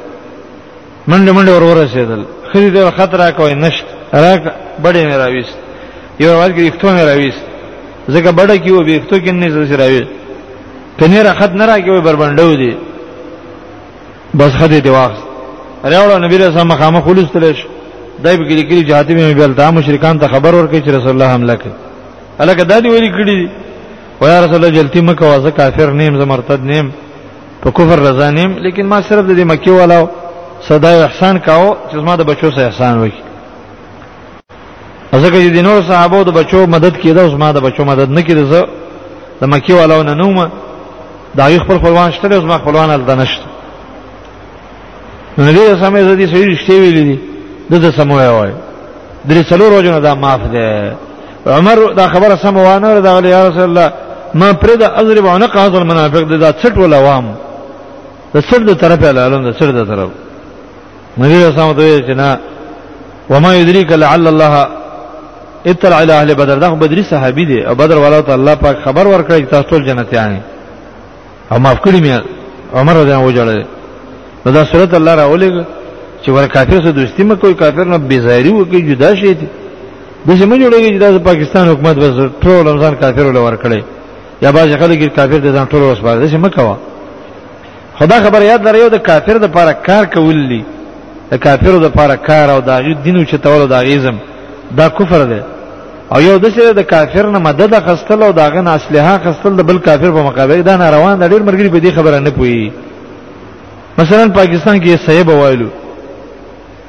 منډه 1.08 1.32
منډه 1.32 1.52
ور 1.52 1.62
ورسېدل 1.88 2.22
خري 2.54 2.72
دې 2.74 3.00
خطر 3.00 3.18
راکوي 3.20 3.54
نشت 3.54 3.84
راک 4.14 4.44
بډې 4.84 5.04
مې 5.10 5.14
راويست 5.16 5.58
یو 6.20 6.44
ورځ 6.46 6.52
کې 6.56 6.68
اختو 6.74 6.88
مې 6.88 7.02
راويست 7.02 7.51
زګه 8.14 8.32
بڑا 8.40 8.56
کیو 8.64 8.80
بیختو 8.90 9.16
کې 9.24 9.32
نه 9.42 9.48
زړه 9.56 9.76
راوي 9.82 10.04
کني 11.00 11.20
را 11.26 11.34
خد 11.40 11.52
نه 11.60 11.66
راکیو 11.72 12.02
بربندو 12.08 12.54
دي 12.62 12.72
بس 14.40 14.52
خدي 14.60 14.80
دی 14.86 14.90
واخ 14.96 15.12
راوړو 15.92 16.18
نبی 16.26 16.36
رسول 16.38 16.68
مخامه 16.74 17.02
خلص 17.06 17.30
تلش 17.34 17.58
دای 18.24 18.36
په 18.40 18.44
کې 18.50 18.64
کې 18.70 18.88
جهاتي 18.90 19.14
مې 19.18 19.36
بل 19.40 19.52
دا 19.62 19.68
مشرکان 19.78 20.16
ته 20.20 20.26
خبر 20.34 20.52
ورکړي 20.56 20.80
چې 20.86 20.90
رسول 20.98 21.10
الله 21.14 21.28
حمله 21.34 21.56
کوي 21.62 21.74
الکه 22.42 22.64
دادی 22.72 22.90
ویلي 22.90 23.12
کړي 23.18 23.40
و 24.22 24.24
یا 24.32 24.38
رسول 24.42 24.56
الله 24.56 24.72
جلتی 24.78 25.02
مکه 25.02 25.26
وازه 25.26 25.50
کافر 25.52 25.88
نیم 26.00 26.14
زمرتد 26.22 26.62
نیم 26.72 26.88
په 27.64 27.70
کفر 27.78 28.00
رضا 28.08 28.30
نیم 28.38 28.52
لیکن 28.66 28.86
ما 28.92 29.00
صرف 29.10 29.24
د 29.26 29.32
دې 29.40 29.44
مکی 29.52 29.70
والا 29.72 29.98
صدا 30.68 30.92
احسان 31.04 31.40
کاو 31.46 31.76
چې 31.92 31.96
ما 31.96 32.16
د 32.16 32.22
بچو 32.30 32.52
سره 32.56 32.66
احسان 32.66 32.98
وکړي 33.10 33.31
ځکه 35.20 35.38
چې 35.44 35.50
د 35.56 35.60
نور 35.68 35.82
صحابه 35.90 36.24
د 36.24 36.30
بچو 36.40 36.66
مدد 36.68 36.96
کړي 36.98 37.12
دا 37.14 37.22
اوس 37.22 37.34
ما 37.34 37.52
د 37.52 37.60
بچو 37.60 37.86
مدد 37.86 38.10
نه 38.10 38.22
کړي 38.22 38.44
زه 38.52 38.66
د 39.42 39.46
مکی 39.52 39.74
والو 39.74 40.04
نه 40.04 40.14
نوم 40.14 40.50
دا 41.36 41.48
یو 41.50 41.60
خپل 41.60 41.78
خپلوان 41.80 42.12
شته 42.12 42.36
اوس 42.36 42.44
ما 42.46 42.58
خپلوان 42.58 42.90
ال 42.90 43.02
نشته 43.20 43.46
نو 45.38 45.52
دې 45.52 45.82
سمې 45.82 46.00
زه 46.08 46.16
دې 46.16 46.28
سړي 46.32 46.56
شته 46.64 46.74
ویلې 46.74 47.04
دي 47.10 47.20
د 47.72 47.74
دې 47.92 47.96
سموي 47.96 48.28
وای 48.28 48.52
درې 49.30 49.42
څلور 49.50 49.72
ورځې 49.80 50.00
دا 50.04 50.14
معاف 50.16 50.42
ده 50.54 50.96
عمر 51.48 51.94
دا 51.98 52.08
خبره 52.08 52.36
سم 52.36 52.58
وانه 52.58 53.00
دا 53.00 53.12
یا 53.30 53.48
رسول 53.50 53.64
الله 53.64 53.92
ما 54.34 54.54
پر 54.54 54.76
د 54.80 54.84
اضرب 54.84 55.28
عنق 55.28 55.58
هذا 55.58 55.78
المنافق 55.78 56.22
دا 56.24 56.52
څټ 56.52 56.78
ولا 56.78 56.98
وام 57.00 57.26
د 58.36 58.40
سر 58.50 58.60
د 58.64 58.74
طرفه 58.82 59.12
لاله 59.12 59.52
د 59.52 59.52
سر 59.60 59.72
د 59.72 59.86
طرف 59.92 60.10
نبی 61.20 61.36
رسول 61.46 61.60
الله 61.60 61.74
ته 61.80 62.04
چې 62.08 62.14
نه 62.22 62.38
وما 63.30 63.56
يدريك 63.56 63.92
لعل 63.92 64.28
الله 64.28 64.68
اطلع 65.66 65.96
علی 66.02 66.12
اهل 66.14 66.34
بدر 66.34 66.56
دا 66.60 66.70
بدری 66.76 67.04
صحابي 67.04 67.46
دي 67.46 67.68
او 67.68 67.76
بدر 67.76 67.98
والا 68.00 68.22
ته 68.22 68.32
الله 68.36 68.56
پاک 68.56 68.78
خبر 68.86 69.06
ورکړی 69.08 69.42
چې 69.42 69.46
تاسو 69.52 69.70
ټول 69.70 69.86
جنتیان 69.88 70.38
او 71.52 71.60
معاف 71.60 71.78
کړی 71.82 72.02
مې 72.06 72.12
عمر 72.78 72.94
رضی 72.94 73.12
الله 73.14 73.26
وجړل 73.26 73.66
نو 74.46 74.52
دا 74.52 74.64
صورت 74.66 74.94
الله 74.94 75.16
راولې 75.16 75.50
چې 76.26 76.30
ور 76.30 76.46
کافر 76.48 76.74
سره 76.82 76.92
دوستی 76.92 77.24
مکوې 77.30 77.54
کافر 77.62 77.84
نه 77.84 77.98
بیزاری 77.98 78.50
وکي 78.50 78.82
جدا 78.82 79.16
شي 79.16 79.34
دي 79.34 79.48
د 80.28 80.36
سیمه 80.40 80.58
جوړېږي 80.58 80.90
چې 80.94 81.00
د 81.04 81.18
پاکستان 81.30 81.68
حکومت 81.68 81.96
بس 81.96 82.16
ټول 82.44 82.82
ځان 82.82 82.96
کافر 83.04 83.24
ول 83.26 83.38
ورکړي 83.38 83.82
یا 84.42 84.52
باز 84.52 84.70
خلک 84.82 85.16
کافر 85.16 85.38
د 85.46 85.52
ځان 85.58 85.66
ټول 85.72 85.82
وسپاره 85.92 86.26
دي 86.26 86.38
مکوا 86.38 86.76
خدا 88.00 88.18
خبر 88.24 88.42
یاد 88.42 88.62
لري 88.68 88.90
د 88.90 88.96
کافر 89.10 89.36
د 89.38 89.44
لپاره 89.46 89.72
کار 89.88 90.04
کول 90.14 90.38
دي 90.50 90.62
د 91.32 91.36
کافرو 91.46 91.80
د 91.80 91.84
لپاره 91.86 92.16
کار 92.30 92.48
او 92.54 92.60
د 92.68 92.70
دین 93.04 93.16
او 93.18 93.24
چتول 93.32 93.62
او 93.64 93.68
د 93.74 93.76
غیزم 93.88 94.16
دا 94.78 94.88
کفر 94.98 95.26
دی 95.26 95.40
او 96.16 96.22
یو 96.22 96.38
د 96.44 96.50
سره 96.56 96.72
د 96.78 96.82
کافر 96.94 97.28
نه 97.34 97.40
مدد 97.48 97.74
غستل 97.88 98.24
او 98.24 98.32
داغه 98.40 98.62
نه 98.68 98.72
اسلحه 98.80 99.14
غستل 99.26 99.54
د 99.58 99.62
بل 99.70 99.78
کافر 99.88 100.12
په 100.16 100.24
مقابله 100.30 100.62
دا 100.68 100.76
ناروان 100.84 101.20
د 101.20 101.24
ډیر 101.34 101.42
مرګري 101.48 101.70
په 101.74 101.80
دې 101.84 101.92
خبره 101.96 102.20
نه 102.26 102.30
پوي 102.30 102.72
مثلا 104.00 104.26
پاکستان 104.40 104.82
کې 104.82 104.96
صیب 105.06 105.28
وایلو 105.30 105.68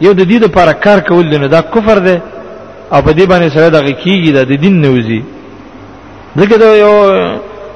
یو 0.01 0.13
د 0.13 0.31
دې 0.31 0.39
لپاره 0.47 0.73
کار 0.87 0.99
کول 1.09 1.31
دی 1.31 1.49
دا 1.55 1.61
کفر 1.77 1.99
دی 2.07 2.17
او 2.93 3.03
په 3.03 3.13
دې 3.13 3.27
باندې 3.33 3.55
سره 3.55 3.69
دغه 3.77 3.93
کیږي 4.03 4.31
د 4.33 4.45
دین 4.65 4.81
نوزي 4.87 5.23
ځکه 6.39 6.55
دا 6.63 6.69
یو 6.85 6.95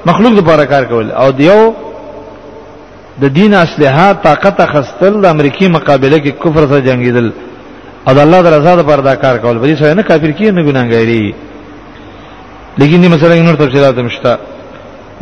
مخلوق 0.09 0.31
لپاره 0.39 0.63
کار 0.73 0.83
کول 0.93 1.11
او 1.11 1.31
دیو 1.41 1.59
د 3.21 3.25
دین 3.37 3.53
اسلحه 3.65 4.13
طاقت 4.23 4.61
خستل 4.73 5.21
د 5.21 5.25
امریکای 5.35 5.67
مقابله 5.77 6.17
کې 6.19 6.31
کفر 6.43 6.67
سره 6.73 6.81
جنگیدل 6.91 7.31
او 8.07 8.13
د 8.15 8.19
الله 8.25 8.41
درزا 8.41 8.73
د 8.75 8.81
پردا 8.89 9.15
کار 9.23 9.35
کول 9.37 9.57
به 9.57 9.75
سره 9.79 9.93
نه 9.93 10.01
کافر 10.09 10.31
کیږي 10.37 10.51
نه 10.51 10.61
ګناګاری 10.67 11.23
لیکن 12.79 12.97
دې 13.03 13.09
مسله 13.15 13.41
نور 13.45 13.55
تفصیلات 13.55 13.97
مشته 14.07 14.31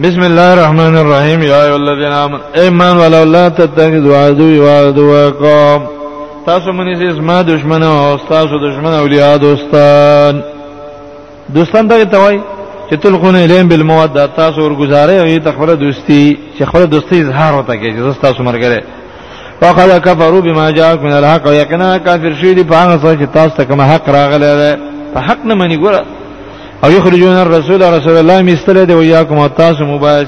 بسم 0.03 0.21
الله 0.29 0.49
الرحمن 0.55 0.95
الرحیم 1.03 1.41
یا 1.43 1.61
ایو 1.63 1.75
الذین 1.83 2.11
آمنوا 2.23 2.39
ایمان 2.61 2.95
ولو 2.97 3.23
لا 3.35 3.49
تتخذوا 3.49 4.19
عدو 4.27 4.49
و 4.63 4.67
عدوکم 4.67 5.79
تاسو 6.45 6.71
منی 6.71 6.95
سیس 6.95 7.17
ما 7.21 7.41
دشمن 7.41 7.83
او 7.83 8.17
تاسو 8.29 8.55
دشمن 8.69 8.93
اولیاء 8.93 9.37
دوستان 9.37 10.43
دوستان 11.55 11.87
دغه 11.87 12.03
توای 12.05 12.39
چې 12.89 12.95
تلخون 13.03 13.35
الیم 13.35 13.67
بالمواد 13.67 14.29
تاسو 14.35 14.69
ورګزارې 14.75 15.17
او 15.21 15.39
تخبره 15.51 15.75
دوستی 15.75 16.37
چې 16.59 16.63
خبره 16.63 16.85
دوستی 16.85 17.21
اظهار 17.21 17.53
وته 17.53 17.73
کې 17.75 17.91
چې 17.93 18.21
تاسو 18.21 18.43
مرګره 18.43 18.81
وقد 19.61 19.91
كفروا 20.01 20.39
بما 20.41 20.71
جاءك 20.71 21.01
من 21.03 21.11
الحق 21.19 21.47
ويقنا 21.47 21.97
كافر 21.97 22.33
شي 22.41 22.53
دي 22.53 22.63
په 22.63 22.73
هغه 22.75 22.97
څه 22.97 23.19
چې 23.21 23.29
تاسو 23.33 23.55
ته 23.57 23.63
کوم 23.63 23.81
حق 23.81 24.09
راغلی 24.09 24.53
دی 24.61 24.81
په 25.13 25.19
حق 25.19 25.45
نه 25.45 25.53
منی 25.55 25.77
ګوره 25.77 26.01
او 26.83 26.91
یخرجون 26.91 27.37
الرسول 27.43 27.81
رسول 27.97 28.15
الله 28.17 28.41
مستل 28.41 28.85
دی 28.85 28.93
وياكم 28.93 29.47
تاسو 29.47 29.85
مباش 29.85 30.27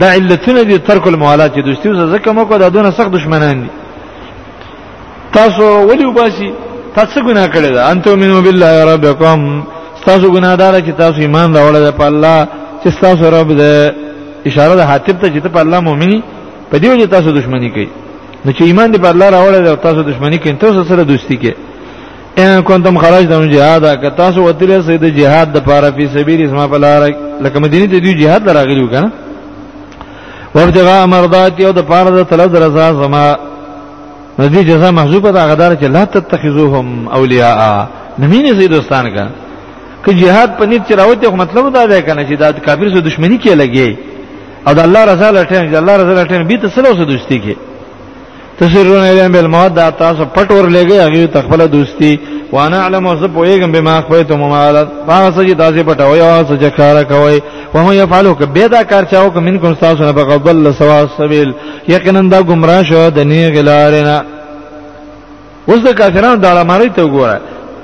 دا 0.00 0.10
علتونه 0.12 0.62
دي 0.62 0.78
ترک 0.78 1.06
الموالات 1.08 1.54
چې 1.54 1.60
دوستي 1.64 1.88
وسه 1.88 2.06
زکه 2.06 2.32
مکو 2.32 2.56
دا 2.56 2.68
دونه 2.68 2.90
سخت 2.90 3.08
دشمنان 3.10 3.60
دي 3.62 3.66
تاسو 5.34 5.88
ولی 5.88 6.04
وباسي 6.04 6.50
تاسو 6.96 7.20
ګناه 7.20 7.46
کړی 7.54 7.72
ده 7.74 7.90
انتم 7.92 8.18
منو 8.18 8.42
بالله 8.42 8.94
ربکم 8.94 9.64
تاسو 10.06 10.30
ګناهدار 10.36 10.80
چې 10.80 10.92
تاسو 10.98 11.20
ایمان 11.20 11.54
راوړل 11.54 11.90
په 12.00 12.06
الله 12.06 12.46
چې 12.84 12.88
تاسو 13.00 13.28
رب 13.30 13.52
ده 13.52 13.94
اشاره 14.46 14.74
ده 14.74 14.84
حاتب 14.86 15.18
ته 15.20 15.28
چې 15.28 15.42
په 15.48 15.60
الله 15.60 15.80
مؤمنی 15.80 16.22
په 16.70 16.78
دیو 16.78 16.94
چې 17.00 17.06
تاسو 17.10 17.30
دښمنی 17.38 17.70
کوي 17.74 17.88
نو 18.44 18.50
چې 18.52 18.62
ایمان 18.64 18.92
دې 18.92 18.98
په 19.04 19.08
الله 19.12 19.28
راوړل 19.36 19.66
او 19.68 19.76
تاسو 19.86 20.00
دښمنی 20.10 20.38
کوي 20.42 20.52
تاسو 20.64 20.84
سره 20.90 21.02
دوستی 21.12 21.36
کوي 21.42 21.54
ان 22.42 22.62
کنتم 22.62 22.98
خرج 23.02 23.24
د 23.32 23.46
جهاد 23.54 24.00
که 24.02 24.10
تاسو 24.22 24.40
وتلی 24.48 24.82
سید 24.88 25.04
جهاد 25.18 25.52
د 25.52 25.58
پاره 25.68 25.90
په 25.96 26.08
سبیل 26.14 26.42
اسما 26.44 26.66
په 26.68 26.78
لار 26.84 27.02
لکه 27.44 27.60
مدینه 27.64 27.86
ته 27.94 27.98
دی 28.04 28.14
جهاد 28.20 28.48
راغلی 28.50 28.82
وکنه 28.84 29.08
ورجغا 30.54 31.06
مرضات 31.06 31.60
یو 31.60 31.72
د 31.78 31.82
پاره 31.90 32.10
د 32.16 32.22
طلب 32.30 32.56
رضا 32.64 32.92
زما 33.02 33.24
ندی 34.38 34.64
جزا 34.64 34.90
محذوبه 34.90 35.30
ده 35.30 35.44
غدار 35.50 35.72
چې 35.80 35.84
لا 35.94 36.04
تتخذوهم 36.04 37.08
اولیاء 37.18 37.86
نمینه 38.18 38.52
زی 38.58 38.68
دوستان 38.68 39.10
کا 39.14 39.26
که 40.04 40.12
جهاد 40.14 40.50
پنځ 40.60 40.88
چراوته 40.92 41.36
مطلب 41.42 41.72
دا 41.74 41.86
ده 41.86 42.02
کنه 42.02 42.24
چې 42.30 42.34
دا 42.38 42.52
کافر 42.52 42.90
سره 42.90 43.00
دښمنی 43.08 43.38
کې 43.42 43.50
لګي 43.62 43.90
او 44.66 44.72
د 44.74 44.80
الله 44.86 45.02
رضا 45.12 45.28
لټین 45.36 45.64
د 45.72 45.76
الله 45.82 45.94
رضا 46.02 46.12
لټین 46.22 46.42
به 46.48 46.56
تاسو 46.64 46.80
له 46.86 47.04
دوستي 47.12 47.38
کې 47.44 47.54
تسرون 48.60 49.02
الیم 49.10 49.32
بالمواد 49.32 49.72
دا 49.76 49.86
تاسو 50.02 50.22
پټ 50.34 50.48
ور 50.54 50.66
لګي 50.76 50.98
هغه 51.04 51.26
تخپل 51.36 51.60
دوستي 51.76 52.12
وانا 52.54 52.78
علم 52.86 53.06
او 53.06 53.14
زب 53.20 53.36
ويګم 53.36 53.70
بما 53.76 53.94
خپیتم 54.04 54.40
مالات 54.50 54.88
تاسو 55.06 55.40
چې 55.48 55.54
تاسو 55.62 55.84
پټ 55.90 56.00
وای 56.06 56.20
او 56.20 56.44
سج 56.48 56.64
کار 56.78 57.02
کوي 57.12 57.38
و 57.74 57.76
هم 57.84 57.92
يفعلوا 58.02 58.34
ک 58.34 58.42
بيدا 58.58 58.80
کار 58.90 59.02
چاو 59.10 59.30
ک 59.34 59.36
منکم 59.46 59.72
تاسو 59.84 60.00
نه 60.08 60.12
بغضل 60.18 60.72
سوا 60.80 60.98
سبیل 61.18 61.50
یقینا 61.94 62.20
دا 62.32 62.38
گمراه 62.50 62.82
شو 62.88 63.08
د 63.16 63.18
نه 63.30 63.48
غلارنا 63.54 64.16
اوس 65.68 65.80
د 65.86 65.88
کافرانو 66.00 66.36
د 66.42 66.44
اړه 66.50 66.62
مړی 66.70 66.90
ته 66.96 67.02
وګوره 67.06 67.38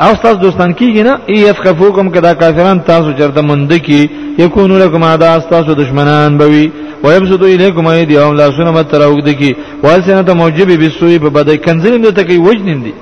او 0.04 0.12
تاسو 0.22 0.36
دوستان 0.44 0.70
کیږي 0.78 1.02
نه 1.02 1.12
ایف 1.26 1.56
خفوکم 1.64 2.06
کدا 2.10 2.32
کافران 2.40 2.78
تاسو 2.90 3.08
چرته 3.18 3.40
مند 3.40 3.72
کی 3.86 4.02
یکونو 4.38 4.78
لکم 4.78 5.02
ادا 5.02 5.38
تاسو 5.38 5.74
دشمنان 5.74 6.38
بوي 6.38 6.70
ويبسطوا 7.04 7.46
اليكم 7.48 7.86
ايديهم 7.86 8.34
لا 8.36 8.50
سنه 8.50 8.70
متراوګد 8.76 9.28
کی 9.40 9.52
والسنه 9.82 10.34
موجب 10.34 10.68
بالسوء 10.80 11.18
په 11.18 11.28
بده 11.30 11.56
کنزلم 11.56 12.02
د 12.02 12.08
تکي 12.18 12.38
وجنم 12.38 12.82
دي 12.82 12.92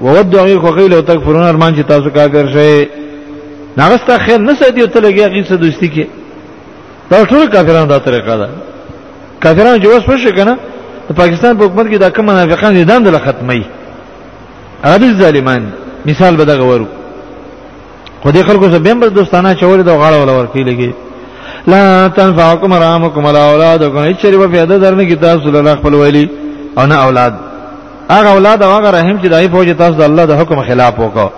وودوا 0.00 0.42
غير 0.42 0.58
قيل 0.58 0.94
وتكفرون 0.94 1.42
ارمان 1.42 1.74
چې 1.76 1.84
تاسو 1.88 2.10
کافر 2.10 2.46
شئ 2.54 2.88
ناغستا 3.76 4.18
خیر 4.18 4.40
نسه 4.40 4.70
دی 4.70 4.86
ته 4.86 5.00
لګي 5.00 5.22
غیر 5.32 5.42
سره 5.48 5.56
دوستی 5.56 5.88
کی 5.88 6.06
دا 7.10 7.24
ټول 7.24 7.46
کافرانو 7.52 7.86
دا 7.86 7.98
طریقه 7.98 8.36
ده 8.36 8.48
کافرانو 9.42 9.76
جو 9.78 9.90
وسو 9.96 10.16
شي 10.16 10.32
کنه 10.32 10.56
د 11.10 11.16
پاکستان 11.16 11.58
په 11.58 11.64
حکومت 11.66 11.86
کې 11.92 11.96
دا 11.98 12.08
کوم 12.10 12.26
منافقان 12.26 12.74
دي 12.74 12.84
داندل 12.84 13.18
ختمي 13.18 13.64
هغه 14.84 15.12
ظالمان 15.20 15.60
دي 15.66 15.83
مثال 16.06 16.36
به 16.36 16.44
دغه 16.44 16.62
ورو 16.64 16.86
خو 18.22 18.30
دې 18.32 18.36
خلکو 18.36 18.68
سره 18.70 18.78
بیم 18.78 19.00
دوستانه 19.08 19.54
چول 19.54 19.82
د 19.82 19.88
غاړه 19.88 20.16
ولا 20.22 20.38
ورکی 20.38 20.64
لګي 20.64 20.90
لا 21.66 22.08
تنفعکم 22.08 22.74
رامکم 22.74 23.24
ولا 23.24 23.50
اولادکم 23.50 23.98
هیڅ 23.98 24.22
شری 24.22 24.36
په 24.38 24.46
فایده 24.48 24.78
درنه 24.78 25.08
کې 25.10 25.14
تاسو 25.20 25.50
له 25.50 25.74
خپل 25.74 25.94
ویلي 25.94 26.30
او 26.78 26.86
نه 26.86 26.94
اولاد 27.04 27.32
هغه 28.10 28.26
اولاد 28.28 28.62
او 28.62 28.70
هغه 28.70 28.90
رحم 28.90 29.18
چې 29.22 29.26
دای 29.26 29.48
فوج 29.48 29.68
تاسو 29.78 29.92
د 29.98 30.02
الله 30.02 30.24
د 30.26 30.32
حکم 30.40 30.62
خلاف 30.62 31.00
وکاو 31.00 31.30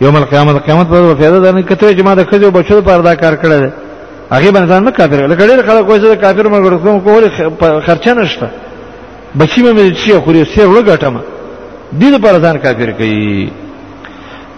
یوم 0.00 0.16
القیامت 0.16 0.64
قیامت 0.66 0.88
پر 0.88 1.14
فایده 1.14 1.40
درنه 1.40 1.62
کته 1.62 1.94
چې 1.96 2.04
ما 2.04 2.14
د 2.14 2.22
خځو 2.24 2.50
بچو 2.50 2.80
پر 2.80 2.98
ادا 2.98 3.14
کار 3.14 3.34
کړل 3.36 3.70
هغه 4.32 4.50
بنځان 4.52 4.82
نه 4.84 4.90
کافر 4.90 5.26
لکه 5.26 5.46
ډیر 5.46 5.62
خلک 5.66 5.88
وایي 5.88 6.00
چې 6.02 6.20
کافر 6.20 6.46
مرګ 6.48 6.64
ورکوم 6.66 7.00
کول 7.00 7.24
خرچه 7.86 8.12
نشته 8.14 8.48
بچی 9.38 9.60
مې 9.62 9.92
چې 9.96 10.12
خوري 10.24 10.44
سیر 10.44 10.66
لګټم 10.80 11.14
دې 12.00 12.18
پر 12.22 12.38
ځان 12.40 12.58
کافر 12.58 12.90
کوي 12.92 13.48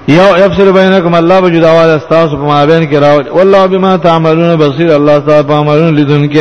یو 0.08 0.24
افسر 0.44 0.68
بینکم 0.72 1.14
الله 1.14 1.40
بجدا 1.40 1.70
وال 1.74 1.90
استاس 1.90 2.30
په 2.30 2.44
مابین 2.52 2.90
کې 2.90 2.94
راو 2.94 3.36
والله 3.36 3.66
بما 3.66 3.96
تعملون 3.96 4.56
بصیر 4.56 4.92
الله 4.92 5.18
تعالی 5.20 5.42
په 5.46 5.52
عملون 5.54 5.94
لیدونکې 5.98 6.40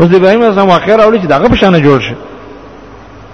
اوس 0.00 0.14
ابراهیم 0.14 0.42
اسلام 0.42 0.68
واخیر 0.68 1.00
اول 1.00 1.18
چې 1.20 1.26
دغه 1.26 1.48
پشانه 1.48 1.78
جوړ 1.78 2.00
شي 2.08 2.14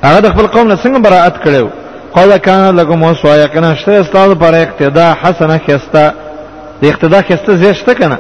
هغه 0.03 0.21
د 0.21 0.29
خپل 0.33 0.47
قوم 0.47 0.75
څنګه 0.77 0.99
براءت 1.01 1.35
کړو 1.45 1.67
قال 2.15 2.37
کان 2.37 2.77
لكم 2.77 3.03
وصایا 3.03 3.47
کنه 3.47 3.75
شته 3.75 3.93
استاد 4.01 4.39
پر 4.39 4.55
اقتدا 4.55 5.17
حسنه 5.23 5.61
خستا 5.69 6.13
د 6.83 6.85
اقتدا 6.87 7.23
خسته 7.23 7.55
زیشته 7.57 7.95
کنه 7.95 8.19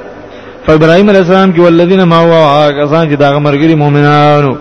فابراهیم 0.66 1.08
علیه 1.08 1.20
السلام 1.20 1.52
کې 1.54 1.58
ولذین 1.60 2.02
ما 2.02 2.16
هو 2.16 2.32
هغه 2.62 2.86
ځان 2.86 3.10
چې 3.12 3.16
دغه 3.16 3.38
مرګري 3.38 3.74
مؤمنانو 3.74 4.56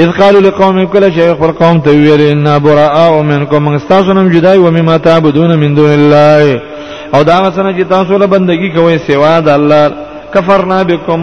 اذ 0.00 0.10
قالوا 0.20 0.40
لقوم 0.40 0.86
كل 0.92 1.04
شيء 1.16 1.34
خپل 1.34 1.52
قوم 1.60 1.78
ته 1.84 1.90
ویل 1.92 2.20
ان 2.32 2.46
براء 2.64 3.12
منکم 3.32 3.62
من 3.64 3.74
استاسو 3.80 4.12
نم 4.16 4.28
جدای 4.34 4.58
و 4.64 4.70
مما 4.76 4.96
تعبدون 5.06 5.50
من 5.62 5.70
دون 5.78 5.90
الله 6.00 6.42
او 7.14 7.22
دا 7.30 7.36
وسنه 7.48 7.72
چې 7.80 7.84
تاسو 7.94 8.12
له 8.18 8.26
بندگی 8.34 8.68
کوي 8.76 8.98
سوا 9.08 9.40
د 9.44 9.48
الله 9.58 9.82
کفرنا 10.34 10.78
بكم 10.90 11.20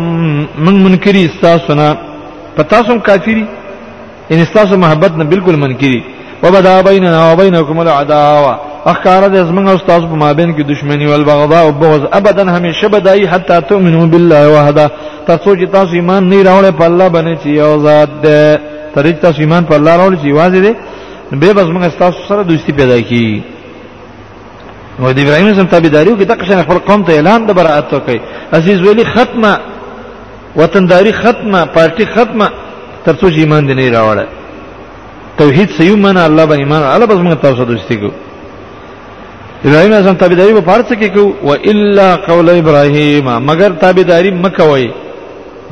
من 0.65 0.75
منکری 0.85 1.23
استاسو 1.25 1.73
نه 1.79 1.87
پتا 2.57 2.77
سو 2.87 2.93
کافری 3.07 3.45
ان 4.31 4.39
استاسو 4.45 4.75
محبت 4.83 5.11
نه 5.19 5.23
بالکل 5.23 5.55
منکری 5.63 6.01
وبدا 6.43 6.81
بیننا 6.87 7.19
وبینکم 7.31 7.75
العداوه 7.79 8.68
اخکار 8.91 9.21
د 9.33 9.35
زمنګ 9.49 9.67
استاد 9.75 10.01
په 10.11 10.15
مابین 10.25 10.49
کې 10.55 10.63
دشمنی 10.71 11.05
او 11.13 11.17
بغضا 11.31 11.59
او 11.65 11.71
بغض 11.81 12.03
ابدا 12.19 12.43
همیشه 12.55 12.85
بدای 12.95 13.21
حتی 13.33 13.55
تؤمنو 13.69 14.03
بالله 14.13 14.43
وحده 14.55 14.85
تاسو 15.29 15.49
چې 15.59 15.65
تاسو 15.75 15.91
ایمان 15.99 16.21
نه 16.31 16.37
راوړل 16.47 16.71
په 16.81 16.85
الله 16.89 17.07
باندې 17.15 17.33
چې 17.41 17.47
یو 17.61 17.71
ذات 17.85 18.09
ده 18.23 18.39
ترې 18.95 19.11
تاسو 19.25 19.39
ایمان 19.45 19.63
په 19.69 19.73
الله 19.77 19.93
راوړل 19.99 20.17
چې 20.23 20.29
واځي 20.37 20.59
ده 20.65 20.71
به 21.41 21.53
بس 21.53 21.67
موږ 21.73 21.83
تاسو 22.03 22.17
سره 22.29 22.43
دوستی 22.43 22.71
پیدا 22.71 23.01
کی 23.09 23.43
نو 24.99 25.13
د 25.13 25.19
ابراهیم 25.19 25.53
سم 25.55 25.65
تابعداریو 25.73 26.17
کې 26.19 26.23
دغه 26.31 26.43
شنه 26.47 26.63
خپل 26.63 26.77
قوم 26.87 27.01
ته 27.03 27.11
اعلان 27.13 27.45
د 27.45 27.51
برائت 27.59 27.93
وکي 27.93 28.19
عزیز 28.53 28.79
ویلی 28.81 29.05
ختمه 29.13 29.51
وطنداری 30.55 31.11
ختمه 31.11 31.59
پارټي 31.75 32.05
ختمه 32.17 32.47
ترڅو 33.05 33.25
ایمان 33.25 33.69
دې 33.69 33.73
نه 33.79 33.91
راوړل 33.97 34.27
توحید 35.37 35.69
سیو 35.77 35.95
من 35.97 36.17
الله 36.17 36.45
به 36.45 36.55
ایمان 36.61 36.81
الله 36.83 37.05
بس 37.05 37.19
موږ 37.25 37.41
تاسو 37.41 37.65
دوستی 37.65 37.95
کو 38.01 38.09
ابراهيم 39.67 39.91
اعظم 39.93 40.15
تابعداري 40.21 40.51
په 40.59 40.63
پارڅ 40.69 40.87
کې 41.01 41.09
کو 41.15 41.23
و 41.47 41.51
الا 41.71 42.09
قول 42.29 42.47
ابراهيم 42.61 43.25
مگر 43.49 43.71
تابعداري 43.83 44.31
مکوي 44.43 44.85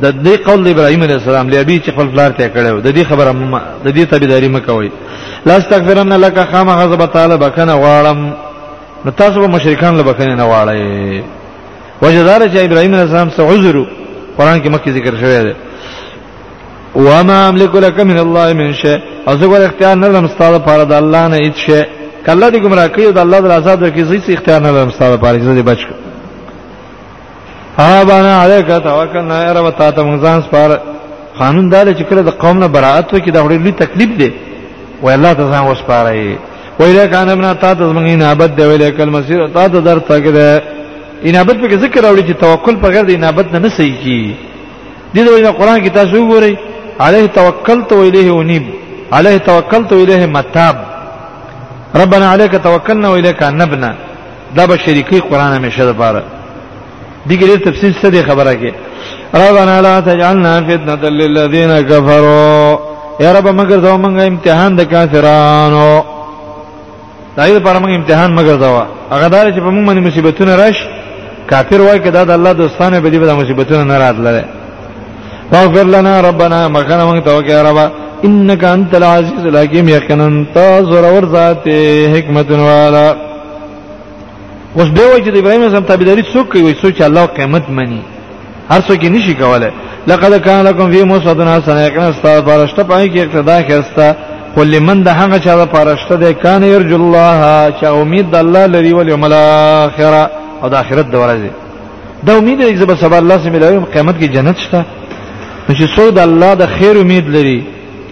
د 0.04 0.06
دې 0.26 0.36
قول 0.48 0.68
ابراهيم 0.74 1.02
عليه 1.06 1.16
السلام 1.22 1.50
لابي 1.54 1.78
چې 1.86 1.90
خپل 1.94 2.08
فلار 2.14 2.32
ته 2.38 2.48
کړو 2.56 2.76
د 2.88 2.90
دې 2.98 3.04
خبره 3.10 3.32
د 3.86 3.88
دې 3.98 4.04
تابعداري 4.12 4.50
مکوي 4.56 4.92
لا 5.48 5.56
استغفرن 5.62 6.14
لك 6.26 6.38
خام 6.52 6.70
غضب 6.82 7.02
تعالی 7.16 7.36
بکنه 7.46 7.74
غواړم 7.84 8.20
نو 9.06 9.12
تاسو 9.22 9.38
به 9.42 9.48
مشرکان 9.56 9.94
له 9.98 10.04
بکنه 10.10 10.34
نه 10.40 10.44
غواړئ 10.44 10.82
وجدار 12.02 12.42
چې 12.52 12.58
ابراهيم 12.58 12.92
عليه 12.94 13.04
السلام 13.08 13.30
سره 13.36 13.46
عذر 13.54 13.76
قران 14.38 14.58
کې 14.64 14.68
مکه 14.74 14.92
ذکر 14.98 15.14
شوی 15.22 15.40
دی 15.46 15.54
وما 17.06 17.50
املك 17.50 17.74
لك 17.86 17.98
من 18.10 18.18
الله 18.26 18.48
من 18.54 18.74
شيء 18.82 19.00
او 19.28 19.36
زه 19.40 19.46
ور 19.52 19.62
اختیار 19.66 19.96
نه 19.98 20.08
لرم 20.08 20.28
ستاسو 20.34 20.56
لپاره 20.60 20.84
د 20.84 20.94
الله 21.02 21.24
نه 21.34 21.38
هیڅ 21.46 21.58
شی 21.66 21.82
کله 22.28 22.48
دې 22.54 22.60
گمراه 22.66 22.88
کړي 22.94 23.04
او 23.08 23.14
د 23.18 23.20
الله 23.26 23.40
د 23.46 23.52
آزاد 23.60 23.78
کې 23.96 24.04
زیات 24.12 24.26
اختیار 24.36 24.60
نه 24.66 24.70
لرم 24.76 24.90
ستاسو 24.96 25.14
لپاره 25.18 25.36
چې 25.38 25.56
دې 25.60 25.66
بچ 25.70 25.82
ها 27.80 27.92
باندې 28.12 28.34
علیک 28.44 28.68
توکل 28.88 29.24
نه 29.32 29.36
اره 29.52 29.62
وتا 29.68 29.88
ته 29.96 30.02
موږ 30.10 30.18
ځان 30.26 30.38
سپار 30.48 30.70
قانون 31.40 31.66
دار 31.74 31.86
چې 32.00 32.04
کله 32.10 32.22
د 32.30 32.32
قوم 32.42 32.56
نه 32.64 32.68
براءت 32.74 33.08
وکړي 33.14 33.32
دا 33.38 33.42
وړي 33.44 33.58
لوی 33.64 33.72
تکلیف 33.84 34.12
دی 34.20 34.30
و 35.04 35.10
الله 35.16 35.32
ته 35.38 35.44
ځان 35.52 35.64
وسپارای 35.72 36.36
و 36.80 36.84
الیک 36.90 37.14
انا 37.22 37.36
من 37.38 37.48
تا 37.64 37.72
ته 37.78 37.84
موږ 37.98 38.06
نه 38.22 38.26
عبادت 38.32 38.56
دی 38.58 38.64
الیک 38.64 39.00
المسیر 39.08 39.48
تا 39.56 39.66
ته 39.72 39.80
درته 39.88 40.16
کې 40.26 40.62
انابت 41.28 41.56
په 41.62 41.78
ذکر 41.86 42.02
راوړي 42.06 42.24
چې 42.30 42.34
توکل 42.44 42.76
په 42.84 42.88
غیر 42.94 43.04
د 43.10 43.12
انابت 43.16 43.48
نه 43.54 43.60
نه 43.64 43.70
صحیح 43.78 43.96
کی 44.04 44.36
دي 45.14 45.20
د 45.48 45.50
قرآن 45.60 45.80
کې 45.86 45.90
تاسو 46.00 46.14
وګورئ 46.18 46.54
عليه 47.06 47.26
توکلت 47.40 47.90
و 47.94 48.02
الیه 48.08 48.28
انیب 48.40 48.64
عليه 49.16 49.38
توکلت 49.50 49.90
و 49.94 50.02
الیه 50.04 50.26
متاب 50.38 50.97
ربنا 52.02 52.26
عليك 52.34 52.54
توکلنا 52.68 53.10
و 53.12 53.16
الیک 53.20 53.42
نبنا 53.60 53.92
دا 54.58 54.64
به 54.70 54.78
شریکی 54.84 55.20
قران 55.20 55.54
همیشه 55.54 55.86
د 55.86 55.92
پاره 55.92 56.22
دیګری 57.30 57.64
تفصیل 57.66 57.94
څه 58.02 58.06
دی 58.06 58.24
خبره 58.24 58.54
کې 58.62 58.72
ربنا 59.36 59.82
لا 59.82 60.02
تجعلنا 60.02 60.54
فتنه 60.68 61.10
للذین 61.10 61.72
کفروا 61.90 62.80
یا 63.20 63.32
رب 63.34 63.48
مگر 63.48 63.80
زو 63.86 63.98
مونږه 64.02 64.24
امتحان 64.30 64.76
د 64.76 64.82
کافرانو 64.94 66.04
دایره 67.38 67.60
پر 67.60 67.74
مونږ 67.80 67.94
امتحان 68.00 68.34
مگر 68.40 68.58
زو 68.64 68.82
هغه 69.12 69.28
دار 69.30 69.52
چې 69.52 69.60
په 69.66 69.70
مونږ 69.76 69.88
باندې 69.88 70.08
مصیبتونه 70.08 70.56
راش 70.56 70.78
کافر 71.50 71.82
وای 71.82 72.00
کدا 72.00 72.24
د 72.24 72.30
الله 72.32 72.54
دوستانه 72.54 73.00
به 73.00 73.10
دې 73.12 73.16
به 73.18 73.34
مصیبتونه 73.34 73.84
نه 73.84 73.98
راتلره 73.98 74.46
واغفر 75.52 75.84
لنا 75.84 76.22
ربنا 76.30 76.68
مغفرنا 76.68 77.06
مونږ 77.06 77.24
توکه 77.24 77.64
ربا 77.70 77.92
انك 78.26 78.64
انت 78.76 78.92
العزيز 79.02 79.44
الحكيم 79.52 79.86
يقينا 79.98 80.46
تزور 80.56 81.04
ور 81.16 81.26
ذات 81.36 81.66
حکمت 82.14 82.50
والا 82.68 83.06
اوس 84.78 84.90
به 84.98 85.06
وجه 85.14 85.30
د 85.36 85.38
ابراهيم 85.42 85.64
اعظم 85.64 85.84
تابعداري 85.90 86.24
څوک 86.34 86.48
کوي 86.52 86.74
څوک 86.82 86.98
الله 87.08 87.26
قیامت 87.38 87.66
مني 87.78 88.02
هر 88.74 88.82
څوک 88.88 89.00
یې 89.06 89.10
نشي 89.16 89.34
کولای 89.42 89.72
لقد 90.10 90.34
كان 90.46 90.60
لكم 90.68 90.88
في 90.94 91.04
موسى 91.12 91.30
حسنه 91.60 91.82
يقينا 91.88 92.10
استاذ 92.14 92.38
بارشته 92.52 92.82
پای 92.92 93.06
کې 93.12 93.18
اقتدا 93.24 93.58
کېستا 93.68 94.08
کل 94.56 94.74
من 94.88 94.98
د 95.06 95.08
هغه 95.20 95.38
چا 95.46 95.54
د 95.62 95.64
پارشته 95.76 96.16
د 96.24 96.26
کان 96.44 96.64
يرج 96.74 96.92
الله 97.02 97.38
چا 97.82 97.88
امید 98.02 98.26
د 98.34 98.36
الله 98.44 98.64
لري 98.74 98.94
ول 98.98 99.08
یوم 99.14 99.24
الاخره 99.30 100.24
او 100.64 100.68
د 100.74 100.76
اخرت 100.84 101.08
د 101.14 101.16
ورځې 101.24 101.52
دا 102.26 102.32
امید 102.40 102.58
یې 102.62 102.76
چې 102.82 102.86
به 102.92 102.96
سبا 103.04 103.18
الله 103.24 103.38
سم 103.44 103.56
لري 103.64 103.78
قیامت 103.94 104.16
کې 104.22 104.26
جنت 104.36 104.58
شته 104.64 104.82
چې 105.80 105.86
څوک 105.96 106.10
د 106.18 106.20
الله 106.28 106.52
د 106.62 106.64
خیر 106.76 106.96
امید 107.04 107.28
لري 107.38 107.60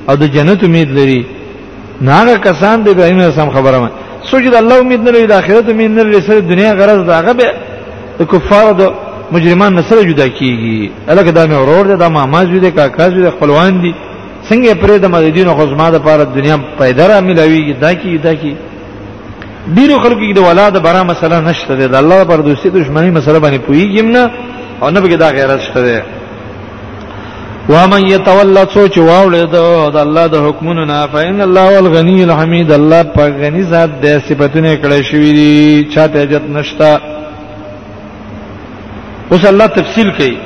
او 0.10 0.16
د 0.22 0.24
جنت 0.36 0.62
امید 0.68 0.90
لري 0.98 1.22
ناغه 2.10 2.36
کسان 2.48 2.76
د 2.84 2.88
ابراهیم 2.94 3.18
علیه 3.20 3.32
السلام 3.34 3.52
خبره 3.58 3.78
ما 3.84 3.90
سوچ 4.30 4.44
د 4.54 4.56
الله 4.62 4.76
امید 4.84 5.02
نه 5.08 5.12
لري 5.16 5.28
د 5.32 5.34
آخرت 5.42 5.68
امید 5.74 5.92
نه 5.98 6.04
لري 6.08 6.22
سره 6.28 6.40
دنیا 6.54 6.72
غرض 6.80 7.00
داغه 7.14 7.32
به 7.40 7.48
د 8.20 8.22
کفار 8.32 8.68
د 8.80 8.82
مجرمان 9.36 9.72
نسل 9.80 9.98
جدا 10.10 10.28
کیږي 10.40 10.80
الکه 11.12 11.32
دا 11.38 11.44
مې 11.50 11.56
اورور 11.62 11.86
دي 11.92 11.96
دا 12.04 12.08
ما 12.16 12.24
ما 12.34 12.42
جوړه 12.52 12.70
کا 12.78 12.84
کا 12.98 13.06
جوړه 13.14 13.32
خپلوان 13.36 13.72
دي 13.84 13.92
څنګه 14.50 14.72
پرې 14.82 14.96
د 15.04 15.06
مدینه 15.16 15.52
خزما 15.60 15.88
د 15.96 15.98
پاره 16.08 16.24
دنیا 16.38 16.56
پیدا 16.82 17.04
را 17.10 17.18
ملويږي 17.28 17.74
دا 17.84 17.92
کی 18.02 18.18
دا 18.26 18.34
کی 18.42 18.54
ډیرو 19.76 19.96
خلکو 20.04 20.20
کې 20.30 20.34
د 20.36 20.40
ولاد 20.50 20.76
برا 20.86 21.02
مسله 21.12 21.38
نشته 21.50 21.74
ده 21.80 21.86
د 21.94 21.96
الله 22.04 22.20
پر 22.30 22.40
دوستي 22.48 22.70
دشمنی 22.70 23.12
مسله 23.18 23.40
باندې 23.44 23.60
پويګم 23.68 24.06
نه 24.16 24.24
او 24.82 24.88
نه 24.94 25.00
به 25.02 25.16
دا 25.24 25.30
غیرت 25.38 25.60
شته 25.68 25.80
ده 25.86 25.98
ومن 27.74 28.02
يتولى 28.08 28.64
سوچ 28.78 28.94
واولې 29.00 29.44
د 29.94 29.98
الله 30.06 30.26
د 30.34 30.36
حکمونو 30.48 30.84
نه 30.90 30.98
فإن 31.14 31.38
الله 31.48 31.68
الغني 31.84 32.20
الحمید 32.30 32.70
الله 32.80 33.02
په 33.16 33.24
غنی 33.42 33.64
ذات 33.74 33.90
د 34.04 34.06
صفاتونه 34.28 34.76
کړې 34.82 35.02
شوې 35.10 35.32
دي 35.40 35.86
چاته 35.96 36.16
عزت 36.24 36.44
نشتا 36.58 36.92
اوس 39.32 39.44
الله 39.52 39.66
تفصیل 39.80 40.10
کوي 40.18 40.38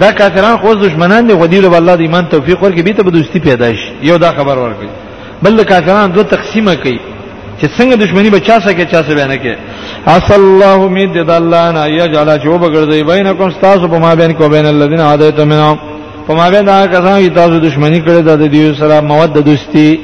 دا 0.00 0.12
کافران 0.20 0.56
خو 0.60 0.74
دشمنان 0.74 1.26
دي 1.28 1.34
غدیر 1.42 1.64
به 1.68 1.76
الله 1.80 1.94
د 2.00 2.00
ایمان 2.06 2.24
توفیق 2.34 2.58
ورکړي 2.62 2.82
به 2.86 2.92
ته 2.92 3.02
به 3.02 3.10
دوستی 3.10 3.38
پیدا 3.48 3.68
شي 3.78 3.90
یو 4.08 4.16
دا 4.24 4.30
خبر 4.32 4.56
ورکړي 4.70 4.88
بل 5.42 5.52
د 5.60 5.62
کافران 5.70 6.10
دوه 6.12 6.22
تقسیمه 6.24 6.74
کوي 6.76 6.98
چې 7.62 7.66
څنګه 7.76 7.94
دشمنی 8.02 8.30
به 8.34 8.40
چا 8.40 8.60
سره 8.60 8.72
کې 8.72 8.84
چا 8.92 9.00
سره 9.06 9.14
بیان 9.14 9.36
کې 9.42 9.54
اس 10.16 10.30
الله 10.40 10.88
مید 10.94 11.18
د 11.22 11.30
الله 11.40 11.70
نه 11.76 11.82
یجعل 12.00 12.38
جوب 12.44 12.62
ګرځي 12.74 13.02
بینکم 13.10 13.48
تاسو 13.66 13.88
په 13.88 13.98
ما 14.04 14.14
بین 14.14 14.32
کو 14.32 14.48
بین 14.48 14.66
الذين 14.66 15.00
عادیتم 15.00 15.48
منهم 15.48 15.78
ما 16.34 16.50
به 16.50 16.62
دا 16.62 16.86
کسان 16.86 17.24
چې 17.28 17.34
تاسو 17.34 17.58
دښمنی 17.60 18.00
کړی 18.00 18.22
دا 18.22 18.36
د 18.36 18.46
دې 18.52 18.78
سره 18.78 19.00
موده 19.00 19.40
دوستی 19.40 20.00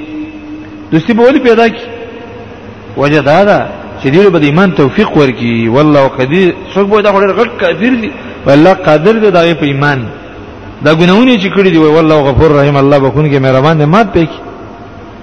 دوستی 0.93 1.13
به 1.13 1.23
ولې 1.27 1.39
پیدا 1.39 1.69
کی 1.69 1.85
وجه 2.97 3.21
دا 3.21 3.45
ده 3.45 3.67
چې 4.03 4.07
دې 4.07 4.27
به 4.35 4.39
ایمان 4.39 4.73
توفیق 4.73 5.17
ورکي 5.17 5.69
والله 5.69 6.09
قدیر 6.09 6.55
څوک 6.75 6.87
به 6.89 7.03
دا 7.03 7.11
وړ 7.11 7.39
غټ 7.39 7.49
کافر 7.61 7.95
دي 8.03 8.11
والله 8.47 8.75
قادر 8.75 9.13
دی 9.13 9.31
دا 9.31 9.55
په 9.55 9.63
ایمان 9.67 10.07
دا 10.85 10.95
ګناونه 10.95 11.37
چې 11.39 11.51
کړی 11.57 11.69
دی 11.71 11.77
والله 11.79 12.15
غفور 12.15 12.51
رحیم 12.53 12.77
الله 12.77 12.99
بخون 12.99 13.31
کې 13.33 13.37
مهربان 13.43 13.79
دی 13.79 13.85
مات 13.85 14.07
پېک 14.17 14.29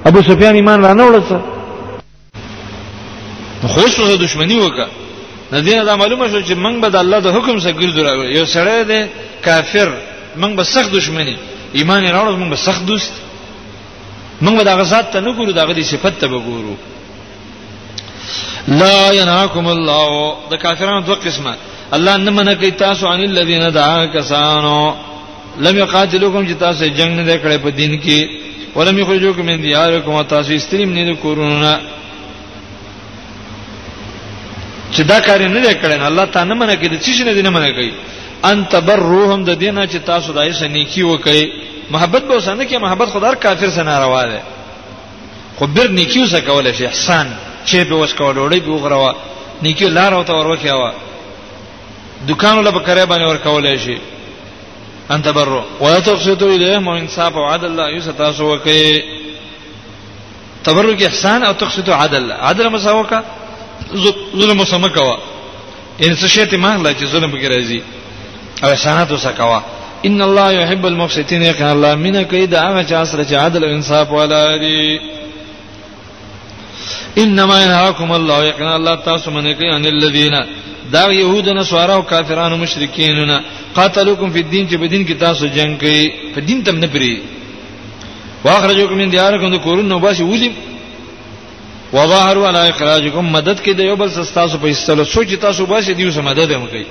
ابو 0.05 0.21
سفیان 0.21 0.55
ایمان 0.55 0.81
را 0.83 0.93
نه 0.93 1.03
وړس 1.07 1.33
خوش 3.67 3.99
وسه 3.99 4.17
دښمنی 4.17 4.57
وکړه 4.63 4.87
ندینه 5.53 5.83
دا 5.85 5.95
معلومه 5.95 6.27
شو 6.27 6.41
چې 6.41 6.53
موږ 6.57 6.81
به 6.81 6.89
د 6.89 6.95
الله 6.95 7.19
د 7.19 7.27
حکم 7.27 7.59
سره 7.59 7.73
ګرځو 7.73 8.25
یو 8.37 8.45
سړی 8.45 8.83
دی 8.87 9.05
کافر 9.45 9.89
موږ 10.41 10.51
به 10.57 10.63
سخت 10.63 10.91
دشمنی 10.97 11.35
ایمان 11.73 12.03
راوړو 12.15 12.37
موږ 12.41 12.49
به 12.49 12.55
سخت 12.55 12.81
دوست 12.87 13.13
موږ 14.41 14.53
به 14.57 14.63
دغه 14.63 14.83
ذات 14.83 15.11
ته 15.13 15.19
نه 15.19 15.33
ګورو 15.37 15.51
دغه 15.51 15.81
صفت 15.83 16.19
ته 16.19 16.27
به 16.27 16.39
ګورو 16.39 16.75
لا 18.79 19.13
ينهاكم 19.13 19.67
الله 19.67 20.35
د 20.51 20.55
کافرانو 20.55 21.01
دوه 21.07 21.15
قسمه 21.25 21.55
الله 21.95 22.17
نه 22.17 22.31
منه 22.31 22.53
کوي 22.55 22.71
تاسو 22.71 23.05
ان 23.13 23.21
الذين 23.23 23.71
دعا 23.71 24.05
کسانو 24.05 24.95
لم 25.59 25.77
يقاتلوكم 25.77 26.47
چې 26.49 26.53
تاسو 26.59 26.85
جنگ 26.87 27.19
نه 27.19 27.35
کړې 27.43 27.57
په 27.63 27.69
دین 27.69 28.01
کې 28.01 28.27
ولم 28.75 28.99
يخرجوكم 28.99 29.45
من 29.45 29.61
دياركم 29.61 30.21
تاسو 30.21 30.53
استریم 30.53 30.93
نه 30.93 31.15
کورونه 31.15 31.79
چې 34.93 35.01
دا 35.01 35.19
کار 35.19 35.47
نه 35.47 35.73
کړي 35.73 36.01
الله 36.07 36.25
تعالی 36.25 36.49
نه 36.49 36.55
منه 36.55 36.75
کوي 36.75 36.97
چې 36.99 37.09
شنه 37.09 37.33
دې 37.33 37.43
نه 37.43 37.49
منه 37.49 37.71
کوي 37.71 37.91
ان 38.49 38.57
تبروهم 38.71 39.41
د 39.49 39.51
دینه 39.63 39.83
چې 39.91 39.97
تاسو 40.11 40.31
دای 40.37 40.51
سه 40.59 40.67
نیکی 40.67 41.03
وکړي 41.03 41.43
محبت 41.93 42.23
به 42.23 42.35
وسنه 42.35 42.63
کې 42.67 42.75
محبت 42.85 43.07
خدای 43.13 43.35
کافر 43.35 43.69
سره 43.75 43.83
ناروا 43.83 44.23
ده 44.31 44.41
خو 45.57 45.67
بیر 45.75 45.87
نیکی 45.99 46.19
وسه 46.23 46.39
کول 46.41 46.73
شي 46.73 46.85
احسان 46.85 47.27
چې 47.65 47.75
به 47.89 47.95
وس 47.95 48.13
کول 48.13 48.35
وړي 48.37 48.59
به 48.65 48.75
غروا 48.77 49.11
نیکی 49.61 49.87
لار 49.89 50.13
او 50.13 50.23
تور 50.23 50.45
وکیا 50.47 50.75
وا 50.77 50.91
دکان 52.27 52.59
له 52.63 52.71
بکرې 52.71 53.03
باندې 53.07 53.29
ور 53.31 53.37
کولای 53.37 53.77
شي 53.79 53.97
ان 55.11 55.21
تبرو 55.21 55.63
ويتقسطوا 55.81 56.53
اليهم 56.55 56.87
انصاف 56.89 57.35
وعدل 57.35 57.65
الله 57.65 57.89
يستاسو 57.97 58.53
وکي 58.53 59.03
تبرو 60.63 60.93
کې 60.99 61.03
احسان 61.05 61.43
او 61.43 61.53
تقسطوا 61.53 61.95
عدل 61.95 62.31
عدل 62.31 62.69
مساوکا 62.69 63.23
ظلم 64.37 64.57
مسمکوا 64.57 65.17
ان 66.03 66.15
څه 66.15 66.25
شی 66.27 66.45
ته 66.45 66.57
مهله 66.57 66.93
چې 67.01 67.05
ظلم 67.05 67.31
وګرځي 67.33 68.02
او 68.63 68.69
احسانات 68.75 69.09
وسکوا 69.11 69.59
ان 70.07 70.19
الله 70.27 70.47
يحب 70.61 70.83
المفسدين 70.91 71.41
یقین 71.51 71.69
الله 71.75 71.93
مینه 71.95 72.23
کوي 72.23 72.45
دا 72.47 72.59
هغه 72.67 72.83
چې 72.83 72.93
اسره 72.93 73.23
چې 73.23 73.33
عدل 73.33 73.63
او 73.63 73.69
انصاف 73.73 74.11
ولري 74.11 75.01
انما 77.17 77.55
ينهاكم 77.63 78.11
الله 78.11 78.43
يقين 78.43 78.67
الله 78.67 78.95
تاسو 78.95 79.31
منه 79.31 79.53
کوي 79.53 79.69
ان 79.75 79.85
الذين 79.85 80.35
دا 80.93 81.11
يهود 81.11 81.49
نه 81.49 81.63
سواره 81.63 81.93
او 81.95 82.01
کافرانو 82.11 82.57
مشرکین 82.63 83.19
نه 83.31 83.37
قاتلوکم 83.77 84.27
فی 84.31 84.39
الدین 84.39 84.67
چې 84.69 84.73
په 84.79 84.85
دین 84.89 85.05
کې 85.07 85.19
تاسو 85.19 85.45
جنگ 85.47 85.77
کوي 85.77 86.11
په 86.35 86.39
دین 86.41 86.63
تم 86.63 86.75
نه 86.75 86.87
پری 86.93 87.21
واخرجوکم 88.43 88.93
من 88.97 89.09
دیارکم 89.11 89.49
د 89.57 89.61
کورونو 89.61 89.99
باسي 89.99 90.23
ولي 90.23 90.51
وظاهروا 91.93 92.47
علی 92.49 92.69
اخراجکم 92.69 93.25
مدد 93.35 93.57
کې 93.65 93.69
د 93.75 93.79
یو 93.79 93.95
بل 93.95 94.09
سستاسو 94.09 94.57
په 94.57 94.65
ایستلو 94.65 95.03
سوچ 95.03 95.29
تاسو 95.41 95.65
باسي 95.65 95.93
دیو 95.93 96.11
سم 96.11 96.23
مدد 96.25 96.51
هم 96.51 96.67
کوي 96.67 96.85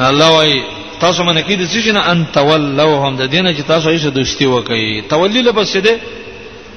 الله 0.00 0.30
وای 0.30 0.62
تاسو 1.00 1.22
منه 1.24 1.42
کې 1.42 1.52
د 1.58 1.62
څه 1.66 1.80
شي 1.84 1.92
نه 1.92 2.00
ان 2.12 2.24
تولوهم 2.34 3.16
د 3.16 3.22
دینه 3.34 3.52
چې 3.56 3.62
تاسو 3.72 3.90
یې 3.98 4.06
دوستي 4.18 4.46
وکړي 4.46 5.02
تولی 5.08 5.42
له 5.42 5.50
بس 5.52 5.72
دې 5.76 5.90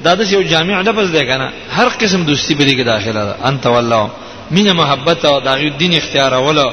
دا 0.04 0.16
د 0.16 0.22
یو 0.34 0.42
جامع 0.42 0.82
نه 0.82 0.92
بس 0.92 1.08
دی 1.16 1.20
کنه 1.30 1.48
هر 1.78 1.88
قسم 2.02 2.22
دوستي 2.30 2.54
به 2.56 2.64
دې 2.68 2.86
داخله 2.94 3.22
ده 3.28 3.36
ان 3.48 3.56
تولوهم 3.62 4.10
مینه 4.52 4.74
محبت 4.74 5.26
او 5.26 5.40
د 5.40 5.50
دین 5.82 5.94
اختیار 5.98 6.34
اوله 6.34 6.68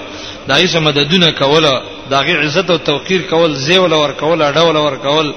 د 0.48 0.50
ایسه 0.52 0.78
مددونه 0.86 1.30
کوله 1.42 1.74
د 2.10 2.14
عزت 2.44 2.70
او 2.70 2.76
توقیر 2.90 3.22
کول 3.30 3.50
زیول 3.66 3.92
ور 3.92 4.12
کول 4.20 4.38
اډول 4.42 4.76
ور 4.76 4.96
کول 5.06 5.28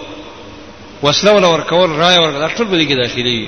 وسله 1.04 1.32
ور 1.54 1.62
کول 1.72 1.90
رای 2.02 2.18
ور 2.24 2.32
کول 2.36 2.50
ټول 2.58 2.68
به 2.72 2.78
دې 2.86 2.96
داخلي 3.04 3.40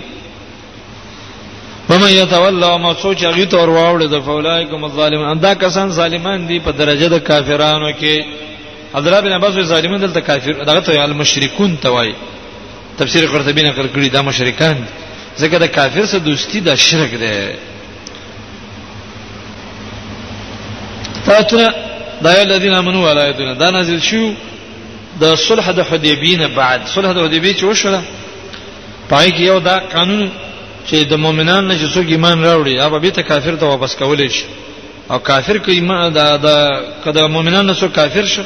ومن 1.89 2.09
يتولى 2.11 2.77
ما 2.79 2.93
سوچ 3.01 3.23
هغه 3.23 3.43
تور 3.43 3.69
واوړي 3.69 4.07
د 4.07 4.19
فولایکم 4.23 4.81
الظالمون 4.85 5.39
دا 5.39 5.53
کسان 5.53 5.89
ظالمان 5.91 6.47
دي 6.47 6.59
په 6.59 6.71
درجه 6.71 7.07
د 7.07 7.17
کافرانو 7.19 7.91
کې 7.99 8.15
حضرت 8.95 9.13
ابن 9.23 9.31
عباس 9.31 9.53
ظالمان 9.53 9.99
دلته 9.99 10.19
کافر 10.19 10.51
دغه 10.51 10.79
ته 10.79 11.03
المشرکون 11.05 11.77
توای 11.77 12.13
تفسیر 12.97 13.27
قرطبی 13.31 13.61
نقل 13.63 13.87
کړی 13.95 14.11
دا 14.13 14.21
مشرکان 14.21 14.77
ځکه 15.39 15.55
د 15.59 15.65
کافر 15.65 16.05
سره 16.05 16.19
دوستی 16.19 16.59
د 16.61 16.75
شرک 16.75 17.13
ده 17.13 17.55
فاتنا 21.25 21.71
دا 22.21 22.41
الذين 22.41 22.73
امنوا 22.73 23.11
ولا 23.11 23.27
يدون 23.27 23.57
دا 23.57 23.69
نازل 23.71 23.99
شو 24.01 24.33
د 25.21 25.35
صلح 25.35 25.71
د 25.71 25.79
حدیبیه 25.91 26.47
بعد 26.47 26.87
صلح 26.87 27.11
د 27.13 27.17
حدیبیه 27.23 27.53
چې 27.53 27.63
وشوله 27.63 28.01
پای 29.09 29.31
کې 29.31 29.39
یو 29.41 29.59
دا 29.59 29.79
قانون 29.93 30.31
چې 30.89 31.03
د 31.11 31.15
مؤمنان 31.23 31.63
نه 31.69 31.75
چې 31.79 31.87
څوک 31.93 32.07
ایمان 32.13 32.37
راوړي 32.47 32.73
هغه 32.83 32.97
به 33.03 33.09
ته 33.17 33.21
کافر 33.29 33.55
ته 33.63 33.69
واپس 33.71 33.95
کولې 33.95 34.29
شي 34.29 34.45
او 35.11 35.17
کافر 35.29 35.57
کې 35.63 35.69
ایمان 35.79 36.03
دا 36.17 36.27
دا 36.45 36.55
کله 37.05 37.27
مؤمنان 37.35 37.65
نه 37.69 37.73
څوک 37.79 37.91
کافر 37.99 38.25
شي 38.33 38.43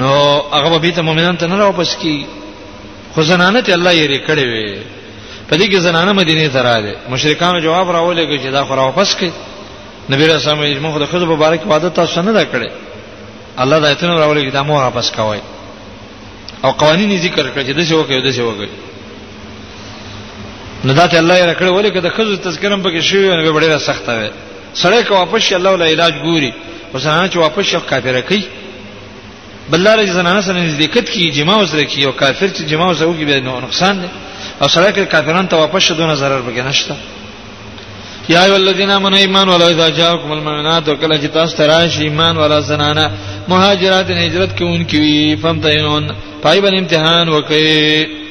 نو 0.00 0.12
هغه 0.52 0.78
به 0.84 0.90
ته 0.98 1.02
مؤمنان 1.08 1.36
ته 1.42 1.46
نه 1.52 1.64
واپس 1.70 1.96
کی 2.04 2.16
خو 3.14 3.22
زنانه 3.32 3.60
ته 3.60 3.72
الله 3.78 3.92
یې 3.98 4.06
ریکړې 4.14 4.46
وي 4.52 4.78
په 5.48 5.56
دې 5.56 5.74
کې 5.74 5.78
زنانه 5.88 6.12
مدینه 6.20 6.48
ته 6.56 6.62
راځي 6.68 7.10
مشرکان 7.14 7.60
جواب 7.66 7.86
راولې 7.92 8.40
چې 8.40 8.46
دا 8.56 8.64
خو 8.64 8.74
واپس 8.84 9.14
کی 9.20 9.30
نبی 10.10 10.24
رسول 10.26 10.52
الله 10.52 10.80
موږ 10.80 10.98
د 11.02 11.06
خدای 11.12 11.26
مبارک 11.34 11.60
وعده 11.66 11.88
تاسو 12.00 12.22
نه 12.28 12.32
دا 12.32 12.44
کړې 12.52 12.70
الله 13.62 13.76
دا 13.84 13.88
ایتونه 13.92 14.16
راولې 14.18 14.42
چې 14.46 14.52
دا 14.58 14.62
مو 14.62 14.74
واپس 14.78 15.10
کوي 15.18 15.38
او 16.64 16.70
قوانين 16.80 17.16
ذکر 17.18 17.46
کړ 17.56 17.66
چې 17.66 17.70
دغه 17.78 17.94
وکړي 18.00 18.22
دغه 18.26 18.44
وکړي 18.48 18.85
نو 20.84 20.92
دا 20.98 21.06
ته 21.10 21.16
الله 21.18 21.34
یې 21.40 21.46
راکړې 21.56 21.68
ولې 21.76 21.88
کده 21.94 22.10
خزو 22.16 22.36
تذکرم 22.46 22.80
پکې 22.84 23.00
شوی 23.08 23.28
نو 23.36 23.52
به 23.52 23.60
ډیره 23.64 23.78
سخته 23.88 24.12
وي 24.18 24.30
سړی 24.82 25.00
که 25.06 25.12
واپس 25.20 25.40
شي 25.46 25.54
الله 25.58 25.70
ولا 25.70 25.84
علاج 25.94 26.14
ګوري 26.26 26.52
وسانه 26.94 27.28
چې 27.30 27.36
واپس 27.36 27.64
شي 27.70 27.76
کافر 27.90 28.20
کوي 28.20 28.42
بلاره 29.70 30.04
زنانه 30.18 30.40
سره 30.40 30.56
نزدېکت 30.68 31.06
کی 31.12 31.30
جما 31.30 31.54
وسره 31.58 31.84
کی 31.90 32.04
او 32.04 32.12
کافر 32.12 32.48
چې 32.48 32.62
جما 32.70 32.86
وسره 32.90 33.06
کوي 33.12 33.24
به 33.24 33.38
نقصان 33.66 33.94
دي 34.00 34.06
او 34.62 34.66
سړی 34.68 34.92
که 34.94 35.04
کافرانو 35.04 35.48
ته 35.48 35.56
واپس 35.56 35.82
شدونه 35.82 36.14
zarar 36.16 36.40
پکې 36.48 36.60
نشته 36.68 36.94
یا 38.28 38.44
ای 38.44 38.50
الذین 38.54 38.90
آمنوا 38.90 39.18
ایمان 39.18 39.48
ولا 39.48 39.68
اذا 39.70 39.88
جاءکم 39.88 40.30
المؤمنات 40.32 40.88
وکلا 40.88 41.18
چې 41.18 41.26
تاسو 41.34 41.56
تراش 41.56 41.98
ایمان 41.98 42.36
ولا 42.36 42.60
زنانه 42.60 43.10
مهاجرات 43.48 44.10
هجرت 44.10 44.50
کوونکې 44.58 45.42
فهمتینون 45.42 46.10
پای 46.42 46.60
باندې 46.60 46.78
امتحان 46.78 47.28
وکړي 47.42 48.25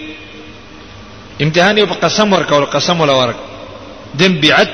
امتحان 1.44 1.78
یو 1.78 1.88
په 1.92 1.96
قسم 2.06 2.34
ورکول 2.34 2.66
قسم 2.76 3.02
ولا 3.02 3.14
ورک 3.22 3.38
دم 4.20 4.34
بیعت 4.44 4.70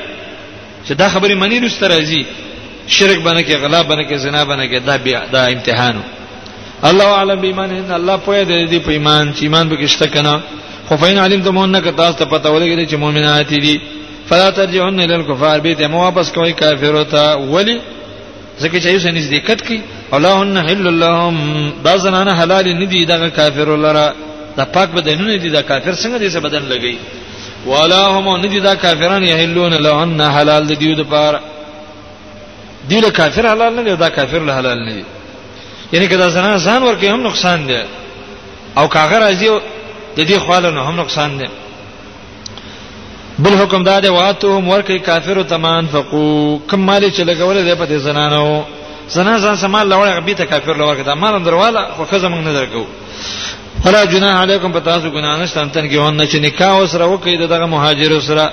چې 0.87 0.93
دا 1.01 1.07
خبره 1.13 1.35
منی 1.41 1.59
نست 1.59 1.83
راځي 1.83 2.21
شرک 2.95 3.17
باندې 3.25 3.41
کې 3.45 3.55
غلا 3.61 3.81
باندې 3.81 4.03
کې 4.09 4.15
زنا 4.15 4.43
باندې 4.43 4.65
کې 4.73 4.77
دا 4.85 4.95
بیا 5.05 5.19
دا 5.33 5.45
امتحانو 5.55 6.01
الله 6.89 7.07
اعلم 7.15 7.39
بیمان 7.45 7.71
ان 7.77 7.91
الله 7.99 8.17
پوهه 8.25 8.43
دی 8.73 8.79
په 8.85 8.91
ایمان 8.97 9.33
چې 9.35 9.41
ایمان 9.43 9.69
به 9.69 9.75
کېشته 9.87 10.05
کنه 10.13 10.39
خو 10.87 10.97
فین 10.97 11.17
علم 11.17 11.41
ته 11.41 11.51
مونږ 11.51 11.69
نه 11.83 11.91
تاسو 12.01 12.13
ته 12.17 12.25
پته 12.25 12.49
ولګی 12.49 12.85
چې 12.91 12.95
مؤمنات 13.03 13.47
دي 13.53 13.81
فلا 14.29 14.49
ترجعن 14.49 14.99
الى 14.99 15.15
الكفار 15.15 15.59
بیت 15.59 15.81
مو 15.83 15.97
واپس 15.97 16.31
کوي 16.31 16.53
کافر 16.53 17.03
ته 17.03 17.37
ولی 17.37 17.81
ځکه 18.61 18.75
چې 18.81 18.85
یو 18.87 18.99
سنځ 18.99 19.25
دې 19.31 19.39
کټ 19.49 19.67
کی 19.67 19.81
اللهن 20.11 20.57
حل 20.57 20.93
لهم 20.99 21.71
دا 21.83 21.97
زنانه 21.97 22.33
حلال 22.41 22.73
نه 22.79 22.85
دي 22.85 23.05
دغه 23.05 23.27
کافر 23.29 23.77
لره 23.77 24.15
دا 24.57 24.65
پاک 24.75 24.89
بدنونه 24.97 25.37
دي 25.37 25.49
دا 25.49 25.61
کافر 25.61 25.95
څنګه 25.95 26.17
دې 26.29 26.35
بدن 26.37 26.63
لګي 26.63 26.95
ولا 27.65 28.05
هم 28.07 28.35
ندي 28.45 28.59
دا 28.59 28.75
کافرانو 28.75 29.25
یحلون 29.25 29.73
لهن 29.73 30.21
حلال 30.31 30.67
دي 30.67 30.75
دیو 30.75 30.95
د 30.95 31.01
پاره 31.07 31.39
دی 32.89 32.99
له 33.01 33.09
کافر 33.09 33.49
حلال 33.53 33.75
نه 33.75 33.83
دی 33.83 33.95
دا 33.95 34.09
کافر 34.09 34.39
له 34.39 34.53
حلال 34.59 34.79
نه 34.85 34.91
دی 34.93 35.03
یعنی 35.93 36.07
کدا 36.07 36.27
زنا 36.29 36.57
ځان 36.59 36.81
ورکه 36.83 37.13
هم 37.13 37.23
نقصان 37.27 37.67
دی 37.67 37.79
او 38.77 38.87
کاغه 38.87 39.19
راځي 39.19 39.49
د 40.17 40.19
دې 40.29 40.37
خواله 40.39 40.69
نه 40.71 40.81
هم 40.89 40.99
نقصان 41.01 41.37
دی 41.37 41.47
بل 43.39 43.55
حکم 43.57 43.83
دا 43.83 43.99
دی 43.99 44.07
واته 44.09 44.47
هم 44.57 44.69
ورکه 44.69 44.99
کافر 44.99 45.43
تمان 45.43 45.87
فقو 45.87 46.59
کمالې 46.71 47.11
چې 47.15 47.21
لګولې 47.21 47.61
دی 47.69 47.75
په 47.75 47.97
زنا 47.97 48.29
نه 48.29 48.63
زنا 49.09 49.37
ځان 49.39 49.55
سمال 49.57 49.89
لوړ 49.91 50.07
غبي 50.15 50.33
ته 50.33 50.45
کافر 50.45 50.77
لور 50.77 50.95
کده 50.95 51.13
مال 51.15 51.43
دروازه 51.43 51.87
خو 51.97 52.05
خزه 52.05 52.27
موږ 52.29 52.43
نه 52.47 52.53
درکو 52.53 52.85
فلا 53.83 54.03
جناح 54.11 54.33
علیکم 54.43 54.69
پتا 54.77 54.95
سو 55.01 55.07
ګنا 55.15 55.31
نشته 55.41 55.61
تن 55.73 55.85
کې 55.89 55.95
ونه 56.03 56.25
چې 56.31 56.35
نکاح 56.47 56.73
وسره 56.81 57.05
وکړي 57.05 57.35
دغه 57.53 57.65
مهاجر 57.75 58.11
سره 58.29 58.45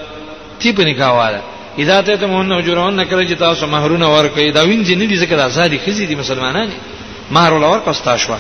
تی 0.61 0.71
په 0.77 0.83
نکاح 0.91 1.11
واله 1.19 1.41
اذا 1.83 1.97
ته 2.07 2.17
ته 2.21 2.27
مون 2.33 2.53
اجرون 2.53 2.95
نکړي 3.05 3.25
چې 3.31 3.41
تاسو 3.47 3.65
مہرونه 3.75 4.07
ورکړي 4.19 4.49
دا 4.57 4.63
وینځي 4.69 4.95
نه 5.01 5.05
دي 5.11 5.17
ځکه 5.23 5.35
د 5.37 5.41
آزادي 5.49 5.79
خزي 5.87 6.05
دي 6.07 6.15
مسلمانان 6.23 6.69
مہر 7.35 7.53
ولور 7.53 7.79
کوستا 7.87 8.17
شو 8.23 8.33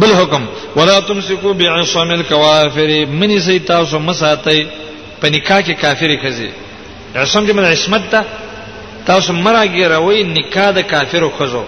بل 0.00 0.12
حکم 0.18 0.44
ولا 0.76 1.00
تمسكوا 1.08 1.52
بعصم 1.58 2.10
الكوافر 2.18 2.90
منی 3.20 3.40
سي 3.40 3.58
تاسو 3.58 3.98
مساتې 3.98 4.66
په 5.22 5.26
نکاح 5.34 5.60
کې 5.66 5.70
کافر 5.82 6.10
خزي 6.22 6.50
عصم 7.16 7.46
دې 7.46 7.52
من 7.56 7.64
عصمت 7.64 8.02
ته 8.10 8.20
تاسو 9.06 9.32
مرګي 9.32 9.84
راوي 9.94 10.22
نکاح 10.22 10.70
د 10.70 10.78
کافرو 10.92 11.30
خزو 11.38 11.62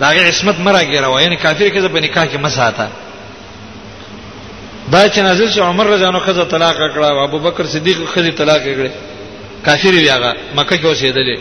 دا 0.00 0.06
عصمت 0.12 0.54
مرګي 0.66 0.98
راوي 1.04 1.22
یعنی 1.22 1.36
کافر 1.36 1.66
خزه 1.76 1.88
په 1.88 2.00
نکاح 2.06 2.24
کې 2.32 2.36
مساته 2.44 3.01
دا 4.90 5.08
چې 5.08 5.18
نازل 5.22 5.48
شو 5.54 5.62
عمر 5.62 5.86
رضی 5.86 6.04
الله 6.04 6.22
عنه 6.28 6.44
طلاق 6.44 6.76
کړه 6.92 7.04
او 7.04 7.24
ابو 7.24 7.38
بکر 7.38 7.66
صدیق 7.66 7.96
خزي 8.14 8.30
طلاق 8.30 8.62
کړه 8.62 8.90
کافر 9.64 9.88
وی 9.88 10.08
هغه 10.10 10.34
مکه 10.56 10.76
کې 10.78 10.84
اوسېدلې 10.84 11.38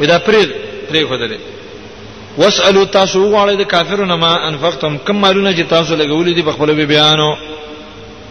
ودا 0.00 0.18
پرې 0.18 0.42
پرې 0.90 1.04
خدلې 1.10 1.38
واسالو 2.38 2.84
تاسو 2.84 3.24
غواړئ 3.32 3.56
د 3.58 3.62
کافرونو 3.62 4.16
ما 4.16 4.46
انفقتم 4.48 4.98
کم 4.98 5.16
مالونه 5.16 5.54
چې 5.56 5.66
تاسو 5.70 5.96
لګولې 5.96 6.34
دي 6.34 6.42
په 6.42 6.52
خپل 6.52 6.84
بیانو 6.86 7.36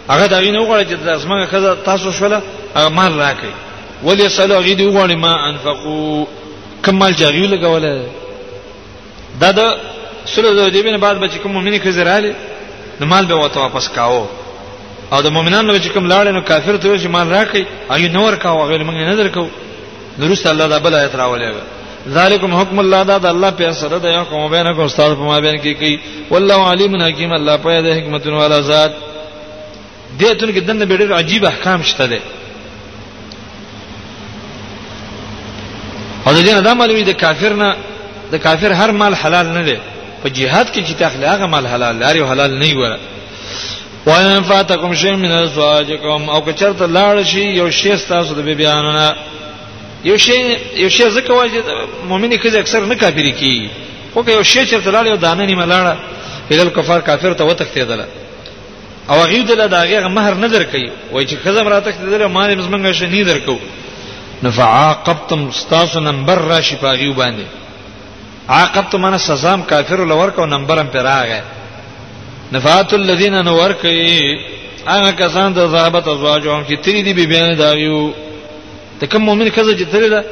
هغه 0.09 0.25
دا 0.27 0.37
وینه 0.39 0.59
غواړي 0.65 0.85
چې 0.89 0.93
د 1.05 1.09
اسمانه 1.09 1.45
خزه 1.45 1.77
تاسو 1.85 2.11
شوله 2.11 2.41
هغه 2.75 2.89
مال 2.89 3.11
راکړي 3.19 3.53
ولې 4.07 4.27
سلو 4.27 4.55
هغه 4.55 4.73
دی 4.73 4.89
غواړي 4.91 5.15
ما 5.17 5.33
انفقو 5.49 6.25
کم 6.85 6.95
مال 6.95 7.13
چې 7.17 7.21
هغه 7.21 7.49
لګولې 7.49 8.07
دا 9.41 9.51
د 9.51 9.77
سلو 10.25 10.53
د 10.53 10.73
دې 10.75 10.97
بعد 10.97 11.19
به 11.19 11.27
چې 11.27 11.37
کوم 11.43 11.51
مؤمنې 11.51 11.81
خزه 11.87 12.03
رااله 12.03 12.35
نو 12.99 13.05
مال 13.11 13.25
به 13.25 13.33
وته 13.35 13.59
واپس 13.59 13.87
کاو 13.97 14.27
او 15.11 15.21
د 15.21 15.27
مؤمنانو 15.35 15.77
چې 15.83 15.87
کوم 15.93 16.05
لاړ 16.11 16.25
نو 16.35 16.41
کافر 16.49 16.77
ته 16.77 16.97
چې 17.03 17.07
مال 17.15 17.27
راکړي 17.33 17.63
ایو 17.93 18.07
نور 18.17 18.33
کاو 18.43 18.67
غیر 18.69 18.81
موږ 18.83 18.95
نه 18.95 19.15
درکو 19.19 19.47
درست 20.21 20.47
الله 20.47 20.67
دا 20.73 20.79
بل 20.85 20.93
آیت 20.99 21.11
راولېږي 21.15 21.63
ذالکم 22.15 22.53
حکم 22.59 22.79
الله 22.79 23.03
دا 23.03 23.17
د 23.17 23.25
الله 23.25 23.51
په 23.59 23.71
سره 23.81 23.97
د 24.05 24.05
یو 24.17 24.25
کوم 24.29 24.41
بینه 24.55 24.71
کو 24.75 24.81
استاد 24.85 25.11
په 25.19 25.25
ما 25.29 25.39
بین 25.45 25.57
کې 25.63 25.71
کوي 25.79 25.95
والله 26.31 26.59
علیم 26.71 26.91
حکیم 27.01 27.31
الله 27.39 27.55
په 27.63 27.81
دې 27.85 27.91
حکمت 27.99 28.27
والا 28.27 28.59
ذات 28.69 28.91
دې 30.19 30.29
ته 30.39 30.47
کې 30.51 30.63
دنه 30.67 30.85
ډېر 30.85 31.09
عجیب 31.19 31.41
احکام 31.45 31.79
شته 31.89 32.05
دي 32.11 32.19
او 36.27 36.31
د 36.33 36.39
دې 36.45 36.51
نه 36.55 36.61
دا 36.67 36.73
معلومي 36.73 37.03
د 37.03 37.09
کافر 37.23 37.53
نه 37.61 37.69
د 38.31 38.35
کافر 38.45 38.71
هر 38.71 38.89
مال 38.91 39.13
حلال 39.15 39.45
نه 39.57 39.63
دی 39.67 39.77
په 40.23 40.27
jihad 40.37 40.67
کې 40.73 40.79
چې 40.87 40.93
تخلي 40.99 41.25
هغه 41.25 41.45
مال 41.47 41.67
حلال 41.67 41.95
لري 42.03 42.19
او 42.21 42.27
حلال 42.31 42.59
نه 42.59 42.69
وره 42.79 42.97
وان 44.05 44.43
فاتکم 44.43 44.93
شی 45.01 45.11
من 45.11 45.31
ازواجکم 45.31 46.29
او 46.29 46.41
که 46.45 46.53
چرته 46.53 46.85
لاړ 46.87 47.23
شي 47.25 47.41
یو 47.59 47.69
شی 47.71 47.95
تاسو 48.11 48.33
د 48.35 48.39
بیانو 48.61 48.91
نه 48.91 49.15
یو 50.05 50.17
شی 50.17 50.37
یو 50.83 50.89
شی 50.89 51.03
ځکه 51.11 51.29
واجب 51.31 51.63
مؤمنې 52.09 52.35
کله 52.43 52.59
اکثر 52.59 52.85
نه 52.85 52.95
کافری 52.95 53.31
کی 53.31 53.69
خو 54.13 54.23
که 54.23 54.31
یو 54.31 54.43
شی 54.43 54.65
چرته 54.65 54.91
لاړ 54.91 55.05
یو 55.07 55.15
دانه 55.15 55.45
نیمه 55.45 55.65
لاړه 55.73 55.93
بلل 56.49 56.69
کفار 56.69 57.01
کافر 57.01 57.33
ته 57.33 57.43
وتختیدله 57.43 58.05
او 59.09 59.15
هغه 59.23 59.41
دله 59.41 59.67
دا 59.67 59.77
هغه 59.83 60.07
مہر 60.17 60.33
نظر 60.45 60.63
کوي 60.63 60.89
وای 61.13 61.25
چې 61.27 61.35
خزم 61.45 61.67
راتختیدله 61.67 62.27
مال 62.27 62.55
مزمنګه 62.55 62.91
شي 62.95 63.05
نه 63.07 63.23
درکو 63.23 63.57
نفعاقبتم 64.43 65.47
استاسو 65.47 65.99
نمبر 65.99 66.37
راشي 66.41 66.75
پاغي 66.75 67.07
وباندې 67.13 67.45
عاقبت 68.55 68.93
من 69.05 69.17
سزام 69.27 69.59
کافر 69.71 70.05
لور 70.11 70.29
کو 70.35 70.45
نمبرم 70.53 70.87
پر 70.93 71.03
راغې 71.07 71.41
نفات 72.53 72.93
الذين 72.93 73.35
نور 73.45 73.71
کوي 73.71 74.41
هغه 74.87 75.11
کسان 75.19 75.53
د 75.57 75.67
ذهبت 75.73 76.07
ازواجهم 76.13 76.63
چې 76.69 76.83
تری 76.85 77.01
دی 77.07 77.13
بیبیان 77.19 77.49
دا 77.59 77.69
یو 77.81 77.99
ته 78.99 79.07
کوم 79.11 79.21
مؤمن 79.29 79.49
کزه 79.57 79.75
چې 79.77 79.85
تری 79.91 80.09
ده 80.13 80.23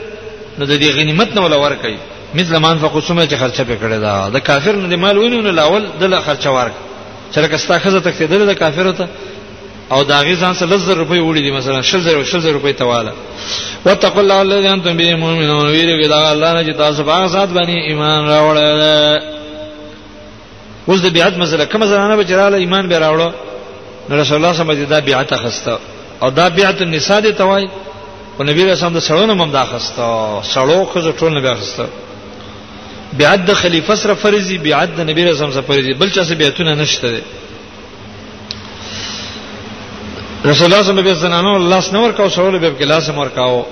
نو 0.59 0.65
د 0.65 0.81
دې 0.81 0.91
غنیمت 0.97 1.35
نه 1.37 1.41
ولا 1.45 1.57
ور 1.65 1.75
کوي 1.83 1.97
مثل 2.39 2.57
ما 2.63 2.71
انفقوا 2.71 3.01
سمه 3.01 3.27
چې 3.27 3.35
خرچه 3.43 3.63
پکړه 3.69 3.99
دا 4.05 4.15
د 4.37 4.45
کافر 4.49 4.71
نه 4.83 4.95
مال 5.05 5.17
ویني 5.23 5.41
نو 5.49 5.55
لاول 5.61 5.87
د 6.03 6.13
لا 6.15 6.21
خرچه 6.29 6.51
ورک 6.57 6.73
چې 7.33 7.37
لکه 7.47 7.57
ستا 7.65 7.79
خزه 7.85 7.99
تک 8.09 8.17
دې 8.21 8.51
د 8.53 8.59
کافر 8.63 8.91
ته 9.01 9.07
او 9.93 10.03
دا 10.03 10.19
غي 10.23 10.35
ځان 10.35 10.53
سره 10.55 10.67
1000 10.67 10.97
روپۍ 11.03 11.19
وړي 11.23 11.41
دي 11.41 11.51
مثلا 11.51 11.81
1000 11.81 12.23
1000 12.23 12.51
روپۍ 12.53 12.73
تواله 12.75 13.13
وتقوا 13.85 14.21
الله 14.23 14.41
الذي 14.41 14.67
انتم 14.69 14.97
به 14.97 15.15
مؤمنون 15.15 15.67
ویریږي 15.71 16.07
دا 16.07 16.31
الله 16.31 16.51
نه 16.53 16.63
چې 16.73 16.77
تاسو 16.77 17.03
په 17.03 17.27
سات 17.35 17.49
باندې 17.49 17.75
ایمان 17.89 18.21
راوړل 18.33 18.81
اوس 20.87 20.99
د 21.01 21.07
بیعت 21.17 21.33
مسله 21.37 21.65
کوم 21.71 21.85
زنانه 21.85 22.15
به 22.15 22.23
جراله 22.23 22.57
ایمان 22.63 22.87
به 22.89 22.97
راوړو 22.99 23.29
رسول 24.11 24.11
الله 24.11 24.23
صلی 24.25 24.35
الله 24.35 24.47
علیه 24.47 24.59
وسلم 24.83 24.89
دا 24.95 24.99
بیعت 24.99 25.33
خسته 25.43 25.77
او 26.21 26.29
دا 26.29 26.49
بیعت 26.49 26.81
النساء 26.81 27.19
دی 27.19 27.31
توای 27.33 27.65
او 28.39 28.43
نبی 28.45 28.61
رسول 28.65 28.87
الله 28.87 28.99
سره 28.99 29.19
هم 29.43 29.51
دا 29.51 29.63
خسته 29.71 30.05
سړو 30.53 30.79
خزه 30.93 31.11
ټول 31.19 31.31
نه 31.37 31.55
خسته 31.55 31.85
بیعت 33.19 33.39
د 33.47 33.51
خلیفہ 33.61 33.93
سره 34.01 34.13
فرض 34.21 34.47
دی 34.49 34.57
بیعت 34.67 34.89
د 34.97 34.99
نبی 35.09 35.21
رسول 35.25 35.43
الله 35.43 35.53
سره 35.59 35.67
فرض 35.75 35.83
دی 35.85 35.93
بل 36.01 36.09
چا 36.09 36.23
سره 36.23 36.35
بیعتونه 36.35 36.75
نشته 36.75 37.09
رسول 40.49 40.65
الله 40.67 40.81
صلی 40.83 40.89
الله 40.91 41.01
علیه 41.03 41.11
وسلم 41.13 41.25
زنانو 41.29 41.53
لاس 41.71 41.87
نور 41.93 42.11
کاو 42.17 42.29
سوال 42.29 42.57
به 42.59 42.71
کې 42.79 42.85
لاس 42.91 43.09
مور 43.09 43.27
کاو 43.35 43.63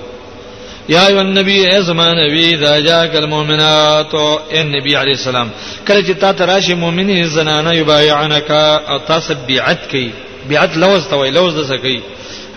یا 0.88 1.06
ایو 1.06 1.18
النبی 1.18 1.56
ای 1.66 1.82
زمان 1.82 2.16
نبی 2.24 2.56
دا 2.56 2.80
جاک 2.80 3.16
المؤمنات 3.16 4.14
ای 4.50 4.62
نبی 4.62 4.92
علی 5.02 5.10
السلام 5.18 5.48
کله 5.88 6.02
چې 6.06 6.14
تا 6.20 6.32
ته 6.32 6.44
راشي 6.44 6.74
مؤمنې 6.74 7.24
زنانه 7.26 7.74
یبایعنک 7.76 8.50
او 8.50 8.98
تاسو 9.08 9.34
بیعت 9.46 9.88
کوي 9.90 10.10
بیعت 10.48 10.76
لوز 10.76 11.08
ته 11.10 11.16
وی 11.16 11.30
لوز 11.30 11.54
د 11.54 11.62
سکی 11.68 12.00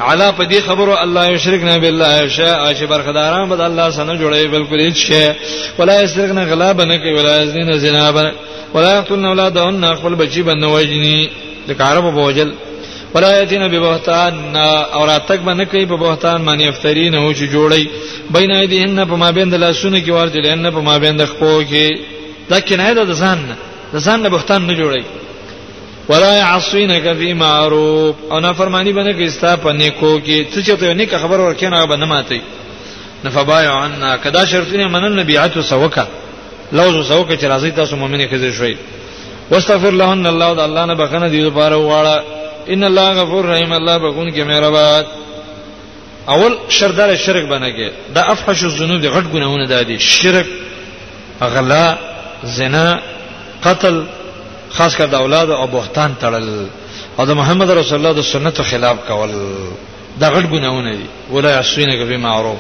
علا 0.01 0.31
په 0.31 0.43
دې 0.49 0.59
خبرو 0.67 0.95
الله 1.03 1.27
یشرکنا 1.29 1.77
بالله 1.77 2.27
شاء 2.27 2.73
چې 2.73 2.83
برخداران 2.83 3.49
بد 3.49 3.61
الله 3.61 3.89
سره 3.89 4.19
جوړي 4.19 4.51
بالکل 4.51 4.79
هیڅ 4.79 4.95
شی 4.97 5.29
ولا 5.79 6.01
یشرکنا 6.01 6.43
غلا 6.43 6.73
بنه 6.73 6.97
کوي 6.97 7.13
ولا 7.13 7.43
یزنین 7.43 7.77
زنا 7.77 8.11
بنه 8.11 8.31
ولا 8.73 8.97
یقتلن 8.97 9.25
اولادهن 9.25 9.95
خپل 9.95 10.15
بچی 10.15 10.41
بنه 10.43 10.67
وجنی 10.67 11.29
د 11.67 11.71
کارب 11.73 12.03
بوجل 12.13 12.51
ولا 13.15 13.31
یاتینا 13.41 13.67
ببهتان 13.67 14.55
او 14.97 15.05
راتک 15.05 15.39
باندې 15.45 15.65
کوي 15.71 15.85
په 15.85 15.95
بهتان 15.97 16.45
باندې 16.45 16.67
افترین 16.67 17.15
او 17.15 17.33
چې 17.33 17.43
جوړي 17.53 17.87
بین 18.33 18.51
ایدهن 18.51 19.05
په 19.05 19.15
ما 19.15 19.29
بین 19.31 19.49
د 19.49 19.53
لاسونو 19.55 19.97
کې 20.05 20.09
ورجلهن 20.09 20.69
په 20.71 20.79
ما 20.81 20.97
بین 20.97 21.17
د 21.17 21.25
خپو 21.25 21.63
کې 21.71 21.89
دا 22.49 22.59
کنایه 22.59 22.93
ده 22.93 23.03
د 23.03 23.13
ځان 23.19 23.37
د 23.93 23.97
ځان 23.99 24.19
نه 24.23 24.29
بهتان 24.29 24.67
نه 24.67 24.73
جوړي 24.75 25.03
ولا 26.09 26.33
يعصينك 26.37 27.13
في 27.13 27.33
معروف 27.33 28.15
او 28.31 28.39
نه 28.39 28.53
فرمانی 28.53 28.93
باندې 28.93 29.11
کوي 29.13 29.29
ستا 29.29 29.55
په 29.57 29.69
نیکو 29.71 30.19
کې 30.19 30.37
څه 30.53 30.59
چې 30.67 30.77
ته 30.79 30.93
نیک 30.93 31.15
خبر 31.21 31.39
ورکې 31.53 31.63
نه 31.63 31.85
باندې 31.85 32.03
ماتي 32.09 32.41
نفبايع 33.25 33.71
عنا 33.71 34.17
کدا 34.17 34.45
شرطونه 34.45 34.87
منل 34.87 35.19
نبيعت 35.19 35.57
سوکا 35.69 36.05
لوز 36.71 37.07
سوکا 37.07 37.33
چې 37.37 37.43
راځي 37.43 37.71
تاسو 37.75 37.95
مؤمنه 37.95 38.27
خزر 38.27 38.51
شوي 38.51 38.77
واستغفر 39.51 39.91
لهن 39.91 40.27
الله 40.27 40.53
د 40.53 40.59
الله 40.59 40.85
نه 40.85 40.93
بخنه 40.93 41.27
دي 41.27 41.41
لپاره 41.49 41.75
واړه 41.77 42.39
ان 42.73 42.83
الله 42.89 43.07
غفور 43.21 43.43
رحیم 43.53 43.71
الله 43.79 43.95
بخون 44.05 44.29
کې 44.33 44.39
مهربان 44.49 45.03
اول 46.33 46.53
شردار 46.77 47.09
شرک 47.25 47.43
بنګي 47.51 47.87
دا 48.15 48.21
افحش 48.33 48.59
الذنوب 48.63 49.01
غټ 49.15 49.25
ګناونه 49.33 49.65
ده 49.71 49.81
دي 49.81 49.99
شرک 49.99 50.45
غلا 51.41 51.85
زنا 52.57 52.87
قتل 53.65 53.95
خاص 54.75 54.91
کر 54.97 55.05
د 55.13 55.15
اولاد 55.15 55.49
او 55.49 55.67
بهتان 55.75 56.11
تړل 56.21 56.47
او 57.19 57.23
د 57.29 57.31
محمد 57.39 57.69
رسول 57.71 57.97
الله 57.99 58.13
د 58.19 58.21
سنتو 58.33 58.63
خلاف 58.71 58.97
کول 59.07 59.31
دا 60.21 60.27
غټ 60.35 60.45
ګناونه 60.53 60.91
دي 60.99 61.05
ولا 61.33 61.49
یعصینک 61.57 61.99
فی 62.09 62.15
معروف 62.25 62.57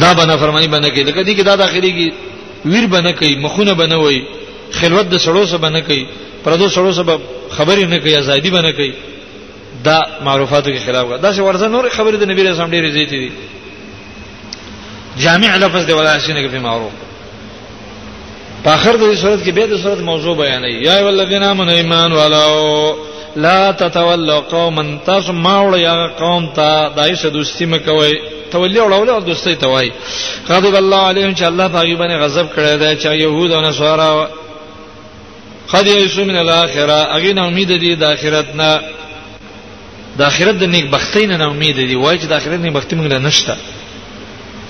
دا 0.00 0.10
بنا 0.18 0.34
فرمانی 0.42 0.68
بنه 0.74 0.88
کې 0.94 0.98
لکه 1.08 1.20
دې 1.26 1.32
کې 1.36 1.42
دا 1.50 1.54
د 1.56 1.60
اخري 1.68 1.90
کې 1.98 2.08
ویر 2.72 2.86
بنه 2.94 3.10
کوي 3.18 3.34
مخونه 3.44 3.72
بنوي 3.80 4.18
خلوت 4.78 5.06
د 5.10 5.16
سړو 5.24 5.42
سره 5.50 5.58
بنه 5.66 5.80
کوي 5.88 6.04
پردو 6.44 6.66
سړو 6.70 6.92
سره 6.92 7.20
خبرې 7.58 7.84
نه 7.84 7.98
کوي 7.98 8.18
ازادي 8.18 8.50
بنه 8.50 8.70
کوي 8.72 8.92
دا 9.84 10.00
معروفاتو 10.24 10.70
کې 10.76 10.86
خلاف 10.86 11.06
دا 11.20 11.32
چې 11.32 11.38
ورزه 11.38 11.68
نور 11.68 11.88
خبرې 11.90 12.16
د 12.16 12.24
نبی 12.28 12.42
رسول 12.42 12.52
الله 12.62 12.70
ډېرې 12.74 12.92
زیاتې 12.92 13.16
دي 13.22 13.32
جامع 15.18 15.56
لفظ 15.56 15.84
دی 15.86 15.92
ولا 15.92 16.18
شي 16.18 16.32
نه 16.32 16.48
کې 16.48 16.60
معروف 16.62 16.92
په 18.64 18.70
اخر 18.74 18.96
د 18.96 19.14
صورت 19.16 19.40
کې 19.44 19.48
به 19.50 19.66
د 19.66 19.76
صورت 19.82 20.00
موضوع 20.00 20.36
بیانې 20.36 20.84
یا 20.86 21.00
ولذین 21.06 21.42
امنوا 21.42 21.72
ایمان 21.74 22.12
ولو 22.12 22.96
لا 23.36 23.72
تتولوا 23.72 24.40
قوما 24.40 24.98
تسمعوا 25.06 25.78
یا 25.78 26.06
قوم 26.18 26.46
ته 26.46 26.88
دایشه 26.96 27.28
دوستی 27.28 27.66
مکوي 27.66 28.18
تولی 28.52 28.78
اورول 28.78 29.08
او 29.10 29.20
دوستی 29.20 29.54
توای 29.54 29.92
غضب 30.48 30.74
الله 30.74 31.06
علیهم 31.08 31.34
چې 31.34 31.42
الله 31.42 31.68
پاګی 31.68 31.96
باندې 31.98 32.22
غضب 32.24 32.46
کړی 32.56 32.82
دی 32.82 32.96
چې 33.00 33.06
يهود 33.06 33.50
او 33.52 33.60
نصارا 33.60 34.26
قد 35.72 35.86
یسو 35.86 36.24
من 36.24 36.36
الاخره 36.44 37.00
اغه 37.16 37.32
نه 37.32 37.42
امید 37.48 37.72
دي 37.76 37.94
د 38.02 38.02
اخرت 38.04 38.48
نه 38.60 38.72
د 40.18 40.22
اخرت 40.30 40.56
د 40.62 40.64
نیک 40.74 40.86
بختی 40.94 41.26
نه 41.26 41.36
نه 41.42 41.46
امید 41.52 41.76
دي 41.90 41.94
وای 41.96 42.18
چې 42.18 42.26
د 42.30 42.32
اخرت 42.32 42.60
نیک 42.64 42.72
بختی 42.78 42.94
موږ 42.96 43.08
نه 43.12 43.18
نشته 43.18 43.54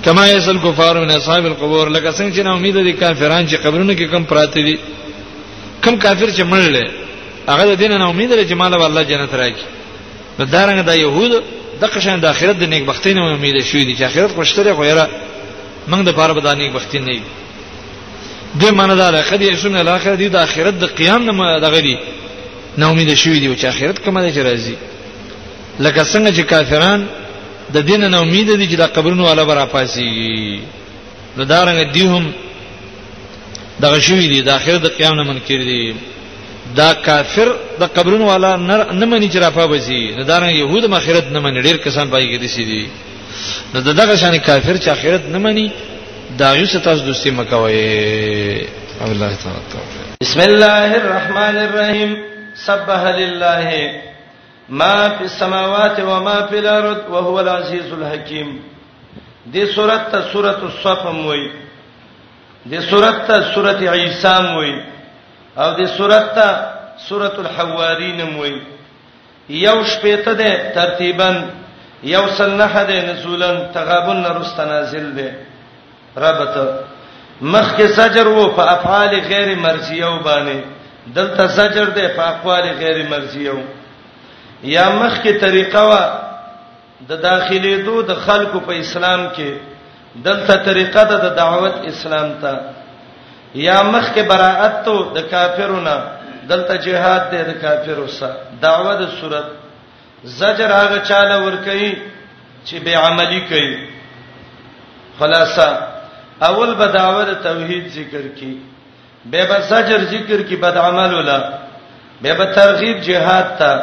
کما 0.05 0.25
یسل 0.29 0.59
کفار 0.59 0.95
من 1.01 1.11
اصحاب 1.11 1.47
القبور 1.47 1.89
لکه 1.91 2.11
څنګه 2.19 2.33
چې 2.37 2.43
نه 2.47 2.51
امید 2.57 2.77
دي 2.87 2.93
کافران 2.93 3.47
چې 3.49 3.55
قبرونو 3.65 3.93
کې 3.97 4.11
کم 4.13 4.23
پراته 4.31 4.61
دي 4.67 4.77
کم 5.85 5.95
کافر 6.05 6.29
چې 6.37 6.43
مړل 6.53 6.75
هغه 7.51 7.65
د 7.71 7.75
دین 7.81 7.93
نه 7.99 8.07
امید 8.11 8.33
لري 8.33 8.47
چې 8.51 8.55
مال 8.61 8.75
الله 8.75 9.03
جنت 9.03 9.33
راکړي 9.41 9.67
نو 10.39 10.45
دارنګه 10.55 10.83
د 10.91 10.93
يهود 11.05 11.33
د 11.81 11.85
قشن 11.95 12.21
د 12.21 12.25
اخرت 12.25 12.57
د 12.59 12.63
نیک 12.73 12.85
بختی 12.91 13.13
نه 13.15 13.21
امید 13.35 13.57
شوې 13.71 13.85
دي 13.91 13.95
چې 13.99 14.03
اخرت 14.03 14.31
خوشتره 14.37 14.73
غوړه 14.79 15.07
موږ 15.91 16.01
د 16.09 16.11
پاره 16.19 16.33
به 16.35 16.41
د 16.47 16.59
نیک 16.59 16.73
بختی 16.77 16.99
نه 16.99 17.13
یو 17.17 17.21
دوی 18.61 18.71
معنی 18.81 18.95
دا 19.03 19.11
ده 19.15 19.21
خدای 19.31 19.57
شنو 19.63 19.77
الاخره 19.85 20.17
دی 20.17 20.29
د 20.37 20.37
اخرت 20.47 20.75
د 20.83 20.85
قیام 20.99 21.23
نه 21.29 21.61
دغه 21.67 21.81
دی 21.87 21.97
نو 22.79 22.85
امید 22.91 23.09
شوی 23.23 23.39
دی 23.41 23.57
چې 23.61 23.65
اخرت 23.65 23.99
کومه 24.05 24.21
ده 24.23 24.31
چې 24.35 24.41
راځي 24.49 24.75
لکه 25.85 26.03
څنګه 26.13 26.31
چې 26.39 26.43
کافران 26.53 27.01
د 27.75 27.77
دین 27.89 28.01
نه 28.11 28.19
امید 28.21 28.57
دي 28.57 28.67
چې 28.71 28.77
د 28.79 28.83
قبرونو 28.97 29.25
والا 29.25 29.45
برا 29.45 29.67
پاسي 29.67 30.61
نو 31.37 31.45
دا 31.45 31.65
رنګ 31.67 31.93
دی 31.95 32.01
هم 32.03 32.25
دغه 33.83 33.99
شوی 34.01 34.27
دی 34.29 34.43
د 34.43 34.49
اخرت 34.49 34.83
د 34.83 34.87
قیام 34.99 35.15
نه 35.21 35.23
منکر 35.23 35.61
دی 35.71 35.95
دا 36.77 36.95
کافر 36.95 37.49
د 37.81 37.85
قبرونو 37.97 38.25
والا 38.27 38.57
نه 38.93 39.07
مني 39.07 39.29
چې 39.31 39.37
را 39.37 39.51
پابسي 39.51 40.03
نو 40.17 40.23
دا 40.23 40.39
رنګ 40.41 40.53
يهود 40.55 40.85
مخیرت 40.87 41.27
نه 41.33 41.41
مني 41.41 41.63
ډیر 41.63 41.77
کسان 41.77 42.07
پای 42.11 42.33
کې 42.37 42.41
دي 42.41 42.49
سي 42.49 42.65
دي 42.65 42.87
نو 43.75 43.81
دغه 43.81 44.17
شان 44.17 44.37
کافر 44.39 44.77
چې 44.77 44.89
اخرت 44.89 45.23
نه 45.27 45.39
مني 45.39 45.71
دا 46.31 46.53
یو 46.55 46.67
ستاسو 46.67 47.05
دوستي 47.05 47.31
مکوي 47.31 47.87
او 49.01 49.07
الله 49.13 49.33
تعالی 49.43 49.61
توفیق 49.73 50.17
بسم 50.21 50.41
الله 50.41 50.83
الرحمن 51.01 51.57
الرحیم 51.67 52.13
سبح 52.55 53.05
لله 53.21 53.93
ما 54.69 55.09
فی 55.19 55.25
السماوات 55.25 55.99
و 56.01 56.21
ما 56.21 56.47
فی 56.51 56.57
الارض 56.59 56.99
وهو 57.11 57.35
العزیز 57.39 57.93
الحکیم 57.93 58.59
دې 59.55 59.65
سورته 59.75 60.11
ته 60.11 60.23
سورته 60.33 60.63
الصف 60.65 61.07
هم 61.07 61.27
وای 61.27 61.51
دې 62.71 62.81
سورته 62.91 63.19
ته 63.27 63.55
سورته 63.55 63.91
عیسی 63.93 64.29
هم 64.29 64.55
وای 64.57 64.73
او 65.57 65.77
دې 65.79 65.87
سورته 65.97 66.35
ته 66.35 66.67
سورته 67.09 67.39
الحوارین 67.41 68.21
هم 68.21 68.39
وای 68.39 68.61
یو 69.49 69.85
شپېته 69.85 70.31
ده 70.39 70.71
ترتیبا 70.75 71.35
یو 72.03 72.29
سنحه 72.29 72.85
ده 72.85 73.13
نزولن 73.13 73.57
تغابن 73.75 74.39
رست 74.41 74.61
نازل 74.61 75.13
ده 75.15 75.33
ربط 76.25 76.57
مخ 77.53 77.67
کې 77.77 77.83
زجر 77.97 78.27
وو 78.37 78.49
په 78.59 78.69
افعال 78.75 79.15
غیر 79.29 79.57
مرضیه 79.65 80.07
وبانه 80.07 80.63
دلته 81.17 81.47
زجر 81.57 81.85
دی 81.97 82.07
په 82.17 82.23
اقوال 82.27 82.63
غیر 82.79 83.03
مرضیه 83.09 83.65
یا 84.75 84.87
مخ 85.01 85.17
کې 85.25 85.41
طریقه 85.41 85.83
وا 85.89 86.05
د 87.01 87.09
دا 87.09 87.17
داخلي 87.25 87.73
دو 87.89 88.03
د 88.11 88.15
خلکو 88.27 88.61
په 88.69 88.73
اسلام 88.83 89.25
کې 89.33 89.51
دلته 90.29 90.57
طریقه 90.69 91.03
ده 91.11 91.17
د 91.25 91.35
دعوت 91.41 91.75
اسلام 91.93 92.31
ته 92.45 92.55
یا 93.67 93.77
مخ 93.95 94.09
کې 94.15 94.21
براءت 94.31 94.79
ته 94.87 95.03
د 95.17 95.29
کافرونو 95.33 95.97
دلته 96.53 96.77
جهاد 96.87 97.27
ده 97.35 97.43
د 97.51 97.59
کافرو 97.67 98.07
سره 98.15 98.37
دعوه 98.63 98.95
د 99.03 99.09
صورت 99.21 99.45
زجر 100.39 100.71
هغه 100.77 100.99
چاله 101.13 101.37
ور 101.45 101.57
کوي 101.69 101.93
چې 102.67 102.75
به 102.89 102.99
عملي 103.11 103.41
کوي 103.53 103.71
خلاصہ 105.19 105.69
اول 106.43 106.75
بداوت 106.79 107.29
توحید 107.43 107.89
ذکر 107.95 108.29
کی 108.39 108.57
بے 109.33 109.43
بسجر 109.51 110.05
ذکر 110.11 110.43
کی 110.49 110.57
بد 110.57 110.77
عمل 110.77 111.15
ولا 111.15 111.39
بے 112.23 112.33
بترغیب 112.39 113.01
جہاد 113.03 113.59
تا 113.59 113.75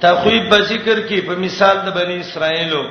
تخویب 0.00 0.50
به 0.50 0.60
ذکر 0.68 1.00
کی 1.08 1.20
په 1.20 1.34
مثال 1.36 1.76
د 1.84 1.92
بنی 1.96 2.16
اسرائیلو 2.20 2.82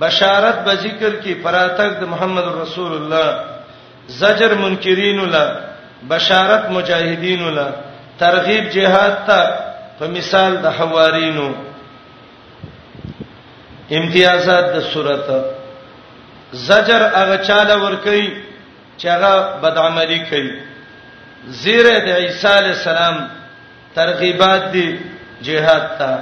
بشارت 0.00 0.64
به 0.64 0.74
ذکر 0.82 1.16
کی 1.22 1.34
پراتک 1.42 2.00
د 2.00 2.04
محمد 2.12 2.44
رسول 2.62 2.92
الله 2.92 3.44
زجر 4.20 4.54
منکرین 4.60 5.20
ولا 5.20 5.44
بشارت 6.08 6.70
مجاهدین 6.70 7.42
ولا 7.42 7.68
ترغیب 8.18 8.70
جهاد 8.72 9.16
ته 9.26 9.54
په 9.98 10.06
مثال 10.16 10.56
د 10.62 10.66
حوارینو 10.80 11.52
امتیازات 13.98 14.74
د 14.76 14.80
سورته 14.92 15.57
زجر 16.52 17.02
هغه 17.16 17.36
چاله 17.46 17.74
ور 17.84 17.94
کوي 17.96 18.32
چې 18.98 19.06
هغه 19.08 19.60
بدعملي 19.62 20.18
کوي 20.30 20.50
زیره 21.62 21.98
د 22.06 22.08
عیسی 22.08 22.48
علی 22.58 22.68
السلام 22.76 23.28
ترغیبات 23.94 24.62
دي 24.72 24.98
جهاد 25.42 25.84
ته 25.98 26.18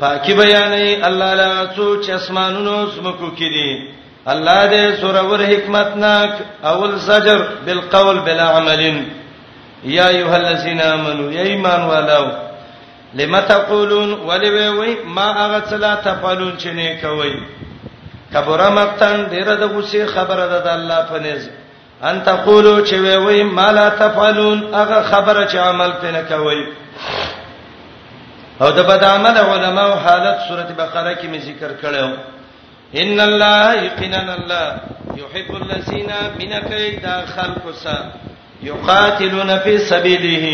پاکي 0.00 0.34
بیانې 0.36 1.04
الله 1.08 1.34
لا 1.34 1.66
څو 1.74 2.02
چې 2.06 2.10
اسمانونو 2.10 2.90
سمکو 2.96 3.28
کې 3.36 3.42
دي 3.54 3.70
الله 4.32 4.70
دې 4.70 5.00
سورور 5.00 5.40
حکمتناک 5.46 6.32
اول 6.64 6.96
زجر 6.98 7.42
بالقول 7.66 8.18
بلا 8.20 8.50
عمل 8.58 9.02
یا 9.84 10.08
ایها 10.08 10.36
الذین 10.36 10.80
آمنو 10.82 11.32
یا 11.32 11.42
ایمان 11.42 11.82
والو 11.82 12.30
لما 13.14 13.40
تقولون 13.40 14.12
ولوي 14.12 14.94
ما 15.04 15.28
اغتلا 15.44 15.94
تفعلون 15.94 16.52
چنه 16.58 16.94
کوي 17.02 17.34
کبره 18.34 18.68
مقتن 18.78 19.16
ډیر 19.32 19.48
د 19.62 19.64
غوسه 19.72 20.06
خبره 20.14 20.44
ده 20.52 20.58
د 20.66 20.68
الله 20.78 21.00
په 21.10 21.18
نزد 21.26 21.52
ان 22.08 22.16
تقولو 22.28 22.74
چې 22.86 22.94
وی 23.04 23.16
وی 23.26 23.42
ما 23.58 23.68
لا 23.78 23.88
تفعلون 24.02 24.58
هغه 24.78 24.98
خبره 25.10 25.42
چې 25.46 25.56
عمل 25.68 25.90
پنه 26.04 26.22
کوي 26.32 26.62
او 28.62 28.68
د 28.78 28.80
بد 28.90 29.04
عمل 29.04 29.38
علماء 29.52 29.88
حالت 30.04 30.36
سوره 30.48 30.68
بقره 30.82 31.14
کې 31.14 31.26
می 31.32 31.38
ذکر 31.48 31.70
کړو 31.82 32.18
ان 33.02 33.20
الله 33.28 33.82
یقینا 33.86 34.20
الله 34.34 34.80
يحب 35.22 35.50
الذين 35.62 36.10
منك 36.40 36.70
داخل 37.06 37.52
کوسا 37.64 37.96
یقاتلون 38.68 39.50
فی 39.64 39.78
سبیله 39.90 40.46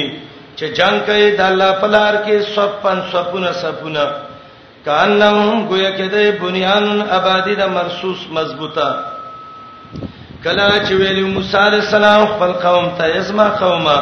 چې 0.56 0.64
جنگ 0.78 1.00
کوي 1.08 1.28
د 1.36 1.40
الله 1.50 1.72
په 1.84 1.86
لار 1.96 2.14
کې 2.24 2.46
صفن 2.56 3.02
صفونه 3.12 3.52
صفونه 3.62 4.10
کانهم 4.84 5.66
گویا 5.68 5.90
کده 5.98 6.22
بنیان 6.42 6.86
آبادی 7.18 7.54
د 7.56 7.62
مرصوص 7.76 8.18
مضبوطه 8.36 8.88
کلا 10.44 10.68
چې 10.86 10.92
ویلی 11.00 11.22
موسی 11.34 11.56
علی 11.66 11.76
السلام 11.76 12.24
خپل 12.32 12.52
قوم 12.62 12.88
ته 12.98 13.04
اسما 13.18 13.48
قومه 13.62 13.98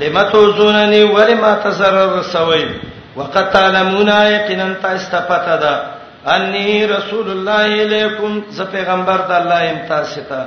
لما 0.00 0.22
توزوننی 0.32 1.02
ولما 1.02 1.54
تزرر 1.64 2.22
سوی 2.32 2.64
وقد 3.16 3.50
تعلمون 3.52 4.08
یقینا 4.32 4.68
تستفتا 4.82 5.56
ده 5.56 5.80
انی 6.34 6.86
رسول 6.86 7.30
الله 7.30 7.82
الیکم 7.84 8.40
ز 8.50 8.60
پیغمبر 8.72 9.16
د 9.16 9.30
الله 9.40 9.70
امتاسه 9.70 10.22
ته 10.30 10.44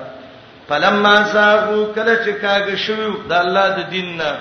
فلما 0.70 1.16
زاغو 1.34 1.86
کله 1.96 2.16
چې 2.16 2.32
کاږه 2.44 2.76
شو 2.76 3.14
د 3.30 3.34
الله 3.44 3.70
د 3.78 3.90
دین 3.90 4.18
نه 4.18 4.32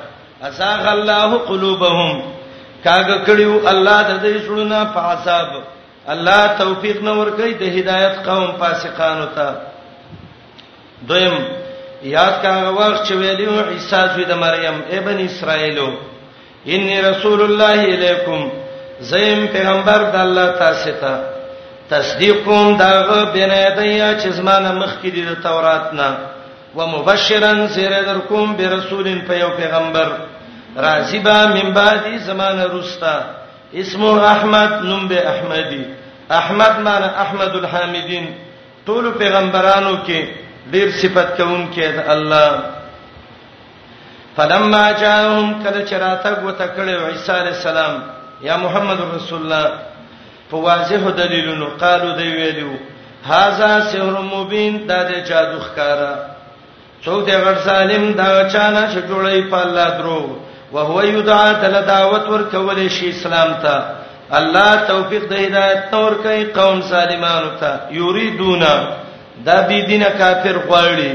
ازاغ 0.49 0.89
الله 0.99 1.39
قلوبهم 1.47 2.38
کاګه 2.87 3.17
کړیو 3.27 3.55
الله 3.73 3.99
د 4.09 4.13
دې 4.25 4.35
شړونه 4.45 4.79
فاصاب 4.95 5.51
الله 6.13 6.43
توفیق 6.61 6.99
نور 7.09 7.27
کوي 7.39 7.55
د 7.63 7.65
هدایت 7.77 8.15
قوم 8.27 8.47
فاسقانو 8.61 9.27
ته 9.39 9.49
دویم 11.09 11.37
یاد 12.17 12.35
کاغه 12.43 12.71
وخت 12.79 13.01
چې 13.09 13.13
ویلو 13.21 13.55
عیسی 13.73 14.03
زوی 14.15 14.25
د 14.29 14.33
مریم 14.45 14.77
ابن 14.99 15.19
اسرایلو 15.29 15.89
انی 16.75 17.03
رسول 17.11 17.41
الله 17.47 17.79
الیکم 17.95 18.41
زیم 19.11 19.45
پیغمبر 19.53 20.01
د 20.13 20.17
الله 20.27 20.47
تاسو 20.63 20.93
ته 21.03 21.13
تصدیق 21.93 22.37
کوم 22.47 22.77
داغه 22.79 23.21
بنیدیا 23.35 24.09
چې 24.21 24.29
زمانه 24.39 24.73
مخکې 24.81 25.11
د 25.35 25.43
تورات 25.43 25.93
نه 26.01 26.11
ومبشرا 26.81 27.53
سیر 27.75 27.93
درکوم 28.07 28.53
برسولین 28.57 29.21
په 29.29 29.37
یو 29.39 29.49
پیغمبر 29.61 30.11
راضی 30.77 31.19
با 31.19 31.31
من 31.33 31.73
بعد 31.75 32.19
زمانه 32.19 32.67
رستا 32.79 33.21
اسمه 33.75 34.07
احمد 34.23 34.73
نوم 34.73 35.09
به 35.09 35.29
احمدی 35.29 35.85
احمد 36.31 36.81
معنی 36.81 37.05
احمد 37.05 37.55
الحامدین 37.57 38.29
ټول 38.87 39.19
پیغمبرانو 39.19 39.97
کې 40.07 40.25
ډیر 40.73 40.91
صفت 41.03 41.37
کوم 41.37 41.71
کې 41.73 41.79
د 41.97 42.05
الله 42.11 42.61
فلما 44.37 44.93
جاءهم 44.93 45.63
کله 45.65 45.83
چراته 45.85 46.31
غوته 46.35 46.67
کړي 46.77 46.89
عیسی 47.13 47.33
علی 47.33 47.49
السلام 47.49 48.03
یا 48.43 48.57
محمد 48.57 48.99
رسول 49.15 49.41
الله 49.53 49.73
فواضح 50.51 51.11
دلیلونو 51.17 51.67
قالو 51.81 52.13
دی 52.17 52.29
ویلو 52.37 52.73
هاذا 53.27 53.81
سحر 53.91 54.21
مبین 54.33 54.87
دا 54.89 55.03
د 55.03 55.25
جادو 55.29 55.59
ښکارا 55.61 56.13
څو 57.05 57.27
دې 57.27 57.31
غړ 57.45 57.59
ظالم 57.65 58.13
دا 58.13 58.49
چانه 58.49 58.91
شجړې 58.95 59.51
په 59.51 59.57
الله 59.63 59.89
درو 59.99 60.48
وهو 60.73 60.97
يدعى 61.03 61.51
تل 61.63 61.75
دعوت 61.93 62.25
ور 62.33 62.43
کولې 62.53 62.89
شي 62.97 63.09
اسلام 63.11 63.53
ته 63.63 63.85
الله 64.39 64.73
توفیق 64.93 65.25
د 65.31 65.47
هدایت 65.47 65.85
تور 65.93 66.15
کوي 66.25 66.45
قوم 66.59 66.81
سالمانو 66.89 67.51
ته 67.61 67.81
یریدون 68.01 68.65
دا 69.47 69.57
بی 69.69 69.81
دین 69.91 70.05
کافر 70.19 70.59
غواړي 70.69 71.13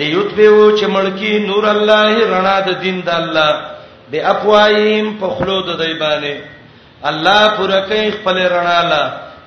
ليطفئوا 0.00 0.66
چې 0.78 0.84
ملکی 0.96 1.32
نور 1.46 1.64
الله 1.68 2.18
رڼا 2.32 2.58
د 2.68 2.80
دین 2.84 3.00
د 3.08 3.20
الله 3.20 4.10
به 4.12 4.26
افوایم 4.34 5.10
په 5.22 5.30
خلود 5.38 5.72
د 5.78 5.82
دی 5.82 5.92
باندې 6.04 7.10
الله 7.10 7.40
پر 7.58 7.74
کوي 7.90 8.12
خپل 8.20 8.44
رڼا 8.54 8.80
لا 8.92 9.02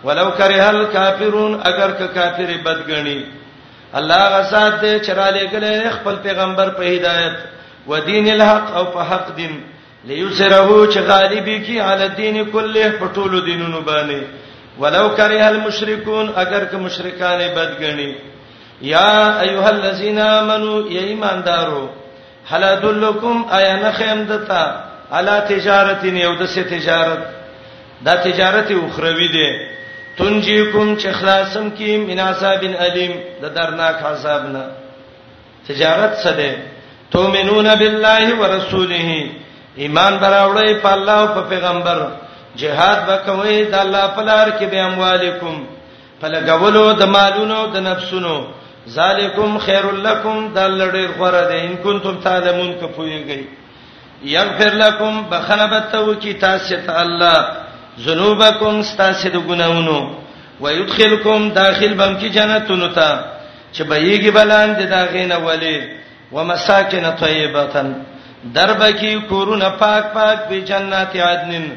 ولو 0.09 0.27
کرہ 0.37 0.67
الکافرون 0.67 1.59
اگر 1.71 1.91
که 1.97 2.07
کافر 2.19 2.55
بدګنی 2.63 3.23
الله 3.93 4.39
غسات 4.39 4.85
چراله 5.07 5.47
کله 5.55 5.89
خپل 5.97 6.15
پیغمبر 6.23 6.69
په 6.77 6.83
هدایت 6.95 7.51
ودین 7.87 8.29
الحق 8.31 8.75
او 8.77 8.85
په 8.93 9.01
حق 9.09 9.35
دین 9.35 9.53
ليسره 10.11 10.69
چې 10.91 10.99
غالبي 11.09 11.57
کی 11.65 11.79
علی 11.79 12.07
دین 12.17 12.43
کله 12.53 12.93
پټولو 12.99 13.41
دینونو 13.47 13.81
باندې 13.89 14.21
ولو 14.79 15.09
کرے 15.17 15.41
المشرکون 15.41 16.31
اگر 16.43 16.65
که 16.71 16.77
مشرکان 16.77 17.41
بدګنی 17.57 18.13
یا 18.81 19.41
ایها 19.41 19.67
الذین 19.67 20.19
آمنو 20.19 20.87
ای 20.89 20.97
ایماندارو 20.97 21.89
هل 22.51 22.63
ادلکم 22.63 23.45
ایا 23.57 23.75
نخیم 23.83 24.23
دتا 24.31 24.63
علی 25.19 25.37
تجارت 25.49 26.03
یو 26.05 26.33
د 26.35 26.45
څه 26.47 26.59
تجارت 26.73 27.23
دا 28.05 28.15
تجارت 28.15 28.71
اخروی 28.83 29.27
دی 29.37 29.49
تنجیکم 30.17 30.95
چې 30.99 31.07
خلاصم 31.19 31.69
کی 31.77 31.97
مناسب 31.97 32.67
الیم 32.87 33.13
د 33.41 33.53
درناک 33.55 34.03
عذابنا 34.11 34.63
تجارت 35.67 36.21
څه 36.23 36.27
دی 36.39 36.51
تؤمنون 37.13 37.67
بالله 37.79 38.25
ورسوله 38.41 39.09
ایمان 39.83 40.13
براوړی 40.21 40.71
په 40.83 40.89
الله 40.93 41.17
او 41.23 41.27
په 41.35 41.41
پیغمبر 41.51 41.97
جهاد 42.61 42.99
وکوي 43.09 43.57
د 43.71 43.75
الله 43.83 44.05
په 44.15 44.21
لار 44.29 44.47
کې 44.57 44.65
به 44.71 44.79
اموالکم 44.89 45.55
فلګولو 46.21 46.83
د 47.01 47.03
مالونو 47.15 47.59
د 47.73 47.77
نفسونو 47.89 48.35
ذالکم 48.95 49.51
خیرلکم 49.65 50.37
د 50.55 50.59
لړې 50.79 51.05
غره 51.19 51.43
ده 51.49 51.55
ان 51.65 51.73
کنتم 51.85 52.15
تعلمون 52.25 52.71
کفویږي 52.81 53.41
یغفر 54.35 54.73
لکم 54.83 55.13
بخنبتو 55.31 56.13
کی 56.21 56.33
تاسو 56.45 56.75
ته 56.87 57.01
الله 57.03 57.39
ذنوبکم 58.05 58.81
تاسو 59.03 59.29
د 59.35 59.37
ګناونو 59.49 59.99
ويدخلکم 60.61 61.39
داخل 61.61 61.93
بم 61.99 62.11
کی 62.19 62.29
جنتونو 62.37 62.87
ته 62.93 63.09
چې 63.73 63.81
بهيږي 63.89 64.31
بلان 64.37 64.69
د 64.79 64.81
داغینه 64.93 65.37
ولی 65.47 65.77
ومساکن 66.33 67.05
طیبه 67.19 67.63
دربکی 68.53 69.15
کورونه 69.29 69.69
پاک 69.79 70.05
پاک 70.13 70.39
په 70.49 70.59
جنات 70.69 71.15
عدن 71.27 71.67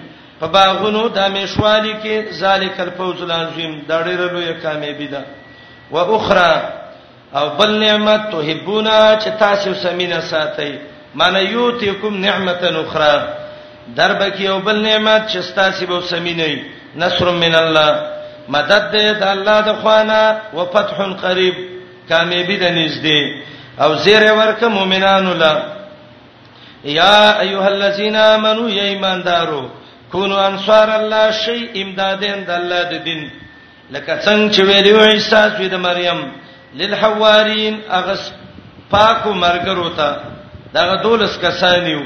په 0.41 0.47
باغونو 0.57 1.03
د 1.17 1.31
مشوالی 1.35 1.93
کې 2.05 2.33
ذالک 2.41 2.81
الفوز 2.81 3.23
العظیم 3.23 3.73
دا 3.89 4.01
ډېر 4.03 4.21
لوی 4.33 4.55
کامیابی 4.63 5.07
ده 5.15 5.23
و 5.93 5.97
اخرى 5.97 6.61
او 7.39 7.47
بل 7.59 7.71
نعمت 7.85 8.29
تحبونا 8.33 8.99
چې 9.21 9.29
تاسو 9.41 9.75
سمینه 9.83 10.21
ساتي 10.31 10.75
معنی 11.21 11.43
یوتیکم 11.45 12.15
نعمت 12.27 12.65
اخرى 12.65 13.29
دربکی 13.97 14.47
او 14.49 14.59
بل 14.69 14.77
نعمت 14.89 15.29
چې 15.33 15.55
تاسو 15.55 15.87
به 15.87 16.01
سمینه 16.01 16.63
نصر 17.05 17.31
من 17.43 17.55
الله 17.55 18.03
مدد 18.57 18.91
ده 18.93 19.13
د 19.21 19.29
الله 19.29 19.61
د 19.71 19.77
خوانه 19.83 20.61
و 20.61 20.65
فتح 20.77 21.05
قریب 21.23 21.55
کامیابی 22.09 22.57
ده 22.57 22.71
نږدې 22.89 23.47
او 23.81 23.95
زیر 23.97 24.33
ورک 24.33 24.62
مؤمنانو 24.62 25.35
لا 25.35 25.55
یا 26.85 27.39
ایها 27.41 27.66
الذین 27.74 28.16
آمنو 28.16 28.68
یا 28.68 28.83
ایماندارو 28.85 29.62
کونو 30.12 30.37
انصار 30.37 30.91
الله 30.91 31.33
شی 31.45 31.59
امدادین 31.83 32.45
د 32.45 32.51
الله 32.51 32.83
د 32.93 32.95
دین 33.05 33.22
لکه 33.91 34.16
څنګه 34.24 34.55
چې 34.55 34.61
ویلو 34.68 35.01
عیسی 35.05 35.31
سوی 35.57 35.68
د 35.68 35.74
مریم 35.87 36.20
للحوارین 36.81 37.77
اغس 37.99 38.31
پاکو 38.91 39.33
مرګرو 39.45 39.89
ته 39.97 40.16
دغه 40.74 40.97
دولس 41.03 41.39
کسانیو 41.43 42.01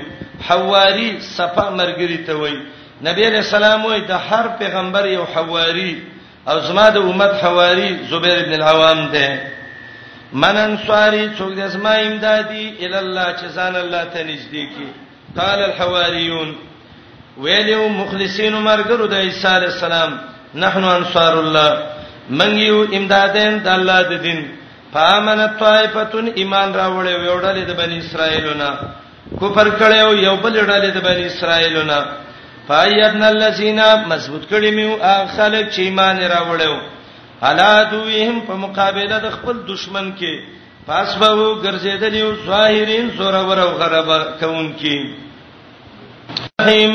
حواری 0.49 1.11
صفه 1.21 1.65
مرګری 1.79 2.19
ته 2.27 2.35
وای 2.41 2.57
نبی 3.09 3.23
علیہ 3.31 3.39
السلام 3.45 3.87
وای 3.87 4.01
د 4.01 4.11
هر 4.31 4.47
پیغمبر 4.59 5.07
یو 5.07 5.25
حواری 5.35 5.93
او 6.49 6.61
زما 6.69 6.91
د 6.91 6.97
امت 6.97 7.33
حواری 7.45 7.91
زبیر 8.11 8.39
ابن 8.45 8.53
العوام 8.53 9.07
ده 9.15 9.27
من 10.33 10.57
انصاری 10.57 11.27
څوک 11.39 11.53
د 11.59 11.61
اسما 11.71 11.95
امدادي 12.09 12.67
ال 12.87 12.95
الله 13.03 13.29
چې 13.39 13.47
ځان 13.57 13.75
الله 13.83 14.03
ته 14.13 14.21
نږدې 14.31 14.65
کی 14.77 14.89
قال 15.39 15.59
الحواریون 15.69 16.51
ویلو 17.45 17.89
مخلصین 18.01 18.55
مرګرو 18.69 19.07
د 19.13 19.15
عیسی 19.27 19.49
علی 19.57 19.67
السلام 19.73 20.13
نحنو 20.63 20.89
انصار 20.91 21.35
الله 21.39 21.71
من 22.39 22.51
یو 22.59 22.79
امدادین 22.99 23.59
د 23.65 23.69
الله 23.79 24.01
د 24.11 24.15
دین 24.27 24.41
فامنت 24.93 25.53
طائفتون 25.59 26.27
ایمان 26.41 26.69
راوړې 26.75 27.15
ویوړلې 27.17 27.65
د 27.69 27.73
بنی 27.81 27.99
اسرائیلونه 27.99 28.69
کفر 29.41 29.67
کړو 29.81 30.13
یو 30.29 30.37
بل 30.43 30.55
ډلې 30.67 30.95
د 30.95 30.99
بنی 31.09 31.25
اسرائیلونه 31.27 31.99
فایدنا 32.69 33.27
الذین 33.35 33.81
مضبوط 34.11 34.45
کړی 34.51 34.71
میو 34.77 35.03
اخلک 35.03 35.67
چې 35.75 35.79
ایمان 35.89 36.19
راوړو 36.29 37.00
الا 37.49 37.83
دوهم 37.91 38.41
په 38.47 38.55
مقابله 38.57 39.19
د 39.25 39.31
خپل 39.37 39.57
دشمن 39.73 40.13
کې 40.19 40.41
پاسبو 40.87 41.55
ګرځیدل 41.65 42.15
یو 42.17 42.29
ظاهرین 42.47 43.11
زورور 43.19 43.59
او 43.65 43.69
غربه 43.83 44.19
کون 44.41 44.67
کې 44.81 44.97
رحیم 46.61 46.93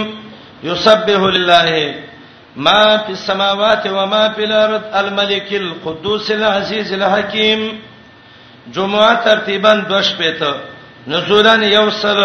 یسبح 0.70 1.26
لله 1.36 1.72
ما 2.68 2.82
فی 3.06 3.12
السماوات 3.14 3.86
و 3.98 4.06
ما 4.14 4.24
فی 4.36 4.44
الارض 4.46 4.82
الملک 5.02 5.50
القدوس 5.62 6.30
العزیز 6.38 6.94
الحکیم 7.00 7.66
جمعه 8.78 9.14
ترتیبا 9.26 9.74
دوش 9.90 10.14
پته 10.22 10.54
نزولن 11.14 11.64
یو 11.64 11.90
سر 12.02 12.18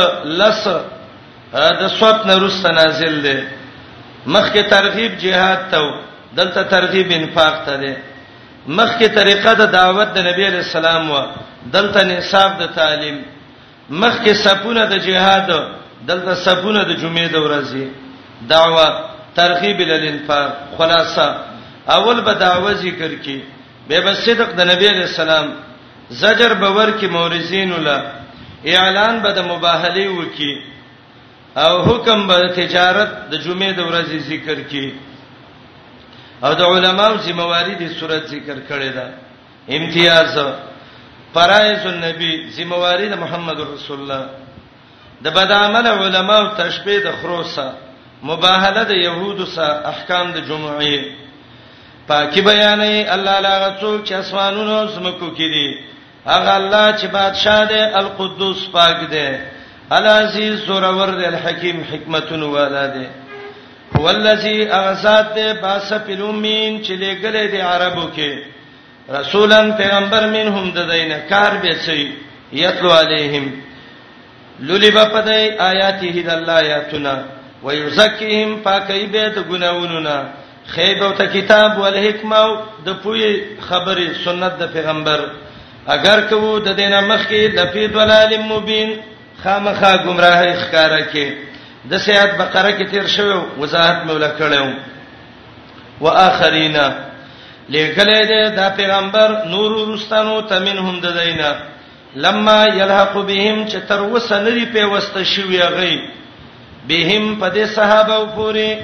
لس 0.43 0.69
د 1.55 1.83
سوت 1.97 2.27
نرست 2.27 2.67
نازل 2.77 3.19
ده 3.23 3.41
مخکې 4.27 4.71
ترغیب 4.77 5.19
jihad 5.25 5.67
ته 5.71 5.95
دلته 6.37 6.63
ترغیب 6.77 7.11
انفاق 7.21 7.59
ته 7.67 7.77
ده 7.85 7.97
مخکې 8.69 9.07
طریقه 9.09 9.53
د 9.55 9.73
دعوت 9.73 10.09
د 10.15 10.19
نبی 10.27 10.45
علی 10.47 10.57
السلام 10.57 11.11
و 11.11 11.17
دلته 11.73 12.01
نصاب 12.05 12.51
د 12.61 12.65
تعلیم 12.75 13.19
مخکې 13.91 14.33
سپونه 14.35 14.85
د 14.87 14.99
جهاد 15.07 15.49
دلته 16.07 16.35
سپونه 16.35 16.83
د 16.85 16.91
جمعې 17.03 17.29
د 17.33 17.37
ورځې 17.47 17.87
دعوه 18.51 18.87
ترغیب 19.37 19.81
للانفاق 19.81 20.53
خلاصه 20.79 21.27
اول 21.89 22.21
به 22.21 22.35
دعوه 22.35 22.73
ذکر 22.73 23.15
کی 23.25 23.43
به 23.89 24.01
به 24.01 24.15
صدق 24.15 24.49
د 24.57 24.61
نبی 24.61 24.87
علی 24.89 25.03
السلام 25.03 25.47
زجر 26.11 26.55
به 26.55 26.71
ور 26.71 26.91
کی 26.91 27.07
مورزین 27.07 27.73
ولا 27.73 27.99
اعلان 28.65 29.21
به 29.23 29.33
د 29.33 29.39
مباهله 29.45 30.09
وکي 30.13 30.53
او 31.57 31.83
حکم 31.83 32.27
به 32.27 32.39
تجارت 32.57 33.11
د 33.31 33.35
جمعې 33.45 33.71
د 33.77 33.81
ورځې 33.89 34.17
ذکر 34.31 34.63
کی 34.71 34.93
او 36.45 36.53
د 36.61 36.63
علماو 36.75 37.17
ذمہواریدي 37.27 37.89
صورت 37.99 38.23
ذکر 38.35 38.57
کړي 38.69 38.91
ده 38.91 39.07
امتیاز 39.79 40.39
فرایض 41.35 41.85
النبی 41.87 42.35
ذمہوارید 42.59 43.13
محمد 43.25 43.61
رسول 43.75 44.01
الله 44.01 44.29
د 45.25 45.29
بدعمل 45.37 45.87
علماو 45.91 46.49
تشبیه 46.63 46.99
د 47.09 47.13
خروسه 47.23 47.67
مباهله 48.31 48.83
د 48.93 49.03
يهودو 49.03 49.47
سره 49.47 49.81
احکام 49.93 50.33
د 50.33 50.39
جمعې 50.49 51.03
پاکي 52.09 52.41
بیانې 52.49 53.09
الله 53.19 53.39
لا 53.47 53.55
غڅو 53.67 53.93
چې 54.05 54.13
اسمانونو 54.13 54.89
سمکو 54.97 55.33
کړي 55.37 55.85
هغه 56.33 56.53
الله 56.61 56.85
چې 56.99 57.07
بادشاہ 57.21 57.65
دی 57.75 57.79
القدوس 58.05 58.67
پاک 58.73 59.09
دی 59.15 59.29
العزیز 59.97 60.61
زورور 60.67 61.11
دی 61.19 61.25
الحکیم 61.27 61.81
حکمتونو 61.93 62.51
والا 62.53 62.85
دی 62.95 63.07
هو 63.97 64.09
الذی 64.11 64.69
اغسات 64.73 65.39
باس 65.63 65.93
فلومین 66.07 66.81
چې 66.83 66.89
لګلې 66.89 67.55
د 67.55 67.63
عربو 67.71 68.07
کې 68.17 68.31
رسولان 69.17 69.73
پیغمبر 69.81 70.27
منهم 70.35 70.71
د 70.77 70.87
دینه 70.93 71.19
کار 71.31 71.57
به 71.65 71.75
سي 71.87 71.99
یتلو 72.59 72.91
علیهم 72.99 73.51
لولب 74.71 74.99
پدای 75.15 75.51
آیاته 75.59 76.23
د 76.23 76.31
الله 76.37 76.61
آیاتنا 76.61 77.17
ويزکیهم 77.65 78.57
پاکی 78.69 79.07
به 79.07 79.29
د 79.29 79.45
ګناونونا 79.51 80.17
خیب 80.73 81.03
او 81.03 81.13
ته 81.19 81.27
کتاب 81.35 81.79
ول 81.79 81.97
حکمت 81.97 82.59
د 82.87 82.93
پوی 83.03 83.29
خبره 83.69 84.09
سنت 84.25 84.59
د 84.65 84.73
پیغمبر 84.73 85.21
اگر 85.99 86.21
کو 86.31 86.43
د 86.67 86.73
دینه 86.77 87.01
مخ 87.13 87.29
کې 87.29 87.59
د 87.59 87.67
فی 87.73 87.87
ضلال 87.99 88.39
مبین 88.49 88.97
خامخا 89.43 89.95
گمراهی 89.97 90.55
ښکارا 90.55 91.01
کې 91.13 91.50
د 91.89 91.93
سیات 92.07 92.31
بقره 92.41 92.71
کې 92.77 92.85
تیر 92.91 93.07
شوی 93.17 93.37
وضاحت 93.61 93.99
مولا 94.07 94.29
کړو 94.39 94.75
واخرینا 96.05 96.85
لیکلې 97.75 98.25
ده 98.31 98.41
د 98.59 98.77
پیغمبر 98.79 99.29
نور 99.53 99.71
ورستانو 99.77 100.35
تمنهم 100.51 101.01
د 101.05 101.17
دینه 101.19 101.61
لما 102.25 102.59
يلحق 102.81 103.15
بهم 103.17 103.69
چې 103.69 103.77
تر 103.93 104.01
وسنری 104.15 104.67
په 104.75 104.87
وسته 104.95 105.23
شوی 105.33 105.61
غي 105.77 105.95
بهم 106.89 107.37
په 107.37 107.51
دې 107.51 107.67
صحابه 107.77 108.21
پورې 108.37 108.79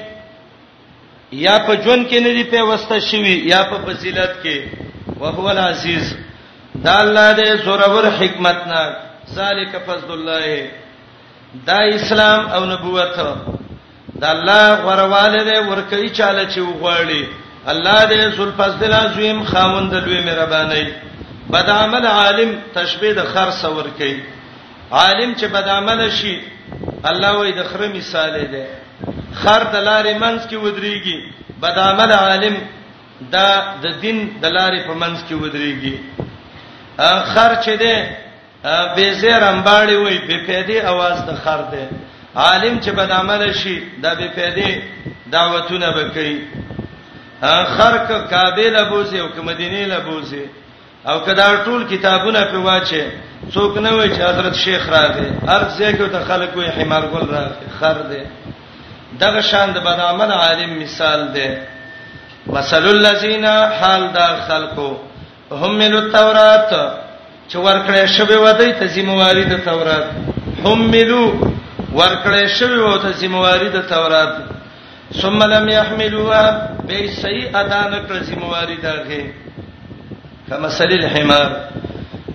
یا 1.45 1.55
په 1.69 1.75
جون 1.75 2.09
کې 2.09 2.15
نه 2.25 2.33
دی 2.39 2.43
په 2.55 2.63
وسته 2.71 2.99
شوی 3.09 3.35
یا 3.51 3.61
په 3.71 3.77
فضیلت 3.85 4.31
کې 4.43 4.59
وهو 5.21 5.47
العزیز 5.53 6.15
دا 6.89 6.99
الله 7.05 7.35
دې 7.35 7.63
زورور 7.69 8.05
حکمتنا 8.19 8.83
ذالک 9.37 9.75
فضل 9.85 10.11
الله 10.11 10.71
دا 11.53 11.79
اسلام 11.79 12.41
او 12.55 12.65
نبوت 12.65 13.15
دا 14.21 14.27
الله 14.35 14.63
غرواله 14.85 15.39
دې 15.47 15.57
ورکوي 15.69 16.09
چاله 16.19 16.43
چې 16.45 16.59
وغواړي 16.61 17.23
الله 17.71 17.99
دې 18.07 18.35
ذوالفضل 18.37 18.93
عظیم 18.93 19.43
خاوند 19.51 19.93
لوی 19.93 20.21
مهرباني 20.21 20.83
بد 21.53 21.69
عمل 21.69 22.05
عالم 22.05 22.49
تشبيه 22.75 23.11
د 23.13 23.19
خر 23.31 23.49
سور 23.61 23.87
کوي 23.97 24.17
عالم 24.91 25.33
چې 25.39 25.43
بد 25.55 25.67
عمل 25.69 26.11
شي 26.19 26.35
الله 27.09 27.31
وې 27.33 27.55
د 27.59 27.63
خره 27.69 27.87
مثال 27.95 28.33
دی 28.53 28.63
خر 29.41 29.63
د 29.63 29.75
لارې 29.75 30.17
منځ 30.23 30.39
کې 30.49 30.55
ودرېږي 30.63 31.17
بد 31.63 31.77
عمل 31.87 32.11
عالم 32.11 32.55
دا 33.33 33.47
د 33.83 33.87
دین 34.01 34.17
د 34.43 34.45
لارې 34.57 34.79
په 34.87 34.93
منځ 35.01 35.17
کې 35.29 35.33
ودرېږي 35.41 35.95
خر 37.33 37.51
چې 37.63 37.69
دی 37.81 37.95
به 38.63 39.13
زیرم 39.13 39.63
باړې 39.65 39.93
وای 40.01 40.17
په 40.27 40.35
پیدې 40.47 40.77
आवाज 40.91 41.17
د 41.27 41.31
خر 41.43 41.61
ده 41.71 41.85
عالم 42.35 42.79
چې 42.81 42.89
بد 42.91 43.11
عمل 43.11 43.53
شي 43.53 43.81
دا 44.03 44.15
به 44.15 44.27
پیدې 44.37 44.71
دعوتونه 45.31 45.87
وکړي 45.93 46.37
خر 47.77 47.97
ک 48.07 48.09
کابل 48.33 48.75
ابوسه 48.75 49.17
او 49.19 49.27
ک 49.29 49.37
مدینه 49.37 49.79
لبوسه 49.93 50.41
او 51.07 51.19
کدا 51.25 51.65
ټول 51.65 51.81
کتابونه 51.91 52.41
په 52.51 52.57
واچه 52.59 53.03
څوک 53.53 53.77
نه 53.77 53.91
وای 53.95 54.09
چې 54.15 54.21
حضرت 54.29 54.53
شیخ 54.55 54.89
راغی 54.89 55.29
ارزه 55.47 55.91
کې 55.93 56.09
ته 56.11 56.19
خلک 56.25 56.55
وای 56.55 56.67
حمار 56.67 57.01
ګل 57.13 57.25
راغی 57.31 57.69
خر 57.79 57.97
ده 58.11 58.23
دغه 59.19 59.41
شان 59.41 59.71
د 59.73 59.77
بد 59.79 59.99
عمل 59.99 60.31
عالم 60.31 60.69
مثال 60.79 61.27
ده 61.27 61.57
مثل 62.47 62.85
الذين 62.87 63.45
حال 63.45 64.11
دا 64.13 64.27
خلقو 64.47 64.97
هم 65.51 65.71
من 65.75 65.93
التورات 65.93 66.97
چې 67.47 67.57
ورکړې 67.57 68.05
شوی 68.17 68.37
ودی 68.43 68.71
ته 68.79 68.87
ذمہواری 68.97 69.43
د 69.49 69.53
تورات 69.65 70.07
حملو 70.63 71.23
ورکړې 71.97 72.45
شوی 72.59 72.79
و 72.87 72.95
ته 73.03 73.11
ذمہواری 73.21 73.69
د 73.75 73.85
تورات 73.87 74.33
ثم 75.21 75.39
لم 75.51 75.69
يحملوها 75.69 76.45
به 76.89 77.07
صحیح 77.21 77.55
ادا 77.59 77.81
نه 77.93 77.99
کړ 78.07 78.23
ذمہواری 78.31 78.75
دغه 78.75 79.33
فمثل 80.49 80.89
الحمار 80.99 81.51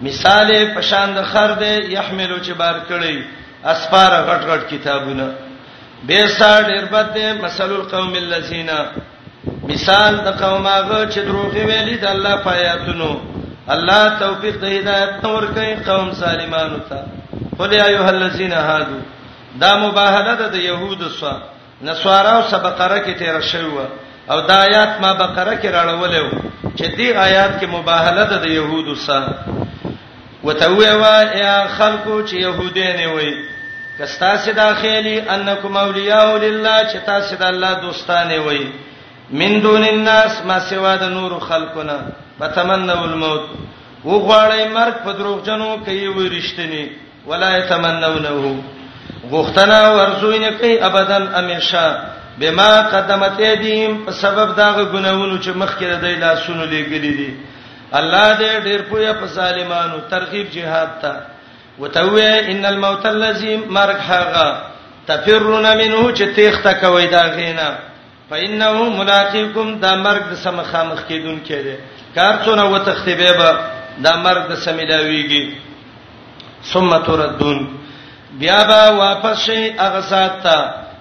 مثال 0.06 0.50
پشان 0.76 1.12
د 1.16 1.22
خر 1.32 1.52
دې 1.60 1.92
يحملو 1.92 2.38
چې 2.38 2.52
بار 2.62 2.76
کړی 2.90 3.22
اسفار 3.72 4.12
غټ 4.30 4.52
غټ 4.52 4.62
کتابونه 4.70 5.26
به 6.06 6.26
ساډ 6.26 6.66
اربد 6.80 7.12
دې 7.14 7.44
مثل 7.44 7.72
القوم 7.80 8.14
الذين 8.14 8.70
مثال 9.72 10.16
د 10.16 10.28
قوم 10.40 10.66
هغه 10.66 11.06
چې 11.06 11.18
دروغ 11.28 11.54
ویلي 11.54 11.96
د 12.06 12.10
الله 12.14 12.42
پیاتونو 12.48 13.10
الله 13.70 14.18
توفیق 14.18 14.60
د 14.60 14.64
هدایت 14.64 15.24
نور 15.24 15.42
کوي 15.54 15.74
قوم 15.86 16.12
سالمانو 16.20 16.78
ته 16.90 17.02
قل 17.58 17.72
یا 17.72 17.84
ایه 17.86 18.08
الذین 18.08 18.52
هادو 18.52 18.96
دا 19.60 19.76
مباهله 19.78 20.48
د 20.54 20.56
يهود 20.64 21.00
سو 21.20 21.32
نسوارا 21.86 22.32
او 22.38 22.42
سبقره 22.50 22.98
کې 23.04 23.18
تیر 23.18 23.40
شوی 23.40 23.86
او 24.30 24.40
دا 24.48 24.54
آیات 24.64 25.00
ما 25.00 25.12
بقره 25.14 25.54
کې 25.62 25.64
راړولې 25.76 26.20
و 26.24 26.30
چې 26.76 26.90
دې 26.96 27.16
آیات 27.26 27.60
کې 27.60 27.66
مباهله 27.76 28.24
ده 28.24 28.36
د 28.36 28.46
يهودو 28.46 28.94
سره 28.94 29.34
وتوي 30.44 30.90
وا 30.94 31.22
یا 31.22 31.66
خلکو 31.76 32.14
چې 32.26 32.34
يهودین 32.34 33.08
وي 33.08 33.34
کستا 33.98 34.36
سي 34.44 34.52
داخلي 34.52 35.20
انکم 35.28 35.76
اولیاء 35.76 36.26
لله 36.36 36.84
چې 36.92 37.06
تاسو 37.06 37.36
د 37.36 37.42
الله 37.52 37.74
دوستانه 37.86 38.38
وي 38.46 38.66
من 39.30 39.60
دون 39.62 39.84
الناس 39.84 40.42
ما 40.46 40.58
سوا 40.70 40.94
د 41.02 41.04
نور 41.18 41.38
خلقنا 41.48 41.98
فتمنوا 42.42 43.04
الموت 43.08 43.44
وغواړی 44.04 44.62
مرګ 44.76 44.94
په 45.04 45.10
دروغجنو 45.18 45.66
کوي 45.88 46.06
ورښتنی 46.18 46.84
ولا 47.28 47.50
يتمنونه 47.58 48.30
غوښتنه 49.32 49.76
ورزوینه 49.96 50.50
کوي 50.62 50.74
ابدا 50.88 51.18
امیشه 51.40 51.84
بما 52.40 52.72
قدمت 52.94 53.38
ایدیم 53.50 53.94
په 54.04 54.10
سبب 54.22 54.56
دا 54.56 54.66
غناونو 54.92 55.38
چې 55.42 55.48
مخکې 55.62 55.88
د 56.06 56.18
لاسونو 56.24 56.64
لګلې 56.64 57.14
دي 57.20 57.30
الله 58.00 58.26
دې 58.38 58.64
ډېر 58.64 58.82
پوهه 58.82 59.12
په 59.12 59.26
ظالمانو 59.36 59.98
ترغیب 60.16 60.50
جهاد 60.56 60.90
ته 61.06 61.12
وتوې 61.78 62.50
ان 62.50 62.66
الموت 62.74 63.06
الذي 63.14 63.56
مرګ 63.56 63.98
هاغه 64.10 64.62
تفرون 65.06 65.66
منه 65.76 66.16
چې 66.18 66.34
تیخته 66.36 66.72
کوي 66.82 67.06
دا 67.16 67.22
غینا 67.38 67.72
فإنه 68.30 68.82
ملاقيكم 69.00 69.74
دا 69.80 70.04
مرګ 70.06 70.22
د 70.30 70.34
سمخامخ 70.46 70.98
کېدون 71.08 71.42
کېده 71.48 72.01
کار 72.14 72.34
څونه 72.44 72.64
وتختې 72.64 73.14
به 73.18 73.32
به 73.38 73.58
دا 74.04 74.16
مرګ 74.16 74.46
سملاويږي 74.64 75.44
ثم 76.72 76.96
تردون 77.02 77.58
بیا 78.40 78.62
به 78.68 78.90
واپس 79.02 79.36
شي 79.46 79.70
هغه 79.78 80.00
ذات 80.00 80.42
ته 80.42 80.58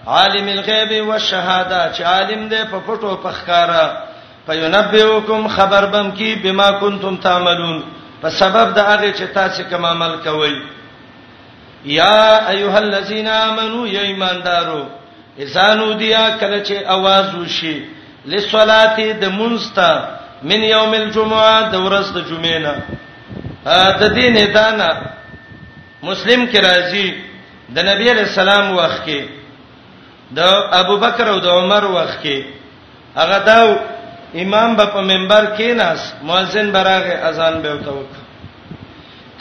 عالم 0.07 0.47
الغیب 0.49 1.07
والشهاده 1.07 1.91
چې 1.95 2.01
عالم 2.11 2.47
دی 2.49 2.61
په 2.71 2.77
پټو 2.87 3.15
پخکارا 3.23 3.85
فینبئکم 4.47 5.47
خبر 5.47 5.85
بم 5.93 6.11
کی 6.11 6.35
بما 6.43 6.69
کنتم 6.79 7.15
تعملون 7.15 7.83
په 8.21 8.29
سبب 8.29 8.73
د 8.75 8.79
هغه 8.79 9.11
چې 9.13 9.35
تاسو 9.35 9.63
کوم 9.69 9.85
عمل 9.85 10.15
کوئ 10.23 10.53
یا 11.85 12.49
ایها 12.53 12.77
الذین 12.77 13.27
آمنو 13.27 13.85
یا 13.87 14.01
ایماندارو 14.01 14.83
اذانو 15.39 15.93
دیا 15.93 16.23
کله 16.39 16.63
چې 16.65 16.77
आवाज 16.97 17.35
وشي 17.35 17.75
لسلاتی 18.25 19.13
د 19.13 19.25
منستا 19.37 20.20
من 20.43 20.63
یوم 20.63 20.91
الجمعه 21.01 21.57
د 21.73 21.75
ورځ 21.85 22.07
د 22.17 22.19
جمعې 22.29 22.59
نه 22.65 22.73
د 23.99 24.01
دین 24.17 24.33
ادانا 24.45 24.89
مسلم 26.09 26.41
کې 26.51 26.59
راځي 26.67 27.07
د 27.75 27.77
نبی 27.89 28.05
علی 28.13 28.21
السلام 28.29 28.65
وخت 28.79 29.01
کې 29.07 29.21
د 30.37 30.39
ابو 30.81 30.95
بکر 31.05 31.27
او 31.33 31.37
د 31.45 31.47
عمر 31.57 31.83
وخت 31.97 32.17
کې 32.23 32.37
هغه 33.19 33.37
دا 33.49 33.59
امام 34.43 34.69
په 34.75 35.01
منبر 35.11 35.43
کې 35.57 35.69
ناس 35.83 36.01
مؤذن 36.27 36.67
براغه 36.75 37.13
اذان 37.29 37.55
به 37.61 37.69
وتوک 37.73 38.09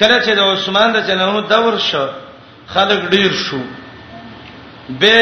کله 0.00 0.16
چې 0.24 0.30
د 0.34 0.40
عثمان 0.52 0.88
د 0.92 0.98
جنونو 1.08 1.40
دور 1.52 1.78
شو 1.88 2.06
خلک 2.74 3.00
ډیر 3.12 3.32
شو 3.44 3.60
به 5.00 5.18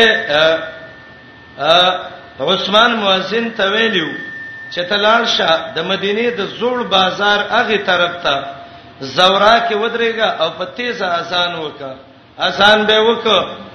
عثمان 2.52 2.90
مؤذن 2.96 3.50
ته 3.56 3.64
ویلو 3.72 4.27
چې 4.72 4.80
تلال 4.88 5.24
شاه 5.32 5.58
د 5.74 5.78
مدینه 5.90 6.30
د 6.38 6.40
زوړ 6.60 6.78
بازار 6.94 7.38
اغه 7.60 7.78
طرف 7.88 8.14
ته 8.24 8.34
زورا 9.16 9.56
کې 9.68 9.74
ودرېګا 9.82 10.28
او 10.42 10.48
په 10.58 10.64
تیزه 10.76 11.06
آسان 11.20 11.52
وکا 11.58 11.92
آسان 12.48 12.78
به 12.88 12.96
وک 13.08 13.26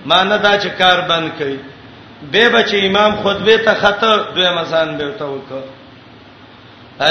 مانه 0.10 0.38
دا 0.38 0.54
چې 0.64 0.68
کار 0.80 1.00
بند 1.10 1.30
کړي 1.40 1.58
به 2.32 2.44
بچ 2.54 2.70
امام 2.88 3.12
خطبه 3.24 3.56
ته 3.66 3.74
خطه 3.84 4.12
دوی 4.36 4.50
مسان 4.58 4.98
به 4.98 5.10
ته 5.22 5.26
وک 5.26 5.50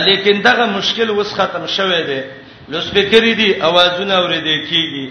لیکن 0.09 0.41
دغه 0.51 0.65
مشکل 0.79 1.11
وس 1.11 1.33
ختم 1.41 1.67
شوه 1.77 2.03
دی 2.11 2.21
لوسپیکری 2.69 3.35
دی 3.41 3.51
اوازونه 3.69 4.15
اورېدې 4.19 4.57
کیږي 4.71 5.07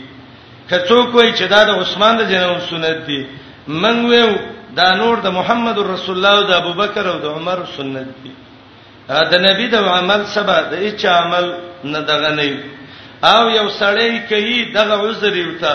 کڅوک 0.69 1.15
وای 1.15 1.33
چې 1.33 1.43
دا 1.53 1.63
د 1.65 1.69
عثمان 1.81 2.13
د 2.17 2.21
جنو 2.31 2.55
سنت 2.69 2.99
دی 3.07 3.21
منګ 3.81 3.99
وې 4.09 4.23
دا 4.75 4.87
نور 5.01 5.15
د 5.25 5.27
محمد 5.37 5.77
رسول 5.77 6.15
الله 6.15 6.33
او 6.39 6.43
د 6.47 6.51
ابوبکر 6.61 7.05
او 7.07 7.17
د 7.23 7.25
عمر 7.37 7.59
سنت 7.77 8.07
دی 8.23 8.31
دا 9.11 9.37
نبی 9.47 9.65
د 9.75 9.77
عمل 9.95 10.21
سبا 10.35 10.57
د 10.71 10.73
هیڅ 10.85 11.01
عمل 11.21 11.45
نه 11.93 11.99
دغه 12.09 12.29
نه 12.37 12.45
او 13.33 13.41
یو 13.59 13.67
سړی 13.81 14.11
کوي 14.31 14.59
دغه 14.77 14.95
عذر 15.07 15.33
یوتا 15.45 15.73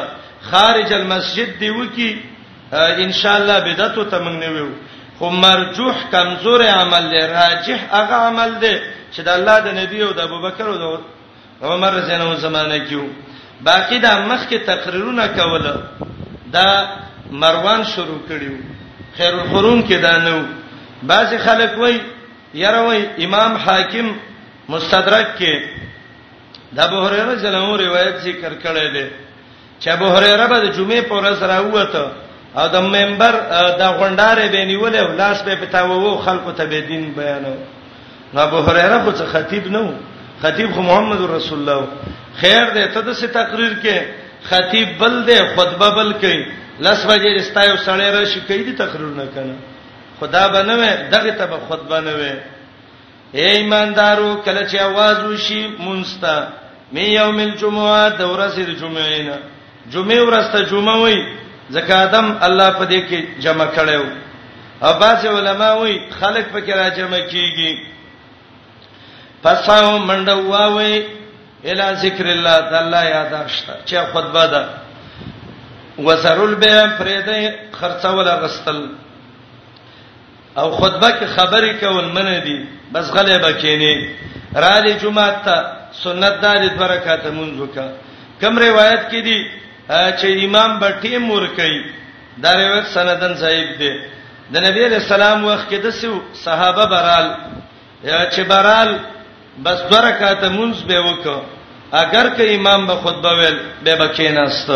خارج 0.51 0.89
المسجد 1.01 1.49
دی 1.61 1.71
وکی 1.79 2.11
ان 3.07 3.13
شاء 3.21 3.37
الله 3.41 3.57
بدعت 3.67 3.97
ته 4.11 4.17
موږ 4.25 4.37
نه 4.43 4.49
ویو 4.55 4.71
خو 5.19 5.27
مرجوح 5.45 5.97
کمزور 6.15 6.61
عمل 6.71 7.05
دی 7.13 7.21
راجح 7.41 7.79
هغه 7.97 8.17
عمل 8.29 8.51
دی 8.63 8.75
چې 9.15 9.21
د 9.27 9.29
الله 9.37 9.57
د 9.67 9.69
نبی 9.81 9.99
او 10.07 10.11
د 10.19 10.21
ابوبکر 10.29 10.67
او 10.73 10.77
د 10.77 11.01
عمر 11.69 11.91
رضی 11.99 12.13
الله 12.15 12.31
عنه 12.31 12.41
زمانه 12.49 12.79
کې 12.89 12.99
باقی 13.69 13.99
د 14.07 14.07
مخ 14.31 14.43
کې 14.51 14.59
تقریرونه 14.73 15.25
کوله 15.27 15.75
دا 16.57 16.69
مروان 17.31 17.81
شروع 17.95 18.21
کړیو 18.29 18.55
خیر 19.17 19.33
القرون 19.39 19.81
کې 19.89 19.93
دا 20.03 20.13
نو 20.19 20.43
بعضی 21.03 21.39
خلک 21.49 21.73
وایي 21.79 22.01
يروي 22.55 22.99
امام 23.25 23.57
حاکم 23.59 24.07
مستدرک 24.69 25.27
کې 25.39 25.61
د 26.77 26.81
ابو 26.89 26.99
هريره 27.07 27.35
جنو 27.43 27.77
روایت 27.79 28.17
ذکر 28.23 28.53
کړی 28.63 28.89
دی 28.93 29.07
چې 29.81 29.89
ابو 29.97 30.07
هريره 30.17 30.47
به 30.47 30.59
د 30.61 30.67
جمعې 30.77 31.01
پر 31.09 31.17
ورځ 31.17 31.43
راووته 31.43 32.13
او 32.57 32.69
د 32.75 32.81
ممبر 32.81 33.35
د 33.79 33.83
غونډارې 33.99 34.47
به 34.53 34.65
نیولې 34.73 35.03
ولاس 35.11 35.43
به 35.43 35.55
پتاوو 35.55 36.17
خلکو 36.19 36.51
ته 36.53 36.65
به 36.65 36.81
دین 36.89 37.13
بیانو 37.17 37.55
نو 38.35 38.41
ابو 38.41 38.57
هريره 38.57 39.05
خو 39.05 39.13
څه 39.13 39.25
خطیب 39.33 39.71
نه 39.71 39.93
خطیب 40.43 40.73
خو 40.75 40.83
محمد 40.83 41.21
رسول 41.31 41.59
الله 41.59 41.89
خیر 42.41 42.65
دې 42.69 42.95
ته 42.95 43.01
د 43.03 43.15
څه 43.15 43.25
تقریر 43.41 43.73
کې 43.83 44.03
خطیب 44.51 44.89
بل 44.99 45.15
دې 45.27 45.57
خطبه 45.57 45.91
بل 46.01 46.13
کوي 46.23 46.43
لس 46.81 47.07
بجې 47.07 47.39
رستایو 47.39 47.77
سړی 47.77 48.09
راشي 48.19 48.41
کوي 48.41 48.63
دې 48.75 48.79
تقریر 48.83 49.07
نه 49.23 49.27
کنه 49.35 49.55
خدا 50.21 50.45
بنوې 50.49 50.93
دغه 51.13 51.31
ته 51.31 51.47
به 51.47 51.59
خود 51.69 51.81
بنوې 51.89 52.35
اے 53.37 53.47
ایماندارو 53.57 54.31
کله 54.45 54.63
چې 54.69 54.77
आवाज 54.79 55.17
وشي 55.25 55.67
مونستا 55.79 56.37
می 56.93 57.03
یوم 57.09 57.39
الجمعه 57.49 58.03
د 58.21 58.23
ورځې 58.33 58.63
د 58.69 58.73
جمعې 58.81 59.21
نه 59.29 59.39
جمعې 59.93 60.21
ورځ 60.29 60.47
ته 60.53 60.61
جمعه 60.71 60.97
وای 61.01 61.19
ځکه 61.73 61.93
ادم 62.07 62.39
الله 62.47 62.71
په 62.79 62.85
دې 62.93 63.01
کې 63.09 63.41
جمع 63.45 63.67
کړو 63.77 64.05
اباس 64.91 65.25
علماء 65.27 65.75
وای 65.77 65.95
خلق 66.21 66.47
پکې 66.55 66.73
را 66.81 66.89
جمع 66.91 67.21
کیږي 67.31 67.75
پساو 69.43 69.99
منډه 69.99 70.35
واوي 70.35 71.05
الا 71.71 71.87
ذکر 72.03 72.27
الله 72.27 72.61
تعالی 72.71 73.11
یاداشت 73.11 73.67
چې 73.85 73.97
خطبه 74.13 74.47
ده 74.47 74.69
وزرل 76.07 76.55
بیان 76.55 76.91
پرې 76.99 77.19
ده 77.27 77.59
خرڅول 77.81 78.29
غستل 78.45 78.81
او 80.61 80.71
خطبه 80.71 81.09
کې 81.19 81.25
خبرې 81.37 81.73
کول 81.85 82.07
منه 82.17 82.39
دي 82.47 82.59
بس 82.93 83.07
غلې 83.17 83.37
بکینی 83.45 83.97
را 84.55 84.77
لې 84.85 84.93
جمعه 85.03 85.31
ته 85.45 85.57
سنت 86.03 86.35
دار 86.43 86.59
د 86.71 86.77
برکات 86.81 87.25
منځو 87.39 87.67
کا 87.75 87.87
کم 88.41 88.55
روایت 88.59 89.03
کې 89.11 89.21
دي 89.27 89.41
چې 90.19 90.29
امام 90.45 90.71
بټي 90.81 91.17
مور 91.29 91.47
کوي 91.59 91.81
دا 92.43 92.51
روایت 92.63 92.87
سندن 92.95 93.35
صحیح 93.43 93.69
دی 93.81 93.93
د 94.53 94.55
نبی 94.67 94.81
علیہ 94.89 95.01
السلام 95.05 95.39
وخت 95.51 95.67
کې 95.71 95.79
د 95.85 95.87
صحابه 96.45 96.85
برال 96.93 97.29
یا 98.11 98.21
چې 98.31 98.41
برال 98.51 98.91
بس 99.65 99.79
برکات 99.93 100.43
منځ 100.59 100.77
به 100.89 100.99
وکړه 101.09 101.41
اگر 102.03 102.27
که 102.37 102.55
امام 102.55 102.87
به 102.87 102.95
خطبه 103.03 103.33
ویل 103.39 103.59
به 103.85 103.93
بکیناست 103.97 104.71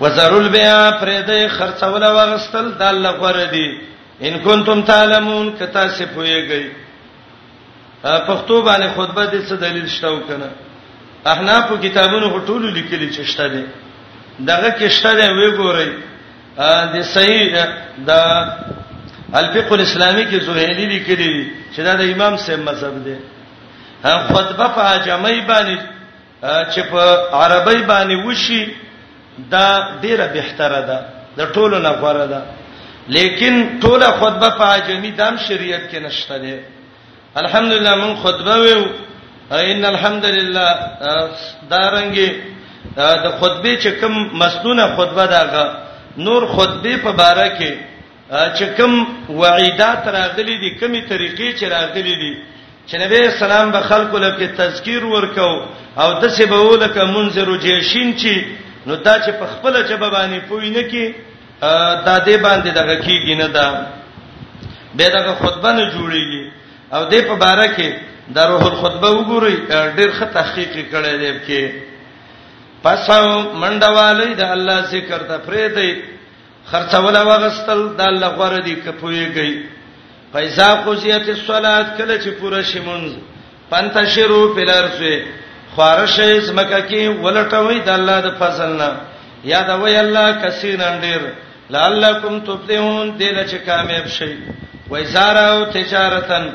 وزرل 0.00 0.48
بیا 0.54 0.80
پردې 1.00 1.48
خرڅول 1.58 2.02
او 2.08 2.16
غستل 2.18 2.66
د 2.80 2.82
الله 2.92 3.12
غره 3.22 3.44
دي 3.54 3.68
ان 4.28 4.34
کنتم 4.46 4.82
تعلمون 4.90 5.46
کتا 5.58 5.84
سی 5.96 6.04
پويږي 6.06 6.70
پښتو 8.02 8.64
باندې 8.64 8.96
خطبه 8.96 9.24
دې 9.26 9.48
څه 9.48 9.54
دلیل 9.64 9.88
شته 9.96 10.08
وکنه 10.08 10.50
احناف 11.32 11.72
کتابونو 11.86 12.28
هټول 12.30 12.74
لیکلي 12.78 13.08
چې 13.12 13.20
شته 13.20 13.48
دي 13.54 13.64
دغه 14.50 14.70
کې 14.78 14.88
شته 14.88 15.14
دی 15.14 15.32
وی 15.38 15.50
ګورئ 15.56 15.88
د 16.94 17.02
صحیح 17.02 17.66
د 18.06 18.10
الفقه 19.40 19.74
الاسلامي 19.76 20.24
کې 20.24 20.42
زوهلي 20.48 20.86
لیکلي 20.94 21.34
چې 21.76 21.80
دا 21.88 21.94
د 22.02 22.12
امام 22.14 22.36
سیم 22.48 22.60
مذهب 22.70 23.04
دی 23.06 23.16
خطبه 24.04 24.66
په 24.78 24.96
جمعي 25.06 25.40
باندې 25.48 25.78
چې 26.42 26.80
په 26.90 27.40
عربی 27.44 27.80
باندې 27.88 28.26
وشي 28.26 28.64
دا 29.52 29.68
ډیره 30.02 30.26
بهتره 30.36 30.80
ده 30.88 30.98
د 31.38 31.52
ټولو 31.54 31.78
نه 31.78 31.90
غوړه 32.00 32.26
ده 32.32 32.40
لیکن 33.16 33.78
ټوله 33.82 34.08
خطبه 34.20 34.48
په 34.58 34.64
عجمی 34.74 35.10
دام 35.10 35.34
شریعت 35.48 35.82
کې 35.90 35.96
نشته 36.06 36.36
ده 36.44 36.58
الحمدلله 37.42 37.96
مون 37.96 38.16
خطبه 38.22 38.54
ویو 38.62 38.84
ان 39.52 39.84
الحمدلله 39.92 40.66
دارنګي 41.70 42.28
د 42.96 43.00
دا 43.24 43.30
خطبه 43.40 43.76
چې 43.82 43.88
کوم 44.00 44.14
مستونه 44.40 44.84
خطبه 44.96 45.26
داغه 45.26 45.66
نور 46.16 46.42
خطبه 46.56 46.92
په 47.04 47.12
باره 47.20 47.48
کې 47.58 47.72
چې 48.58 48.66
کوم 48.80 48.92
وعیدات 49.40 50.08
راغلي 50.18 50.56
دي 50.62 50.70
کومي 50.80 51.02
طریقې 51.12 51.48
چې 51.60 51.64
راغلي 51.76 52.14
دي 52.22 52.34
چې 52.88 52.94
نبی 53.04 53.30
سلام 53.38 53.70
به 53.70 53.80
خلکو 53.80 54.18
لپاره 54.18 54.46
تذکیر 54.56 55.04
ورکاو 55.04 55.64
او 56.02 56.20
د 56.20 56.24
څه 56.36 56.42
به 56.50 56.56
ولکه 56.60 57.04
منذر 57.04 57.48
جیشین 57.58 58.10
چې 58.20 58.34
نو 58.86 58.94
دا 59.06 59.14
چې 59.18 59.30
په 59.38 59.46
خپل 59.52 59.82
جبه 59.88 60.08
باندې 60.10 60.48
پوینه 60.48 60.82
کې 60.90 61.14
دا 62.08 62.16
دې 62.26 62.36
باندې 62.42 62.68
دغه 62.80 62.94
کیږي 63.06 63.34
نه 63.40 63.48
دا 63.48 63.86
به 64.98 65.04
دغه 65.16 65.32
خطبه 65.42 65.70
نه 65.78 65.84
جوړیږي 65.94 66.44
او 66.94 67.02
دې 67.12 67.20
په 67.28 67.34
باره 67.42 67.66
کې 67.76 67.88
د 68.36 68.38
روح 68.50 68.66
الخطبه 68.68 69.08
وګورئ 69.12 69.54
ډېر 69.96 70.10
ښه 70.18 70.26
تحقیق 70.38 70.74
کړی 70.92 71.14
دی 71.22 71.32
کې 71.46 71.72
پساو 72.82 73.30
منډوالې 73.52 74.34
د 74.40 74.42
الله 74.54 74.78
ذکر 74.92 75.18
ته 75.30 75.38
پرې 75.46 75.74
دی 75.74 76.02
خرڅول 76.70 77.16
واغستل 77.26 77.80
د 77.98 78.00
الله 78.10 78.28
غوړه 78.36 78.60
دی 78.66 78.74
کپويږي 78.74 79.60
پیسې 80.32 80.70
قضیت 80.86 81.28
الصلات 81.34 81.86
کله 81.98 82.16
چې 82.22 82.28
پوره 82.40 82.62
شمنځ 82.62 83.12
پنتشرو 83.70 84.40
پلارځه 84.56 85.16
خارشه 85.76 86.28
زمکه 86.46 86.80
کې 86.88 87.02
ولټوي 87.24 87.78
د 87.86 87.88
الله 87.98 88.18
د 88.26 88.30
فضل 88.40 88.70
نه 88.80 88.90
یاد 89.52 89.70
وای 89.82 89.96
الله 90.02 90.26
کثیرن 90.44 91.00
ډیر 91.04 91.20
لعلکم 91.74 92.38
تفلحون 92.46 93.10
دل 93.18 93.36
چې 93.50 93.56
کامیاب 93.66 94.06
شي 94.18 94.32
وایزاره 94.90 95.40
او 95.54 95.60
تجارتن 95.76 96.48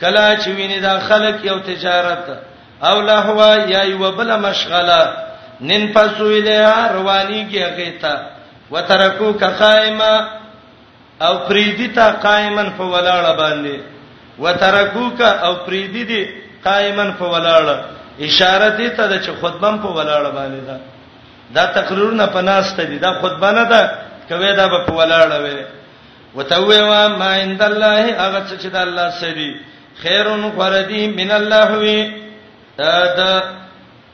کلا 0.00 0.26
چې 0.36 0.48
ویني 0.58 0.78
دا 0.86 0.94
خلک 1.08 1.44
یو 1.50 1.56
تجارت 1.70 2.26
او 2.88 2.96
لهوا 3.10 3.50
یا 3.74 3.82
یو 3.92 4.12
بل 4.20 4.32
مشغله 4.46 5.00
نن 5.70 5.86
پسو 5.98 6.26
اله 6.26 6.92
رواني 6.96 7.42
کې 7.52 7.62
اگیتا 7.72 8.14
وترکو 8.72 9.30
کقائما 9.44 10.14
او 11.26 11.32
فریدی 11.48 11.88
تا 11.98 12.08
قائمن 12.26 12.70
په 12.80 12.84
ولاړه 12.92 13.38
باندې 13.42 14.42
وترکو 14.46 15.06
کا 15.20 15.30
او 15.46 15.52
فریدی 15.68 16.04
دی 16.10 16.24
قائمن 16.66 17.10
په 17.22 17.30
ولاړه 17.34 17.78
اشاره 18.26 18.68
دې 18.78 18.88
ته 18.96 19.04
د 19.12 19.14
چ 19.24 19.26
خطبم 19.40 19.74
په 19.82 19.88
ولاړه 19.96 20.30
باندې 20.38 20.60
ده 20.68 20.76
دا 21.54 21.64
تقریر 21.78 22.10
نه 22.20 22.26
پناسته 22.36 22.82
دي 22.90 22.98
دا 22.98 23.10
خطبه 23.20 23.50
نه 23.58 23.64
ده 23.72 23.82
کوي 24.28 24.50
دا 24.60 24.66
په 24.86 24.92
ولاړه 24.98 25.38
وي 25.44 25.62
وتوي 26.36 26.80
وا 26.90 27.08
ما 27.20 27.30
عند 27.42 27.60
الله 27.70 28.00
هغه 28.22 28.40
چې 28.62 28.66
د 28.74 28.76
الله 28.86 29.08
سړي 29.22 29.50
خیرون 30.02 30.42
فردی 30.58 31.02
من 31.20 31.30
الله 31.30 31.68
وی 31.82 32.00
دا 32.78 32.92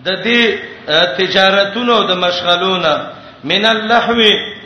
د 0.07 0.09
دې 0.23 0.59
تجارتونو 1.21 1.97
د 2.11 2.13
مشغلونو 2.27 2.95
من 3.51 3.65
اللهو 3.75 4.21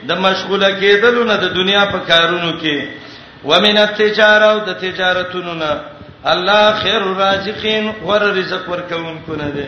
د 0.09 0.13
مشغوله 0.27 0.71
کېدلونه 0.81 1.35
د 1.45 1.47
دنیا 1.59 1.85
په 1.93 1.99
کارونو 2.11 2.51
کې 2.63 2.77
ومن 3.51 3.77
التجاره 3.87 4.45
او 4.53 4.59
د 4.69 4.71
تجارتونو 4.83 5.53
نه 5.63 5.73
الله 6.25 6.63
خیر 6.83 7.03
الرازقین 7.09 7.85
ور 8.07 8.23
رزق 8.39 8.69
ورکونکو 8.69 9.33
نه 9.37 9.51
دی 9.55 9.67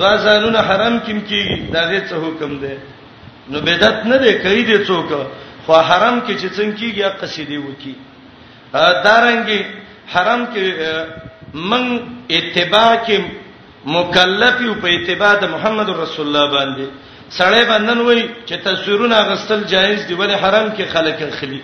دا 0.00 0.10
ځانونه 0.24 0.58
حرام 0.68 0.98
کیم 1.06 1.20
کیږي 1.28 1.72
دا 1.72 1.82
غي 1.90 2.00
څه 2.08 2.14
حکم 2.24 2.52
دی 2.62 2.76
نو 3.50 3.60
بدعت 3.60 4.06
نه 4.06 4.18
دی 4.18 4.32
کوي 4.44 4.62
دی 4.64 4.84
څوک 4.86 5.06
خو 5.66 5.72
حرام 5.72 6.20
کې 6.20 6.32
چې 6.40 6.46
څنګه 6.56 6.74
کیږي 6.78 7.02
قصیدې 7.20 7.58
وکی 7.66 7.94
دارنګي 9.04 9.60
حرام 10.14 10.46
کې 10.54 10.64
من 11.54 11.84
اتباع 12.30 12.94
کې 13.06 13.16
مکلف 13.86 14.60
یو 14.60 14.74
په 14.82 14.88
اتباع 14.88 15.34
د 15.40 15.44
محمد 15.54 15.88
رسول 15.90 16.26
الله 16.26 16.46
باندې 16.56 16.84
سړی 17.38 17.64
بندن 17.68 18.00
وای 18.00 18.28
چې 18.46 18.54
تصویرونه 18.64 19.16
غستل 19.28 19.64
جایز 19.64 20.06
دی 20.08 20.14
ولې 20.14 20.36
حرام 20.44 20.68
کې 20.76 20.84
خلک 20.94 21.18
خلی 21.40 21.60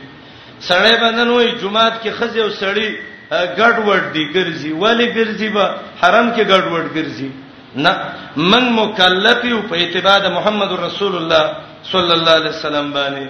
سړی 0.70 0.94
بندن 1.00 1.28
وای 1.28 1.52
جمعات 1.62 2.02
کې 2.02 2.10
خزه 2.18 2.40
او 2.42 2.50
سړی 2.50 2.88
ګډوډ 3.58 4.02
دي 4.14 4.24
ګرځي 4.34 4.70
ولی 4.82 5.06
ګرځي 5.16 5.48
به 5.54 5.64
حرم 6.00 6.26
کې 6.34 6.42
ګډوډ 6.52 6.86
ګرځي 6.96 7.30
نه 7.84 7.92
من 8.50 8.64
مکلف 8.80 9.38
یو 9.52 9.60
په 9.68 9.74
اتباع 9.84 10.18
د 10.18 10.26
محمد 10.36 10.70
رسول 10.86 11.14
الله 11.20 11.44
صلی 11.92 12.12
الله 12.18 12.32
علیه 12.40 12.50
وسلم 12.56 12.86
باندې 12.98 13.26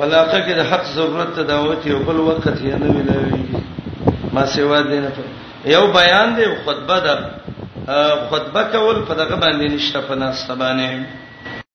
ولاقه 0.00 0.38
کې 0.46 0.54
د 0.54 0.60
حق 0.70 0.84
ضرورت 0.96 1.30
ته 1.36 1.42
دعوت 1.52 1.80
یو 1.86 1.98
بل 2.08 2.16
وخت 2.28 2.56
یې 2.66 2.74
نه 2.82 2.88
ملويږي 2.94 3.46
ما 4.34 4.46
سیوا 4.46 4.80
دین 4.82 5.04
په 5.16 5.20
یو 5.74 5.84
بیان 5.98 6.34
دی 6.36 6.44
خطبه 6.64 6.98
ده 7.06 7.14
خطبه 8.30 8.62
کول 8.72 8.96
په 9.08 9.14
دغه 9.14 9.36
باندې 9.42 9.64
نشته 9.74 9.98
په 10.08 10.14
ناس 10.14 10.46
باندې 10.50 11.26